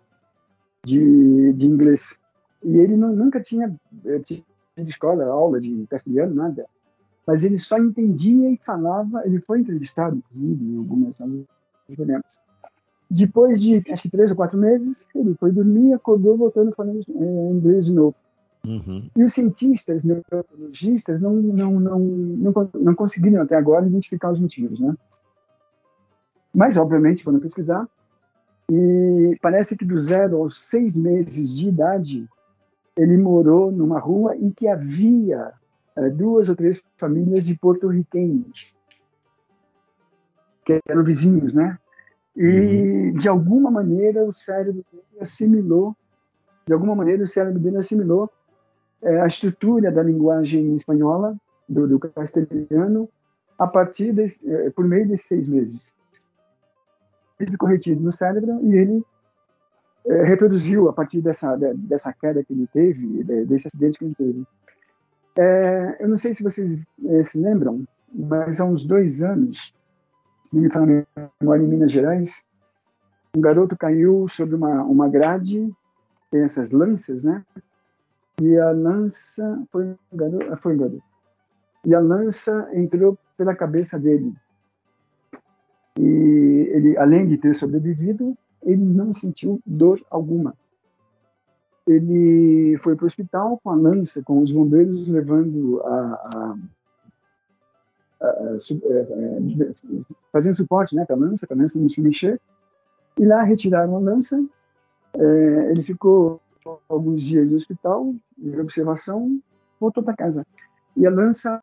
de, 0.85 1.51
de 1.53 1.65
inglês. 1.65 2.15
E 2.63 2.77
ele 2.77 2.95
não, 2.95 3.13
nunca 3.13 3.39
tinha 3.39 3.75
eh, 4.05 4.19
tido 4.19 4.45
escola, 4.87 5.25
aula 5.25 5.59
de 5.59 5.85
castelhano, 5.87 6.35
nada. 6.35 6.65
Mas 7.25 7.43
ele 7.43 7.57
só 7.57 7.77
entendia 7.77 8.51
e 8.51 8.57
falava. 8.57 9.25
Ele 9.25 9.39
foi 9.41 9.59
entrevistado, 9.59 10.17
inclusive, 10.17 10.63
em 10.63 10.77
algumas 10.77 11.15
problemas. 11.87 12.39
Depois 13.09 13.61
de, 13.61 13.83
acho 13.91 14.03
que 14.03 14.09
três 14.09 14.29
ou 14.31 14.35
quatro 14.35 14.57
meses, 14.57 15.07
ele 15.15 15.35
foi 15.35 15.51
dormir, 15.51 15.93
acordou 15.93 16.37
voltando 16.37 16.73
falando 16.73 17.01
é, 17.07 17.51
inglês 17.51 17.85
de 17.85 17.93
novo. 17.93 18.15
Uhum. 18.65 19.09
E 19.15 19.23
os 19.23 19.33
cientistas, 19.33 20.03
neurologistas, 20.03 21.21
não, 21.21 21.33
não, 21.33 21.79
não, 21.79 21.99
não, 21.99 22.69
não 22.73 22.95
conseguiram 22.95 23.41
até 23.41 23.55
agora 23.55 23.87
identificar 23.87 24.31
os 24.31 24.39
motivos, 24.39 24.79
né? 24.79 24.95
Mas, 26.53 26.77
obviamente, 26.77 27.23
foram 27.23 27.39
pesquisar 27.39 27.87
e 28.71 29.37
parece 29.41 29.77
que 29.77 29.85
do 29.85 29.97
zero 29.97 30.37
aos 30.37 30.59
seis 30.61 30.97
meses 30.97 31.55
de 31.55 31.67
idade, 31.67 32.27
ele 32.97 33.17
morou 33.17 33.71
numa 33.71 33.99
rua 33.99 34.35
em 34.35 34.49
que 34.49 34.67
havia 34.67 35.53
é, 35.95 36.09
duas 36.09 36.49
ou 36.49 36.55
três 36.55 36.81
famílias 36.97 37.45
de 37.45 37.55
porto-riquenhos 37.57 38.73
que 40.65 40.79
eram 40.87 41.03
vizinhos, 41.03 41.53
né? 41.53 41.77
E 42.35 42.47
uhum. 42.47 43.13
de 43.13 43.29
alguma 43.29 43.69
maneira 43.69 44.25
o 44.25 44.33
cérebro 44.33 44.83
dele 44.91 45.21
assimilou, 45.21 45.95
de 46.65 46.73
alguma 46.73 46.95
maneira 46.95 47.23
o 47.23 47.27
cérebro 47.27 47.59
dele 47.59 47.77
assimilou 47.77 48.29
é, 49.05 49.21
a 49.21 49.27
estrutura 49.27 49.91
da 49.91 50.03
linguagem 50.03 50.75
espanhola, 50.75 51.35
do, 51.67 51.87
do 51.87 51.99
castelhano, 51.99 53.09
a 53.57 53.65
partir 53.65 54.11
desse, 54.11 54.51
é, 54.51 54.69
por 54.69 54.85
meio 54.85 55.07
desses 55.07 55.27
seis 55.27 55.47
meses. 55.47 55.93
Ele 57.39 57.51
ficou 57.51 57.69
retido 57.69 58.01
no 58.01 58.11
cérebro 58.11 58.59
e 58.63 58.75
ele 58.75 59.05
é, 60.05 60.23
reproduziu 60.23 60.89
a 60.89 60.93
partir 60.93 61.21
dessa 61.21 61.55
dessa 61.55 62.13
queda 62.13 62.43
que 62.43 62.53
ele 62.53 62.67
teve, 62.67 63.23
desse 63.45 63.67
acidente 63.67 63.97
que 63.97 64.05
ele 64.05 64.15
teve. 64.15 64.45
É, 65.37 65.97
eu 65.99 66.07
não 66.07 66.17
sei 66.17 66.33
se 66.33 66.43
vocês 66.43 66.81
é, 67.05 67.23
se 67.23 67.37
lembram, 67.37 67.85
mas 68.13 68.59
há 68.59 68.65
uns 68.65 68.85
dois 68.85 69.23
anos 69.23 69.73
se 70.45 70.57
me 70.57 70.69
fala 70.69 70.85
memória, 71.41 71.63
em 71.63 71.67
Minas 71.67 71.91
Gerais, 71.91 72.43
um 73.35 73.41
garoto 73.41 73.75
caiu 73.75 74.27
sobre 74.27 74.55
uma, 74.55 74.83
uma 74.83 75.09
grade, 75.09 75.69
tem 76.31 76.41
essas 76.41 76.71
lanças, 76.71 77.23
né? 77.23 77.43
E 78.41 78.57
a 78.57 78.71
lança 78.71 79.63
foi 79.71 79.95
garoto, 80.13 80.57
foi 80.57 80.77
garoto. 80.77 81.03
E 81.85 81.95
a 81.95 81.99
lança 81.99 82.69
entrou 82.73 83.17
pela 83.37 83.55
cabeça 83.55 83.97
dele. 83.97 84.33
E 85.97 86.69
ele, 86.71 86.97
além 86.97 87.27
de 87.27 87.37
ter 87.37 87.55
sobrevivido, 87.55 88.37
ele 88.63 88.83
não 88.83 89.13
sentiu 89.13 89.61
dor 89.65 90.01
alguma. 90.09 90.53
Ele 91.87 92.77
foi 92.79 92.95
para 92.95 93.03
o 93.03 93.07
hospital 93.07 93.59
com 93.63 93.69
a 93.69 93.75
lança, 93.75 94.21
com 94.23 94.41
os 94.41 94.51
bombeiros 94.51 95.07
levando 95.07 95.81
a, 95.83 95.97
a 96.35 96.57
fazendo 100.31 100.55
suporte 100.55 100.95
né, 100.95 101.05
para 101.05 101.15
a 101.15 101.19
lança, 101.19 101.45
para 101.45 101.55
a 101.55 101.59
lança 101.59 101.79
não 101.79 101.89
se 101.89 102.01
mexer. 102.01 102.39
E 103.17 103.25
lá 103.25 103.43
retiraram 103.43 103.95
a 103.95 103.99
lança. 103.99 104.43
É, 105.13 105.71
ele 105.71 105.81
ficou 105.81 106.41
alguns 106.89 107.21
dias 107.23 107.49
no 107.49 107.55
hospital, 107.55 108.13
em 108.37 108.59
observação, 108.59 109.39
voltou 109.79 110.03
para 110.03 110.15
casa. 110.15 110.45
E 110.95 111.05
a 111.05 111.09
lança 111.09 111.61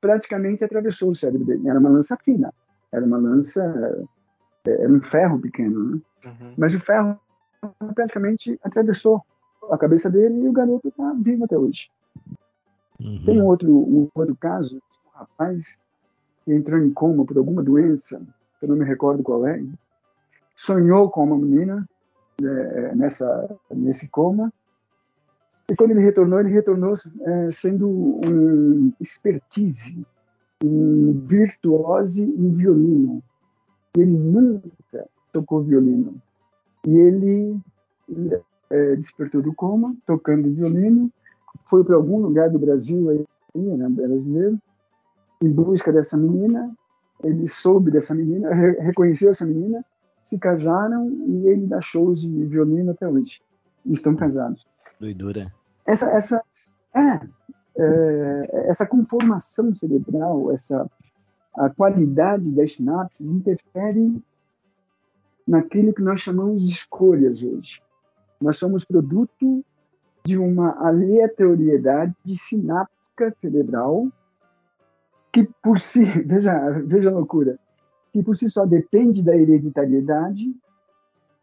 praticamente 0.00 0.64
atravessou 0.64 1.10
o 1.10 1.14
cérebro 1.14 1.46
dele. 1.46 1.68
Era 1.68 1.78
uma 1.78 1.88
lança 1.88 2.16
fina, 2.16 2.52
era 2.92 3.04
uma 3.04 3.18
lança, 3.18 4.06
é, 4.66 4.82
era 4.82 4.92
um 4.92 5.00
ferro 5.00 5.40
pequeno, 5.40 5.90
né? 5.90 6.00
Uhum. 6.24 6.54
Mas 6.56 6.74
o 6.74 6.80
ferro 6.80 7.18
praticamente 7.94 8.58
atravessou 8.62 9.22
a 9.70 9.78
cabeça 9.78 10.08
dele 10.08 10.40
e 10.40 10.48
o 10.48 10.52
garoto 10.52 10.88
está 10.88 11.12
vivo 11.14 11.44
até 11.44 11.58
hoje. 11.58 11.90
Uhum. 13.00 13.22
Tem 13.24 13.40
um 13.40 13.46
outro, 13.46 13.70
um 13.70 14.08
outro 14.14 14.36
caso, 14.36 14.76
um 14.76 15.18
rapaz 15.18 15.76
entrou 16.46 16.80
em 16.80 16.90
coma 16.90 17.24
por 17.24 17.36
alguma 17.36 17.62
doença, 17.62 18.20
que 18.58 18.64
eu 18.64 18.70
não 18.70 18.76
me 18.76 18.84
recordo 18.84 19.22
qual 19.22 19.46
é, 19.46 19.62
sonhou 20.56 21.10
com 21.10 21.24
uma 21.24 21.36
menina, 21.36 21.88
é, 22.42 22.94
nessa, 22.94 23.56
nesse 23.70 24.08
coma. 24.08 24.52
E 25.70 25.76
quando 25.76 25.90
ele 25.90 26.00
retornou, 26.00 26.40
ele 26.40 26.50
retornou 26.50 26.94
é, 26.94 27.52
sendo 27.52 27.88
um 27.88 28.92
expertise, 29.00 30.06
um 30.64 31.12
virtuose 31.26 32.22
em 32.22 32.50
violino. 32.54 33.22
Ele 33.96 34.16
nunca 34.16 35.06
tocou 35.32 35.62
violino. 35.62 36.14
E 36.86 36.96
ele, 36.96 37.60
é, 38.70 38.96
despertou 38.96 39.42
do 39.42 39.52
coma, 39.54 39.94
tocando 40.06 40.50
violino, 40.54 41.10
foi 41.66 41.84
para 41.84 41.96
algum 41.96 42.18
lugar 42.18 42.48
do 42.48 42.58
Brasil, 42.58 43.10
aí, 43.10 43.26
né, 43.54 43.88
brasileiro, 43.88 44.58
em 45.42 45.50
busca 45.50 45.92
dessa 45.92 46.16
menina. 46.16 46.74
Ele 47.22 47.48
soube 47.48 47.90
dessa 47.90 48.14
menina, 48.14 48.54
reconheceu 48.54 49.32
essa 49.32 49.44
menina, 49.44 49.84
se 50.28 50.38
casaram 50.38 51.10
e 51.10 51.48
ele 51.48 51.66
dá 51.66 51.80
shows 51.80 52.22
de 52.22 52.44
violino 52.46 52.92
até 52.92 53.08
hoje. 53.08 53.40
E 53.84 53.92
estão 53.92 54.14
casados. 54.14 54.66
Doidura 55.00 55.52
essa, 55.88 56.06
essa, 56.10 56.44
é, 56.94 57.20
é, 57.78 58.70
essa 58.70 58.86
conformação 58.86 59.74
cerebral, 59.74 60.52
essa 60.52 60.88
a 61.56 61.70
qualidade 61.70 62.52
das 62.52 62.76
sinapses 62.76 63.26
interfere 63.26 64.22
naquilo 65.46 65.94
que 65.94 66.02
nós 66.02 66.20
chamamos 66.20 66.64
de 66.64 66.72
escolhas 66.72 67.42
hoje. 67.42 67.82
Nós 68.40 68.58
somos 68.58 68.84
produto 68.84 69.64
de 70.24 70.36
uma 70.36 70.78
aleatoriedade 70.86 72.14
sináptica 72.36 73.34
cerebral 73.40 74.08
que 75.32 75.48
por 75.62 75.80
si, 75.80 76.04
veja, 76.22 76.70
veja 76.84 77.08
a 77.08 77.14
loucura, 77.14 77.58
que 78.12 78.22
por 78.22 78.36
si 78.36 78.48
só 78.48 78.64
depende 78.64 79.22
da 79.22 79.36
hereditariedade 79.36 80.54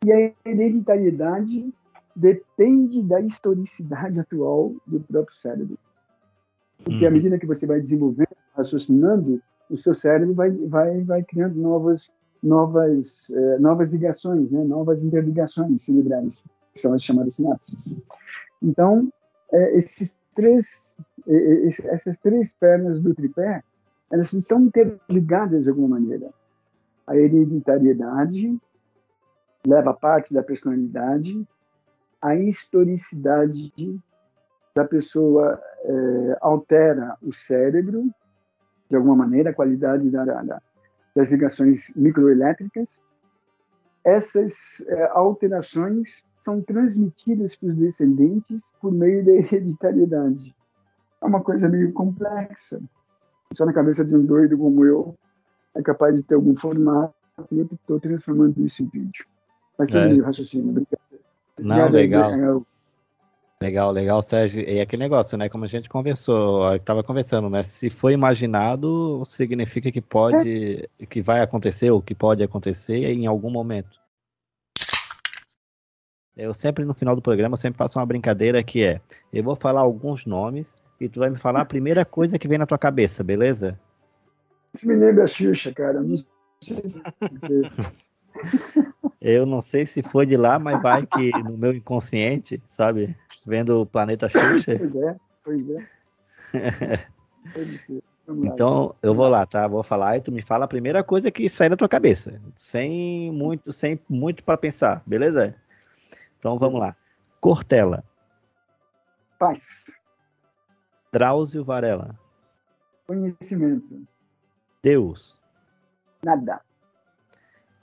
e 0.03 0.11
a 0.11 0.33
hereditariedade 0.45 1.73
depende 2.15 3.01
da 3.01 3.19
historicidade 3.19 4.19
atual 4.19 4.73
do 4.85 4.99
próprio 5.01 5.35
cérebro. 5.35 5.77
Porque 6.83 7.05
à 7.05 7.09
uhum. 7.09 7.15
medida 7.15 7.39
que 7.39 7.45
você 7.45 7.65
vai 7.65 7.79
desenvolvendo, 7.79 8.35
raciocinando, 8.55 9.41
o 9.69 9.77
seu 9.77 9.93
cérebro 9.93 10.33
vai, 10.33 10.51
vai, 10.51 11.03
vai 11.03 11.23
criando 11.23 11.55
novas, 11.55 12.11
novas, 12.41 13.29
eh, 13.31 13.59
novas 13.59 13.91
ligações, 13.91 14.51
né? 14.51 14.63
novas 14.63 15.03
interligações 15.03 15.81
cerebrais, 15.81 16.43
que 16.73 16.79
são 16.79 16.93
as 16.93 17.03
chamadas 17.03 17.33
sinapses. 17.33 17.93
Então, 18.61 19.11
eh, 19.51 19.77
esses 19.77 20.17
três, 20.35 20.97
eh, 21.27 21.69
essas 21.85 22.17
três 22.19 22.53
pernas 22.53 23.01
do 23.01 23.13
tripé, 23.15 23.63
elas 24.11 24.31
estão 24.33 24.61
interligadas 24.61 25.63
de 25.63 25.69
alguma 25.69 25.99
maneira. 25.99 26.29
A 27.07 27.15
hereditariedade 27.15 28.59
leva 29.65 29.93
parte 29.93 30.33
da 30.33 30.43
personalidade, 30.43 31.47
a 32.21 32.35
historicidade 32.35 33.71
da 34.75 34.85
pessoa 34.85 35.61
é, 35.83 36.37
altera 36.41 37.17
o 37.21 37.33
cérebro, 37.33 38.09
de 38.89 38.95
alguma 38.95 39.15
maneira, 39.15 39.49
a 39.49 39.53
qualidade 39.53 40.09
da, 40.09 40.25
da, 40.25 40.61
das 41.15 41.31
ligações 41.31 41.91
microelétricas. 41.95 42.99
Essas 44.03 44.81
é, 44.87 45.09
alterações 45.11 46.23
são 46.37 46.61
transmitidas 46.61 47.55
para 47.55 47.69
os 47.69 47.75
descendentes 47.75 48.61
por 48.79 48.91
meio 48.91 49.25
da 49.25 49.31
hereditariedade. 49.31 50.55
É 51.21 51.25
uma 51.25 51.41
coisa 51.41 51.67
meio 51.67 51.91
complexa. 51.93 52.79
Só 53.53 53.65
na 53.65 53.73
cabeça 53.73 54.03
de 54.03 54.15
um 54.15 54.25
doido 54.25 54.57
como 54.57 54.85
eu 54.85 55.15
é 55.75 55.81
capaz 55.81 56.15
de 56.15 56.23
ter 56.23 56.35
algum 56.35 56.55
formato 56.55 57.13
e 57.51 57.59
eu 57.59 57.67
estou 57.71 57.99
transformando 57.99 58.63
isso 58.63 58.83
em 58.83 58.87
vídeo. 58.87 59.25
Mas 59.77 59.89
tem 59.89 60.19
é. 60.19 60.23
raciocínio, 60.23 60.71
brincadeira. 60.71 61.25
Não, 61.59 61.89
legal. 61.89 62.65
Legal, 63.61 63.91
legal, 63.91 64.21
Sérgio. 64.21 64.61
E 64.61 64.79
aquele 64.81 65.03
negócio, 65.03 65.37
né? 65.37 65.47
Como 65.47 65.63
a 65.63 65.67
gente 65.67 65.89
conversou, 65.89 66.75
estava 66.75 67.03
conversando, 67.03 67.49
né? 67.49 67.63
Se 67.63 67.89
foi 67.89 68.13
imaginado, 68.13 69.23
significa 69.25 69.91
que 69.91 70.01
pode, 70.01 70.87
é. 70.99 71.05
que 71.05 71.21
vai 71.21 71.41
acontecer 71.41 71.89
ou 71.89 72.01
que 72.01 72.13
pode 72.13 72.43
acontecer 72.43 72.97
em 72.97 73.25
algum 73.25 73.49
momento. 73.49 73.99
Eu 76.35 76.53
sempre, 76.53 76.83
no 76.83 76.93
final 76.93 77.15
do 77.15 77.21
programa, 77.21 77.53
eu 77.53 77.57
sempre 77.57 77.77
faço 77.77 77.97
uma 77.97 78.05
brincadeira 78.05 78.61
que 78.61 78.83
é: 78.83 78.99
eu 79.31 79.43
vou 79.43 79.55
falar 79.55 79.81
alguns 79.81 80.25
nomes 80.25 80.71
e 80.99 81.07
tu 81.07 81.21
vai 81.21 81.29
me 81.29 81.37
falar 81.37 81.61
a 81.61 81.65
primeira 81.65 82.03
coisa 82.03 82.37
que 82.37 82.47
vem 82.47 82.57
na 82.57 82.65
tua 82.65 82.77
cabeça, 82.77 83.23
beleza? 83.23 83.79
Isso 84.75 84.87
me 84.87 84.95
lembra 84.95 85.23
a 85.23 85.27
Xuxa, 85.27 85.73
cara. 85.73 86.01
Não 86.01 86.17
sei. 86.17 86.27
Eu 89.21 89.45
não 89.45 89.61
sei 89.61 89.85
se 89.85 90.03
foi 90.03 90.25
de 90.25 90.35
lá, 90.35 90.59
mas 90.59 90.81
vai 90.81 91.07
que 91.07 91.31
no 91.43 91.57
meu 91.57 91.73
inconsciente, 91.73 92.61
sabe? 92.67 93.15
Vendo 93.45 93.81
o 93.81 93.85
planeta 93.85 94.27
Xuxa. 94.27 94.77
Pois 94.77 94.95
é, 94.95 95.15
pois 95.43 95.69
é. 95.69 95.89
então, 98.27 98.93
eu 99.01 99.15
vou 99.15 99.27
lá, 99.27 99.45
tá? 99.45 99.67
Vou 99.67 99.81
falar 99.81 100.17
e 100.17 100.21
tu 100.21 100.31
me 100.31 100.41
fala 100.41 100.65
a 100.65 100.67
primeira 100.67 101.03
coisa 101.03 101.31
que 101.31 101.49
sai 101.49 101.69
da 101.69 101.77
tua 101.77 101.89
cabeça, 101.89 102.39
sem 102.57 103.31
muito, 103.31 103.71
sem 103.71 103.99
muito 104.07 104.43
para 104.43 104.57
pensar, 104.57 105.01
beleza? 105.07 105.55
Então 106.37 106.59
vamos 106.59 106.79
lá. 106.79 106.95
Cortella. 107.39 108.03
Paz. 109.39 109.85
Drauzio 111.11 111.63
Varela. 111.63 112.19
Conhecimento. 113.07 114.05
Deus. 114.85 115.35
Nada. 116.23 116.61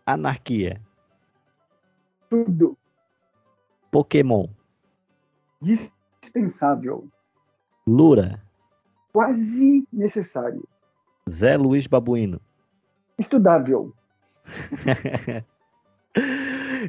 Anarquia. 0.07 0.81
Tudo. 2.31 2.79
Pokémon. 3.91 4.47
Dispensável. 5.61 7.09
Lura. 7.85 8.41
Quase 9.13 9.85
necessário. 9.93 10.63
Zé 11.29 11.57
Luiz 11.57 11.89
Babuíno. 11.89 12.41
Estudável. 13.19 13.93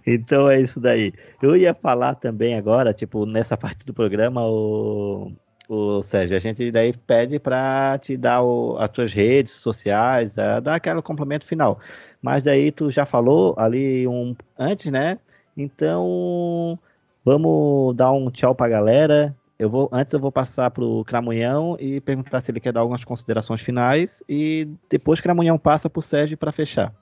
então 0.05 0.47
é 0.47 0.61
isso 0.61 0.79
daí. 0.79 1.11
Eu 1.41 1.57
ia 1.57 1.73
falar 1.73 2.13
também 2.13 2.55
agora, 2.55 2.93
tipo, 2.93 3.25
nessa 3.25 3.57
parte 3.57 3.83
do 3.83 3.95
programa, 3.95 4.45
o, 4.45 5.33
o 5.73 6.01
Sérgio, 6.01 6.35
a 6.35 6.39
gente 6.39 6.71
daí 6.71 6.93
pede 6.93 7.39
para 7.39 7.97
te 7.99 8.15
dar 8.15 8.41
o, 8.41 8.77
as 8.77 8.89
tuas 8.89 9.11
redes 9.11 9.53
sociais, 9.53 10.35
dar 10.35 10.75
aquele 10.75 11.01
complemento 11.01 11.45
final. 11.45 11.79
Mas 12.21 12.43
daí 12.43 12.71
tu 12.71 12.89
já 12.89 13.05
falou 13.05 13.55
ali 13.57 14.07
um 14.07 14.35
antes, 14.57 14.91
né? 14.91 15.19
Então, 15.57 16.77
vamos 17.23 17.95
dar 17.95 18.11
um 18.11 18.29
tchau 18.29 18.55
para 18.55 18.67
a 18.67 18.69
galera. 18.69 19.35
Eu 19.57 19.69
vou, 19.69 19.89
antes 19.91 20.13
eu 20.13 20.19
vou 20.19 20.31
passar 20.31 20.71
para 20.71 20.83
o 20.83 21.05
Cramunhão 21.05 21.77
e 21.79 22.01
perguntar 22.01 22.41
se 22.41 22.51
ele 22.51 22.59
quer 22.59 22.73
dar 22.73 22.81
algumas 22.81 23.03
considerações 23.03 23.61
finais 23.61 24.23
e 24.27 24.67
depois 24.89 25.21
Cramunhão 25.21 25.57
passa 25.57 25.89
para 25.89 25.99
o 25.99 26.03
Sérgio 26.03 26.37
para 26.37 26.51
fechar. 26.51 26.93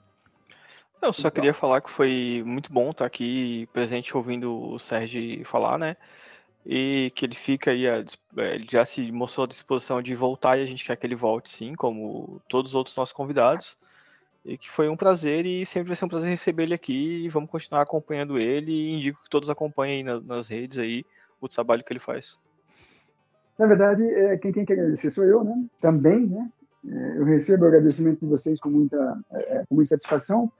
Eu 1.00 1.12
só 1.12 1.30
queria 1.30 1.52
falar 1.52 1.80
que 1.80 1.90
foi 1.90 2.44
muito 2.46 2.72
bom 2.72 2.90
estar 2.90 3.04
aqui 3.04 3.68
presente 3.72 4.16
ouvindo 4.16 4.56
o 4.56 4.78
Sérgio 4.78 5.44
falar, 5.44 5.76
né? 5.76 5.96
E 6.64 7.10
que 7.14 7.26
ele 7.26 7.34
fica 7.34 7.72
aí, 7.72 7.86
é, 7.86 8.04
ele 8.36 8.66
já 8.70 8.84
se 8.84 9.10
mostrou 9.10 9.44
à 9.44 9.48
disposição 9.48 10.00
de 10.00 10.14
voltar 10.14 10.56
e 10.56 10.62
a 10.62 10.66
gente 10.66 10.84
quer 10.84 10.96
que 10.96 11.04
ele 11.06 11.16
volte 11.16 11.50
sim, 11.50 11.74
como 11.74 12.40
todos 12.48 12.72
os 12.72 12.74
outros 12.76 12.96
nossos 12.96 13.12
convidados. 13.12 13.76
E 14.44 14.56
que 14.56 14.70
foi 14.70 14.88
um 14.88 14.96
prazer 14.96 15.46
e 15.46 15.64
sempre 15.66 15.88
vai 15.88 15.96
ser 15.96 16.04
um 16.04 16.08
prazer 16.08 16.30
receber 16.30 16.64
ele 16.64 16.74
aqui. 16.74 17.24
E 17.24 17.28
vamos 17.28 17.50
continuar 17.50 17.82
acompanhando 17.82 18.38
ele. 18.38 18.72
E 18.72 18.92
indico 18.92 19.22
que 19.22 19.30
todos 19.30 19.50
acompanhem 19.50 20.04
nas 20.04 20.48
redes 20.48 20.78
aí 20.78 21.04
o 21.40 21.48
trabalho 21.48 21.82
que 21.84 21.92
ele 21.92 22.00
faz. 22.00 22.38
Na 23.58 23.66
verdade, 23.66 24.02
é, 24.02 24.36
quem 24.38 24.52
tem 24.52 24.64
que 24.64 24.72
agradecer 24.72 25.10
sou 25.10 25.24
eu, 25.24 25.44
né? 25.44 25.54
Também, 25.80 26.26
né? 26.26 26.50
É, 26.88 27.18
eu 27.18 27.24
recebo 27.24 27.64
o 27.64 27.68
agradecimento 27.68 28.20
de 28.20 28.26
vocês 28.26 28.60
com 28.60 28.68
muita, 28.68 29.20
é, 29.32 29.58
é 29.58 29.64
com 29.68 29.74
muita 29.74 29.90
satisfação, 29.90 30.50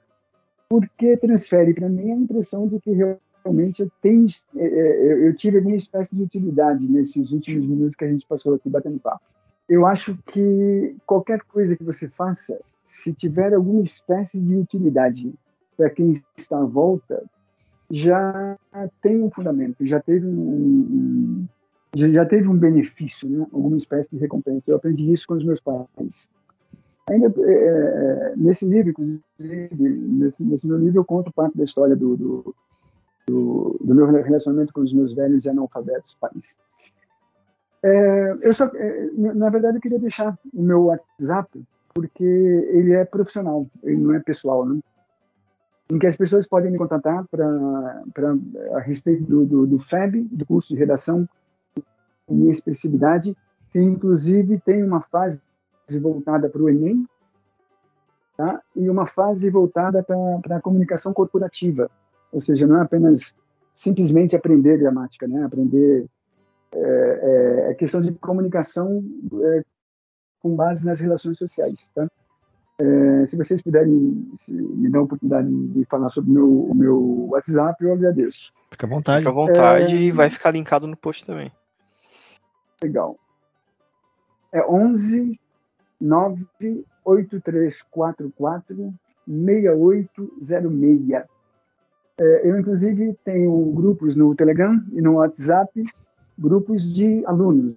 porque 0.68 1.16
transfere 1.16 1.74
para 1.74 1.88
mim 1.88 2.12
a 2.12 2.16
impressão 2.16 2.68
de 2.68 2.78
que 2.78 2.92
realmente 2.92 3.31
eu, 3.44 3.90
tenho, 4.00 4.26
é, 4.56 5.28
eu 5.28 5.34
tive 5.34 5.58
alguma 5.58 5.76
espécie 5.76 6.14
de 6.14 6.22
utilidade 6.22 6.86
nesses 6.88 7.32
últimos 7.32 7.66
minutos 7.66 7.96
que 7.96 8.04
a 8.04 8.08
gente 8.08 8.26
passou 8.26 8.54
aqui 8.54 8.68
batendo 8.68 8.98
papo. 9.00 9.22
Eu 9.68 9.86
acho 9.86 10.16
que 10.26 10.96
qualquer 11.06 11.40
coisa 11.42 11.76
que 11.76 11.84
você 11.84 12.08
faça 12.08 12.58
se 12.82 13.12
tiver 13.12 13.54
alguma 13.54 13.82
espécie 13.82 14.38
de 14.38 14.54
utilidade 14.56 15.32
para 15.76 15.88
quem 15.88 16.20
está 16.36 16.58
à 16.58 16.64
volta, 16.64 17.24
já 17.90 18.58
tem 19.00 19.22
um 19.22 19.30
fundamento, 19.30 19.84
já 19.86 20.00
teve 20.00 20.26
um, 20.26 21.46
já 21.94 22.24
teve 22.24 22.48
um 22.48 22.56
benefício, 22.56 23.28
né? 23.28 23.46
alguma 23.52 23.76
espécie 23.76 24.10
de 24.10 24.18
recompensa. 24.18 24.70
Eu 24.70 24.76
aprendi 24.76 25.12
isso 25.12 25.26
com 25.26 25.34
os 25.34 25.44
meus 25.44 25.60
pais. 25.60 26.28
Ainda 27.10 27.32
é, 27.38 27.52
é 27.52 28.34
nesse 28.36 28.64
livro, 28.64 28.90
inclusive, 28.90 29.22
nesse, 29.38 30.44
nesse 30.44 30.68
livro, 30.68 31.00
eu 31.00 31.04
conto 31.04 31.32
parte 31.32 31.56
da 31.56 31.64
história 31.64 31.96
do, 31.96 32.16
do, 32.16 32.54
do, 33.26 33.78
do 33.80 33.94
meu 33.94 34.06
relacionamento 34.06 34.72
com 34.72 34.80
os 34.80 34.92
meus 34.92 35.12
velhos 35.12 35.44
e 35.44 35.50
analfabetos 35.50 36.16
pais. 36.20 36.56
É, 37.82 38.36
eu 38.42 38.54
só, 38.54 38.66
é, 38.66 39.10
na 39.16 39.50
verdade, 39.50 39.76
eu 39.78 39.80
queria 39.80 39.98
deixar 39.98 40.38
o 40.54 40.62
meu 40.62 40.84
WhatsApp 40.84 41.62
porque 41.94 42.24
ele 42.24 42.92
é 42.92 43.04
profissional, 43.04 43.66
ele 43.82 44.00
não 44.00 44.14
é 44.14 44.20
pessoal, 44.20 44.64
né? 44.64 44.80
em 45.90 45.98
que 45.98 46.06
as 46.06 46.16
pessoas 46.16 46.46
podem 46.46 46.70
me 46.70 46.78
contatar 46.78 47.22
para 47.28 48.34
a 48.74 48.80
respeito 48.80 49.24
do, 49.24 49.44
do, 49.44 49.66
do, 49.66 49.78
FEB, 49.78 50.22
do 50.22 50.46
curso 50.46 50.72
de 50.72 50.78
redação 50.78 51.28
e 52.30 52.48
expressividade, 52.48 53.36
que 53.70 53.78
inclusive 53.78 54.58
tem 54.60 54.82
uma 54.82 55.02
fase 55.02 55.38
voltada 56.00 56.48
para 56.48 56.62
o 56.62 56.70
Enem, 56.70 57.06
tá? 58.38 58.62
e 58.74 58.88
uma 58.88 59.06
fase 59.06 59.50
voltada 59.50 60.02
para 60.02 60.56
a 60.56 60.60
comunicação 60.62 61.12
corporativa, 61.12 61.90
ou 62.32 62.40
seja, 62.40 62.66
não 62.66 62.78
é 62.78 62.82
apenas 62.82 63.32
simplesmente 63.74 64.34
aprender 64.34 64.78
gramática, 64.78 65.28
né? 65.28 65.44
aprender 65.44 66.06
é, 66.72 66.80
é, 66.80 67.70
é 67.70 67.74
questão 67.74 68.00
de 68.00 68.10
comunicação 68.12 69.04
é, 69.42 69.62
com 70.40 70.56
base 70.56 70.86
nas 70.86 70.98
relações 70.98 71.38
sociais. 71.38 71.88
Tá? 71.94 72.08
É, 72.78 73.26
se 73.26 73.36
vocês 73.36 73.60
puderem 73.62 74.26
me 74.48 74.90
dar 74.90 75.00
a 75.00 75.02
oportunidade 75.02 75.54
de 75.54 75.84
falar 75.84 76.08
sobre 76.10 76.30
o 76.30 76.34
meu, 76.34 76.64
o 76.64 76.74
meu 76.74 77.28
WhatsApp, 77.30 77.84
eu 77.84 77.92
agradeço. 77.92 78.50
Fica 78.70 78.86
à 78.86 78.88
vontade. 78.88 79.18
Fica 79.18 79.30
à 79.30 79.34
vontade 79.34 79.94
é... 79.94 80.00
e 80.00 80.10
vai 80.10 80.30
ficar 80.30 80.52
linkado 80.52 80.86
no 80.86 80.96
post 80.96 81.26
também. 81.26 81.52
Legal. 82.82 83.18
É 84.50 84.66
11 84.66 85.38
98344 86.00 88.32
6806. 89.26 91.31
É, 92.18 92.48
eu, 92.48 92.58
inclusive, 92.58 93.16
tenho 93.24 93.72
grupos 93.72 94.16
no 94.16 94.34
Telegram 94.34 94.80
e 94.92 95.00
no 95.00 95.14
WhatsApp, 95.14 95.82
grupos 96.38 96.94
de 96.94 97.24
alunos, 97.26 97.76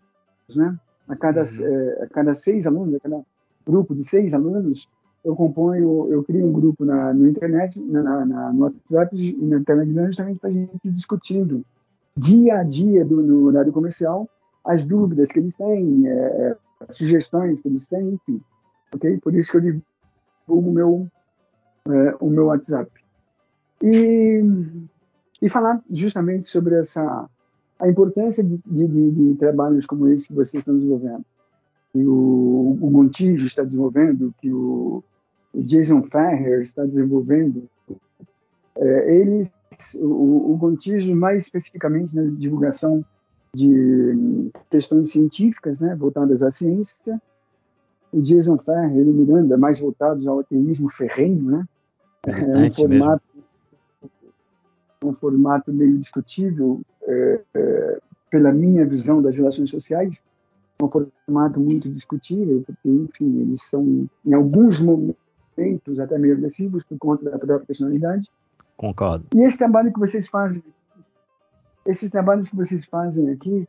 né? 0.56 0.78
A 1.08 1.16
cada, 1.16 1.44
uhum. 1.44 1.66
é, 1.66 2.04
a 2.04 2.08
cada 2.08 2.34
seis 2.34 2.66
alunos, 2.66 2.96
a 2.96 3.00
cada 3.00 3.22
grupo 3.66 3.96
de 3.96 4.04
seis 4.04 4.34
alunos, 4.34 4.90
eu 5.24 5.36
componho, 5.36 6.08
eu 6.12 6.24
crio 6.24 6.46
um 6.46 6.52
grupo 6.52 6.86
na, 6.86 7.14
no 7.14 7.28
internet, 7.28 7.80
na, 7.80 8.26
na, 8.26 8.54
no 8.54 8.64
WhatsApp 8.64 9.16
e 9.16 9.34
no 9.34 9.64
Telegram, 9.64 10.06
justamente 10.08 10.40
para 10.40 10.50
a 10.50 10.54
gente 10.54 10.90
discutindo 10.92 11.66
dia 12.16 12.60
a 12.60 12.64
dia 12.64 13.04
do, 13.04 13.22
no 13.22 13.46
horário 13.46 13.74
comercial 13.74 14.30
as 14.66 14.84
dúvidas 14.84 15.32
que 15.32 15.40
eles 15.40 15.56
têm, 15.58 16.08
é, 16.08 16.58
sugestões 16.90 17.62
que 17.62 17.68
eles 17.68 17.88
têm, 17.88 18.14
enfim. 18.14 18.42
Ok? 18.94 19.20
Por 19.20 19.34
isso 19.36 19.52
que 19.52 19.58
eu 19.58 19.62
divulgo 19.62 20.70
o 20.70 20.74
meu, 20.74 21.08
é, 21.88 22.16
o 22.20 22.30
meu 22.30 22.46
WhatsApp. 22.46 22.92
E, 23.84 24.42
e 25.42 25.50
falar 25.50 25.82
justamente 25.90 26.48
sobre 26.48 26.76
essa 26.76 27.30
a 27.80 27.90
importância 27.90 28.44
de, 28.44 28.58
de, 28.66 29.12
de, 29.12 29.36
trabalhos 29.36 29.86
como 29.86 30.08
esse 30.08 30.28
que 30.30 30.34
vocês 30.34 30.62
estão 30.62 30.76
desenvolvendo. 30.76 31.26
Que 31.92 32.06
o, 32.06 32.78
o 32.82 32.90
Gontijo 32.90 33.46
está 33.46 33.64
desenvolvendo, 33.64 34.34
que 34.40 34.52
o, 34.52 35.04
o 35.54 35.64
Jason 35.64 36.04
Ferrer 36.04 36.62
está 36.62 36.86
desenvolvendo, 36.86 37.70
é, 38.78 39.20
eles, 39.20 39.52
o, 39.96 40.54
o 40.54 40.58
Gontijo 40.58 41.16
mais 41.16 41.44
especificamente 41.44 42.16
na 42.16 42.24
divulgação 42.24 43.04
de 43.54 44.52
questões 44.70 45.12
científicas, 45.12 45.80
né, 45.80 45.96
voltadas 45.96 46.44
à 46.44 46.52
ciência, 46.52 47.22
o 48.12 48.22
Jason 48.22 48.58
Ferrer 48.58 49.06
e 49.06 49.10
o 49.10 49.14
Miranda 49.14 49.58
mais 49.58 49.80
voltados 49.80 50.28
ao 50.28 50.40
ateísmo 50.40 50.90
ferrenho, 50.90 51.44
né, 51.44 51.66
é 52.28 52.58
um 52.58 52.72
formato 52.72 53.24
um 55.06 55.14
formato 55.14 55.72
meio 55.72 55.98
discutível 55.98 56.82
é, 57.04 57.42
é, 57.54 58.00
pela 58.30 58.52
minha 58.52 58.86
visão 58.86 59.22
das 59.22 59.36
relações 59.36 59.70
sociais, 59.70 60.22
um 60.82 60.90
formato 60.90 61.60
muito 61.60 61.90
discutível, 61.90 62.64
porque, 62.66 62.90
enfim, 62.90 63.42
eles 63.42 63.62
são, 63.64 64.08
em 64.26 64.34
alguns 64.34 64.80
momentos, 64.80 66.00
até 66.00 66.18
meio 66.18 66.34
agressivos 66.34 66.84
por 66.84 66.98
conta 66.98 67.30
da 67.30 67.38
própria 67.40 67.68
personalidade. 67.68 68.30
Concordo. 68.76 69.26
E 69.34 69.42
esse 69.42 69.58
trabalho 69.58 69.94
que 69.94 70.00
vocês 70.00 70.28
fazem, 70.28 70.62
esses 71.86 72.12
trabalhos 72.12 72.50
que 72.50 72.56
vocês 72.56 72.86
fazem 72.86 73.30
aqui, 73.30 73.68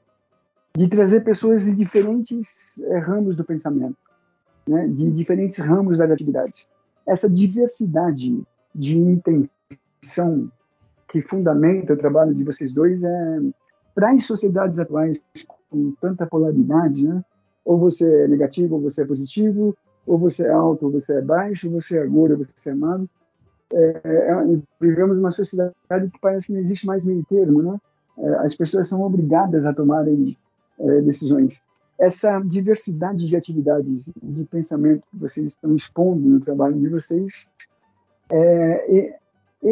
de 0.77 0.89
trazer 0.89 1.23
pessoas 1.23 1.65
de 1.65 1.73
diferentes 1.73 2.83
é, 2.83 2.99
ramos 2.99 3.37
do 3.37 3.45
pensamento, 3.45 3.97
né, 4.69 4.89
de 4.89 5.11
diferentes 5.11 5.59
ramos 5.59 5.99
das 5.99 6.11
atividades. 6.11 6.69
Essa 7.07 7.31
diversidade 7.31 8.43
de 8.75 8.99
intenção 8.99 10.51
que 11.09 11.23
fundamenta 11.23 11.93
o 11.93 11.97
trabalho 11.97 12.35
de 12.35 12.45
vocês 12.45 12.73
dois 12.73 13.03
é 13.03 13.41
para 13.95 14.11
as 14.11 14.27
sociedades 14.27 14.79
atuais 14.79 15.21
com 15.71 15.93
tanta 16.01 16.27
polaridade, 16.27 17.07
né? 17.07 17.25
Ou 17.65 17.79
você 17.79 18.25
é 18.25 18.29
negativo, 18.29 18.77
ou 18.77 18.81
você 18.81 19.03
é 19.03 19.07
positivo, 19.07 19.77
ou 20.07 20.19
você 20.19 20.45
é 20.45 20.51
alto, 20.51 20.87
ou 20.87 20.93
você 20.93 21.15
é 21.15 21.21
baixo, 21.21 21.67
ou 21.69 21.81
você 21.81 21.99
é 21.99 22.07
gordo, 22.07 22.39
ou 22.39 22.47
você 22.47 22.71
é 22.71 22.75
magro. 22.75 23.09
É, 23.73 24.01
é, 24.05 24.59
vivemos 24.81 25.19
uma 25.19 25.33
sociedade 25.33 25.73
que 25.89 26.21
parece 26.21 26.47
que 26.47 26.53
não 26.53 26.61
existe 26.61 26.87
mais 26.87 27.05
meio 27.05 27.25
termo, 27.29 27.63
né? 27.63 27.81
É, 28.19 28.29
as 28.37 28.55
pessoas 28.55 28.89
são 28.89 29.03
obrigadas 29.03 29.67
a 29.67 29.73
tomarem 29.73 30.37
é, 30.79 31.01
decisões. 31.01 31.61
Essa 31.99 32.39
diversidade 32.41 33.27
de 33.27 33.35
atividades, 33.35 34.11
de 34.23 34.45
pensamento 34.45 35.03
que 35.11 35.19
vocês 35.19 35.47
estão 35.47 35.75
expondo 35.75 36.29
no 36.29 36.41
trabalho 36.41 36.79
de 36.79 36.89
vocês 36.89 37.47
é, 38.31 38.99
é 38.99 39.19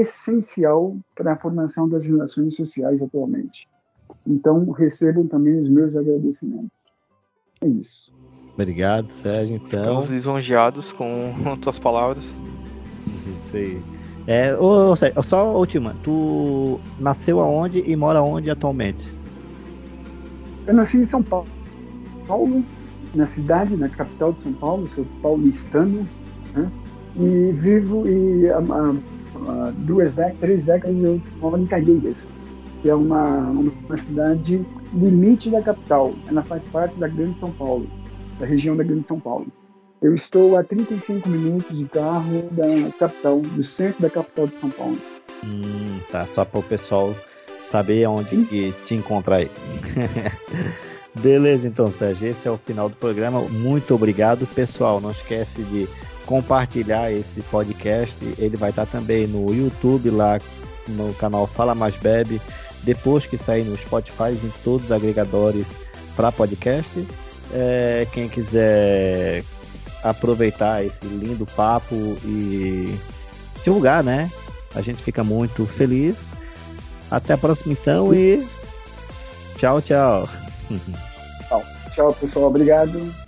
essencial 0.01 0.97
para 1.15 1.33
a 1.33 1.37
formação 1.37 1.89
das 1.89 2.07
relações 2.07 2.55
sociais 2.55 3.03
atualmente. 3.03 3.69
Então, 4.27 4.71
recebam 4.71 5.27
também 5.27 5.61
os 5.61 5.69
meus 5.69 5.97
agradecimentos. 5.97 6.71
É 7.61 7.67
isso. 7.67 8.13
Obrigado, 8.55 9.09
Sérgio. 9.11 9.57
Então... 9.57 9.81
Estamos 9.81 10.09
lisonjeados 10.09 10.93
com 10.93 11.33
tuas 11.61 11.79
palavras. 11.79 12.25
Isso 13.47 13.57
aí. 13.57 13.83
É, 14.27 14.57
ô, 14.57 14.97
Sérgio, 14.97 15.23
só 15.23 15.55
última, 15.55 15.95
tu 16.03 16.81
nasceu 16.99 17.41
aonde 17.41 17.81
e 17.81 17.95
mora 17.95 18.23
onde 18.23 18.51
atualmente? 18.51 19.13
Eu 20.67 20.75
nasci 20.75 20.97
em 20.97 21.05
São 21.05 21.23
Paulo, 21.23 21.47
Paulo 22.27 22.65
na 23.15 23.27
cidade, 23.27 23.77
na 23.77 23.89
capital 23.89 24.33
de 24.33 24.41
São 24.41 24.53
Paulo, 24.55 24.89
sou 24.89 25.05
paulistano, 25.23 26.09
né? 26.55 26.71
e 27.17 27.53
vivo 27.53 28.09
e 28.09 28.49
há, 28.51 28.59
há 28.59 28.95
duas 29.79 30.15
décadas, 30.15 30.41
três 30.41 30.67
décadas 30.67 31.03
eu 31.03 31.21
moro 31.41 31.59
em 31.59 31.67
Caieiras, 31.67 32.29
que 32.83 32.89
é 32.89 32.95
uma, 32.95 33.39
uma 33.51 33.97
cidade 33.97 34.65
limite 34.93 35.51
da 35.51 35.63
capital. 35.63 36.15
Ela 36.29 36.43
faz 36.43 36.65
parte 36.65 36.99
da 36.99 37.09
Grande 37.09 37.37
São 37.37 37.51
Paulo, 37.51 37.87
da 38.39 38.47
região 38.47 38.77
da 38.77 38.85
Grande 38.85 39.07
São 39.07 39.19
Paulo. 39.19 39.47
Eu 40.03 40.15
estou 40.15 40.59
a 40.59 40.63
35 40.63 41.29
minutos 41.29 41.79
de 41.79 41.87
carro 41.87 42.49
da 42.51 42.91
capital, 42.99 43.41
do 43.41 43.63
centro 43.63 44.03
da 44.03 44.11
capital 44.11 44.47
de 44.47 44.57
São 44.57 44.71
Paulo. 44.71 44.99
Hum, 45.45 45.99
tá, 46.11 46.27
só 46.35 46.45
para 46.45 46.61
o 46.61 46.63
pessoal 46.63 47.15
saber 47.71 48.07
onde 48.07 48.45
que 48.45 48.73
te 48.87 48.95
encontrar 48.95 49.37
aí. 49.37 49.51
Beleza, 51.15 51.69
então, 51.69 51.93
Sérgio, 51.93 52.29
esse 52.29 52.47
é 52.47 52.51
o 52.51 52.59
final 52.59 52.89
do 52.89 52.97
programa. 52.97 53.41
Muito 53.41 53.95
obrigado, 53.95 54.47
pessoal. 54.49 55.01
Não 55.01 55.13
esquece 55.13 55.63
de 55.63 55.89
compartilhar 56.27 57.13
esse 57.13 57.41
podcast. 57.43 58.17
Ele 58.39 58.57
vai 58.57 58.71
estar 58.71 58.87
também 58.87 59.27
no 59.27 59.53
YouTube, 59.53 60.11
lá 60.11 60.39
no 60.89 61.15
canal 61.15 61.47
Fala 61.47 61.75
Mais 61.75 61.97
Bebe 61.97 62.41
depois 62.83 63.25
que 63.25 63.39
sair 63.39 63.65
no 63.65 63.77
Spotify, 63.77 64.33
em 64.33 64.53
todos 64.63 64.87
os 64.87 64.93
agregadores 64.93 65.67
para 66.15 66.31
podcast. 66.31 67.07
É, 67.53 68.07
quem 68.13 68.29
quiser 68.29 69.43
aproveitar 70.03 70.85
esse 70.85 71.07
lindo 71.07 71.47
papo 71.47 71.95
e 72.25 72.95
divulgar, 73.65 74.05
né? 74.05 74.31
A 74.75 74.83
gente 74.83 75.03
fica 75.03 75.25
muito 75.25 75.65
feliz. 75.65 76.17
Até 77.11 77.35
a 77.35 77.39
próxima 77.39 77.73
então 77.73 78.13
e 78.13 78.47
tchau, 79.59 79.81
tchau. 79.81 80.29
Tchau, 81.95 82.13
pessoal. 82.13 82.47
Obrigado. 82.47 83.24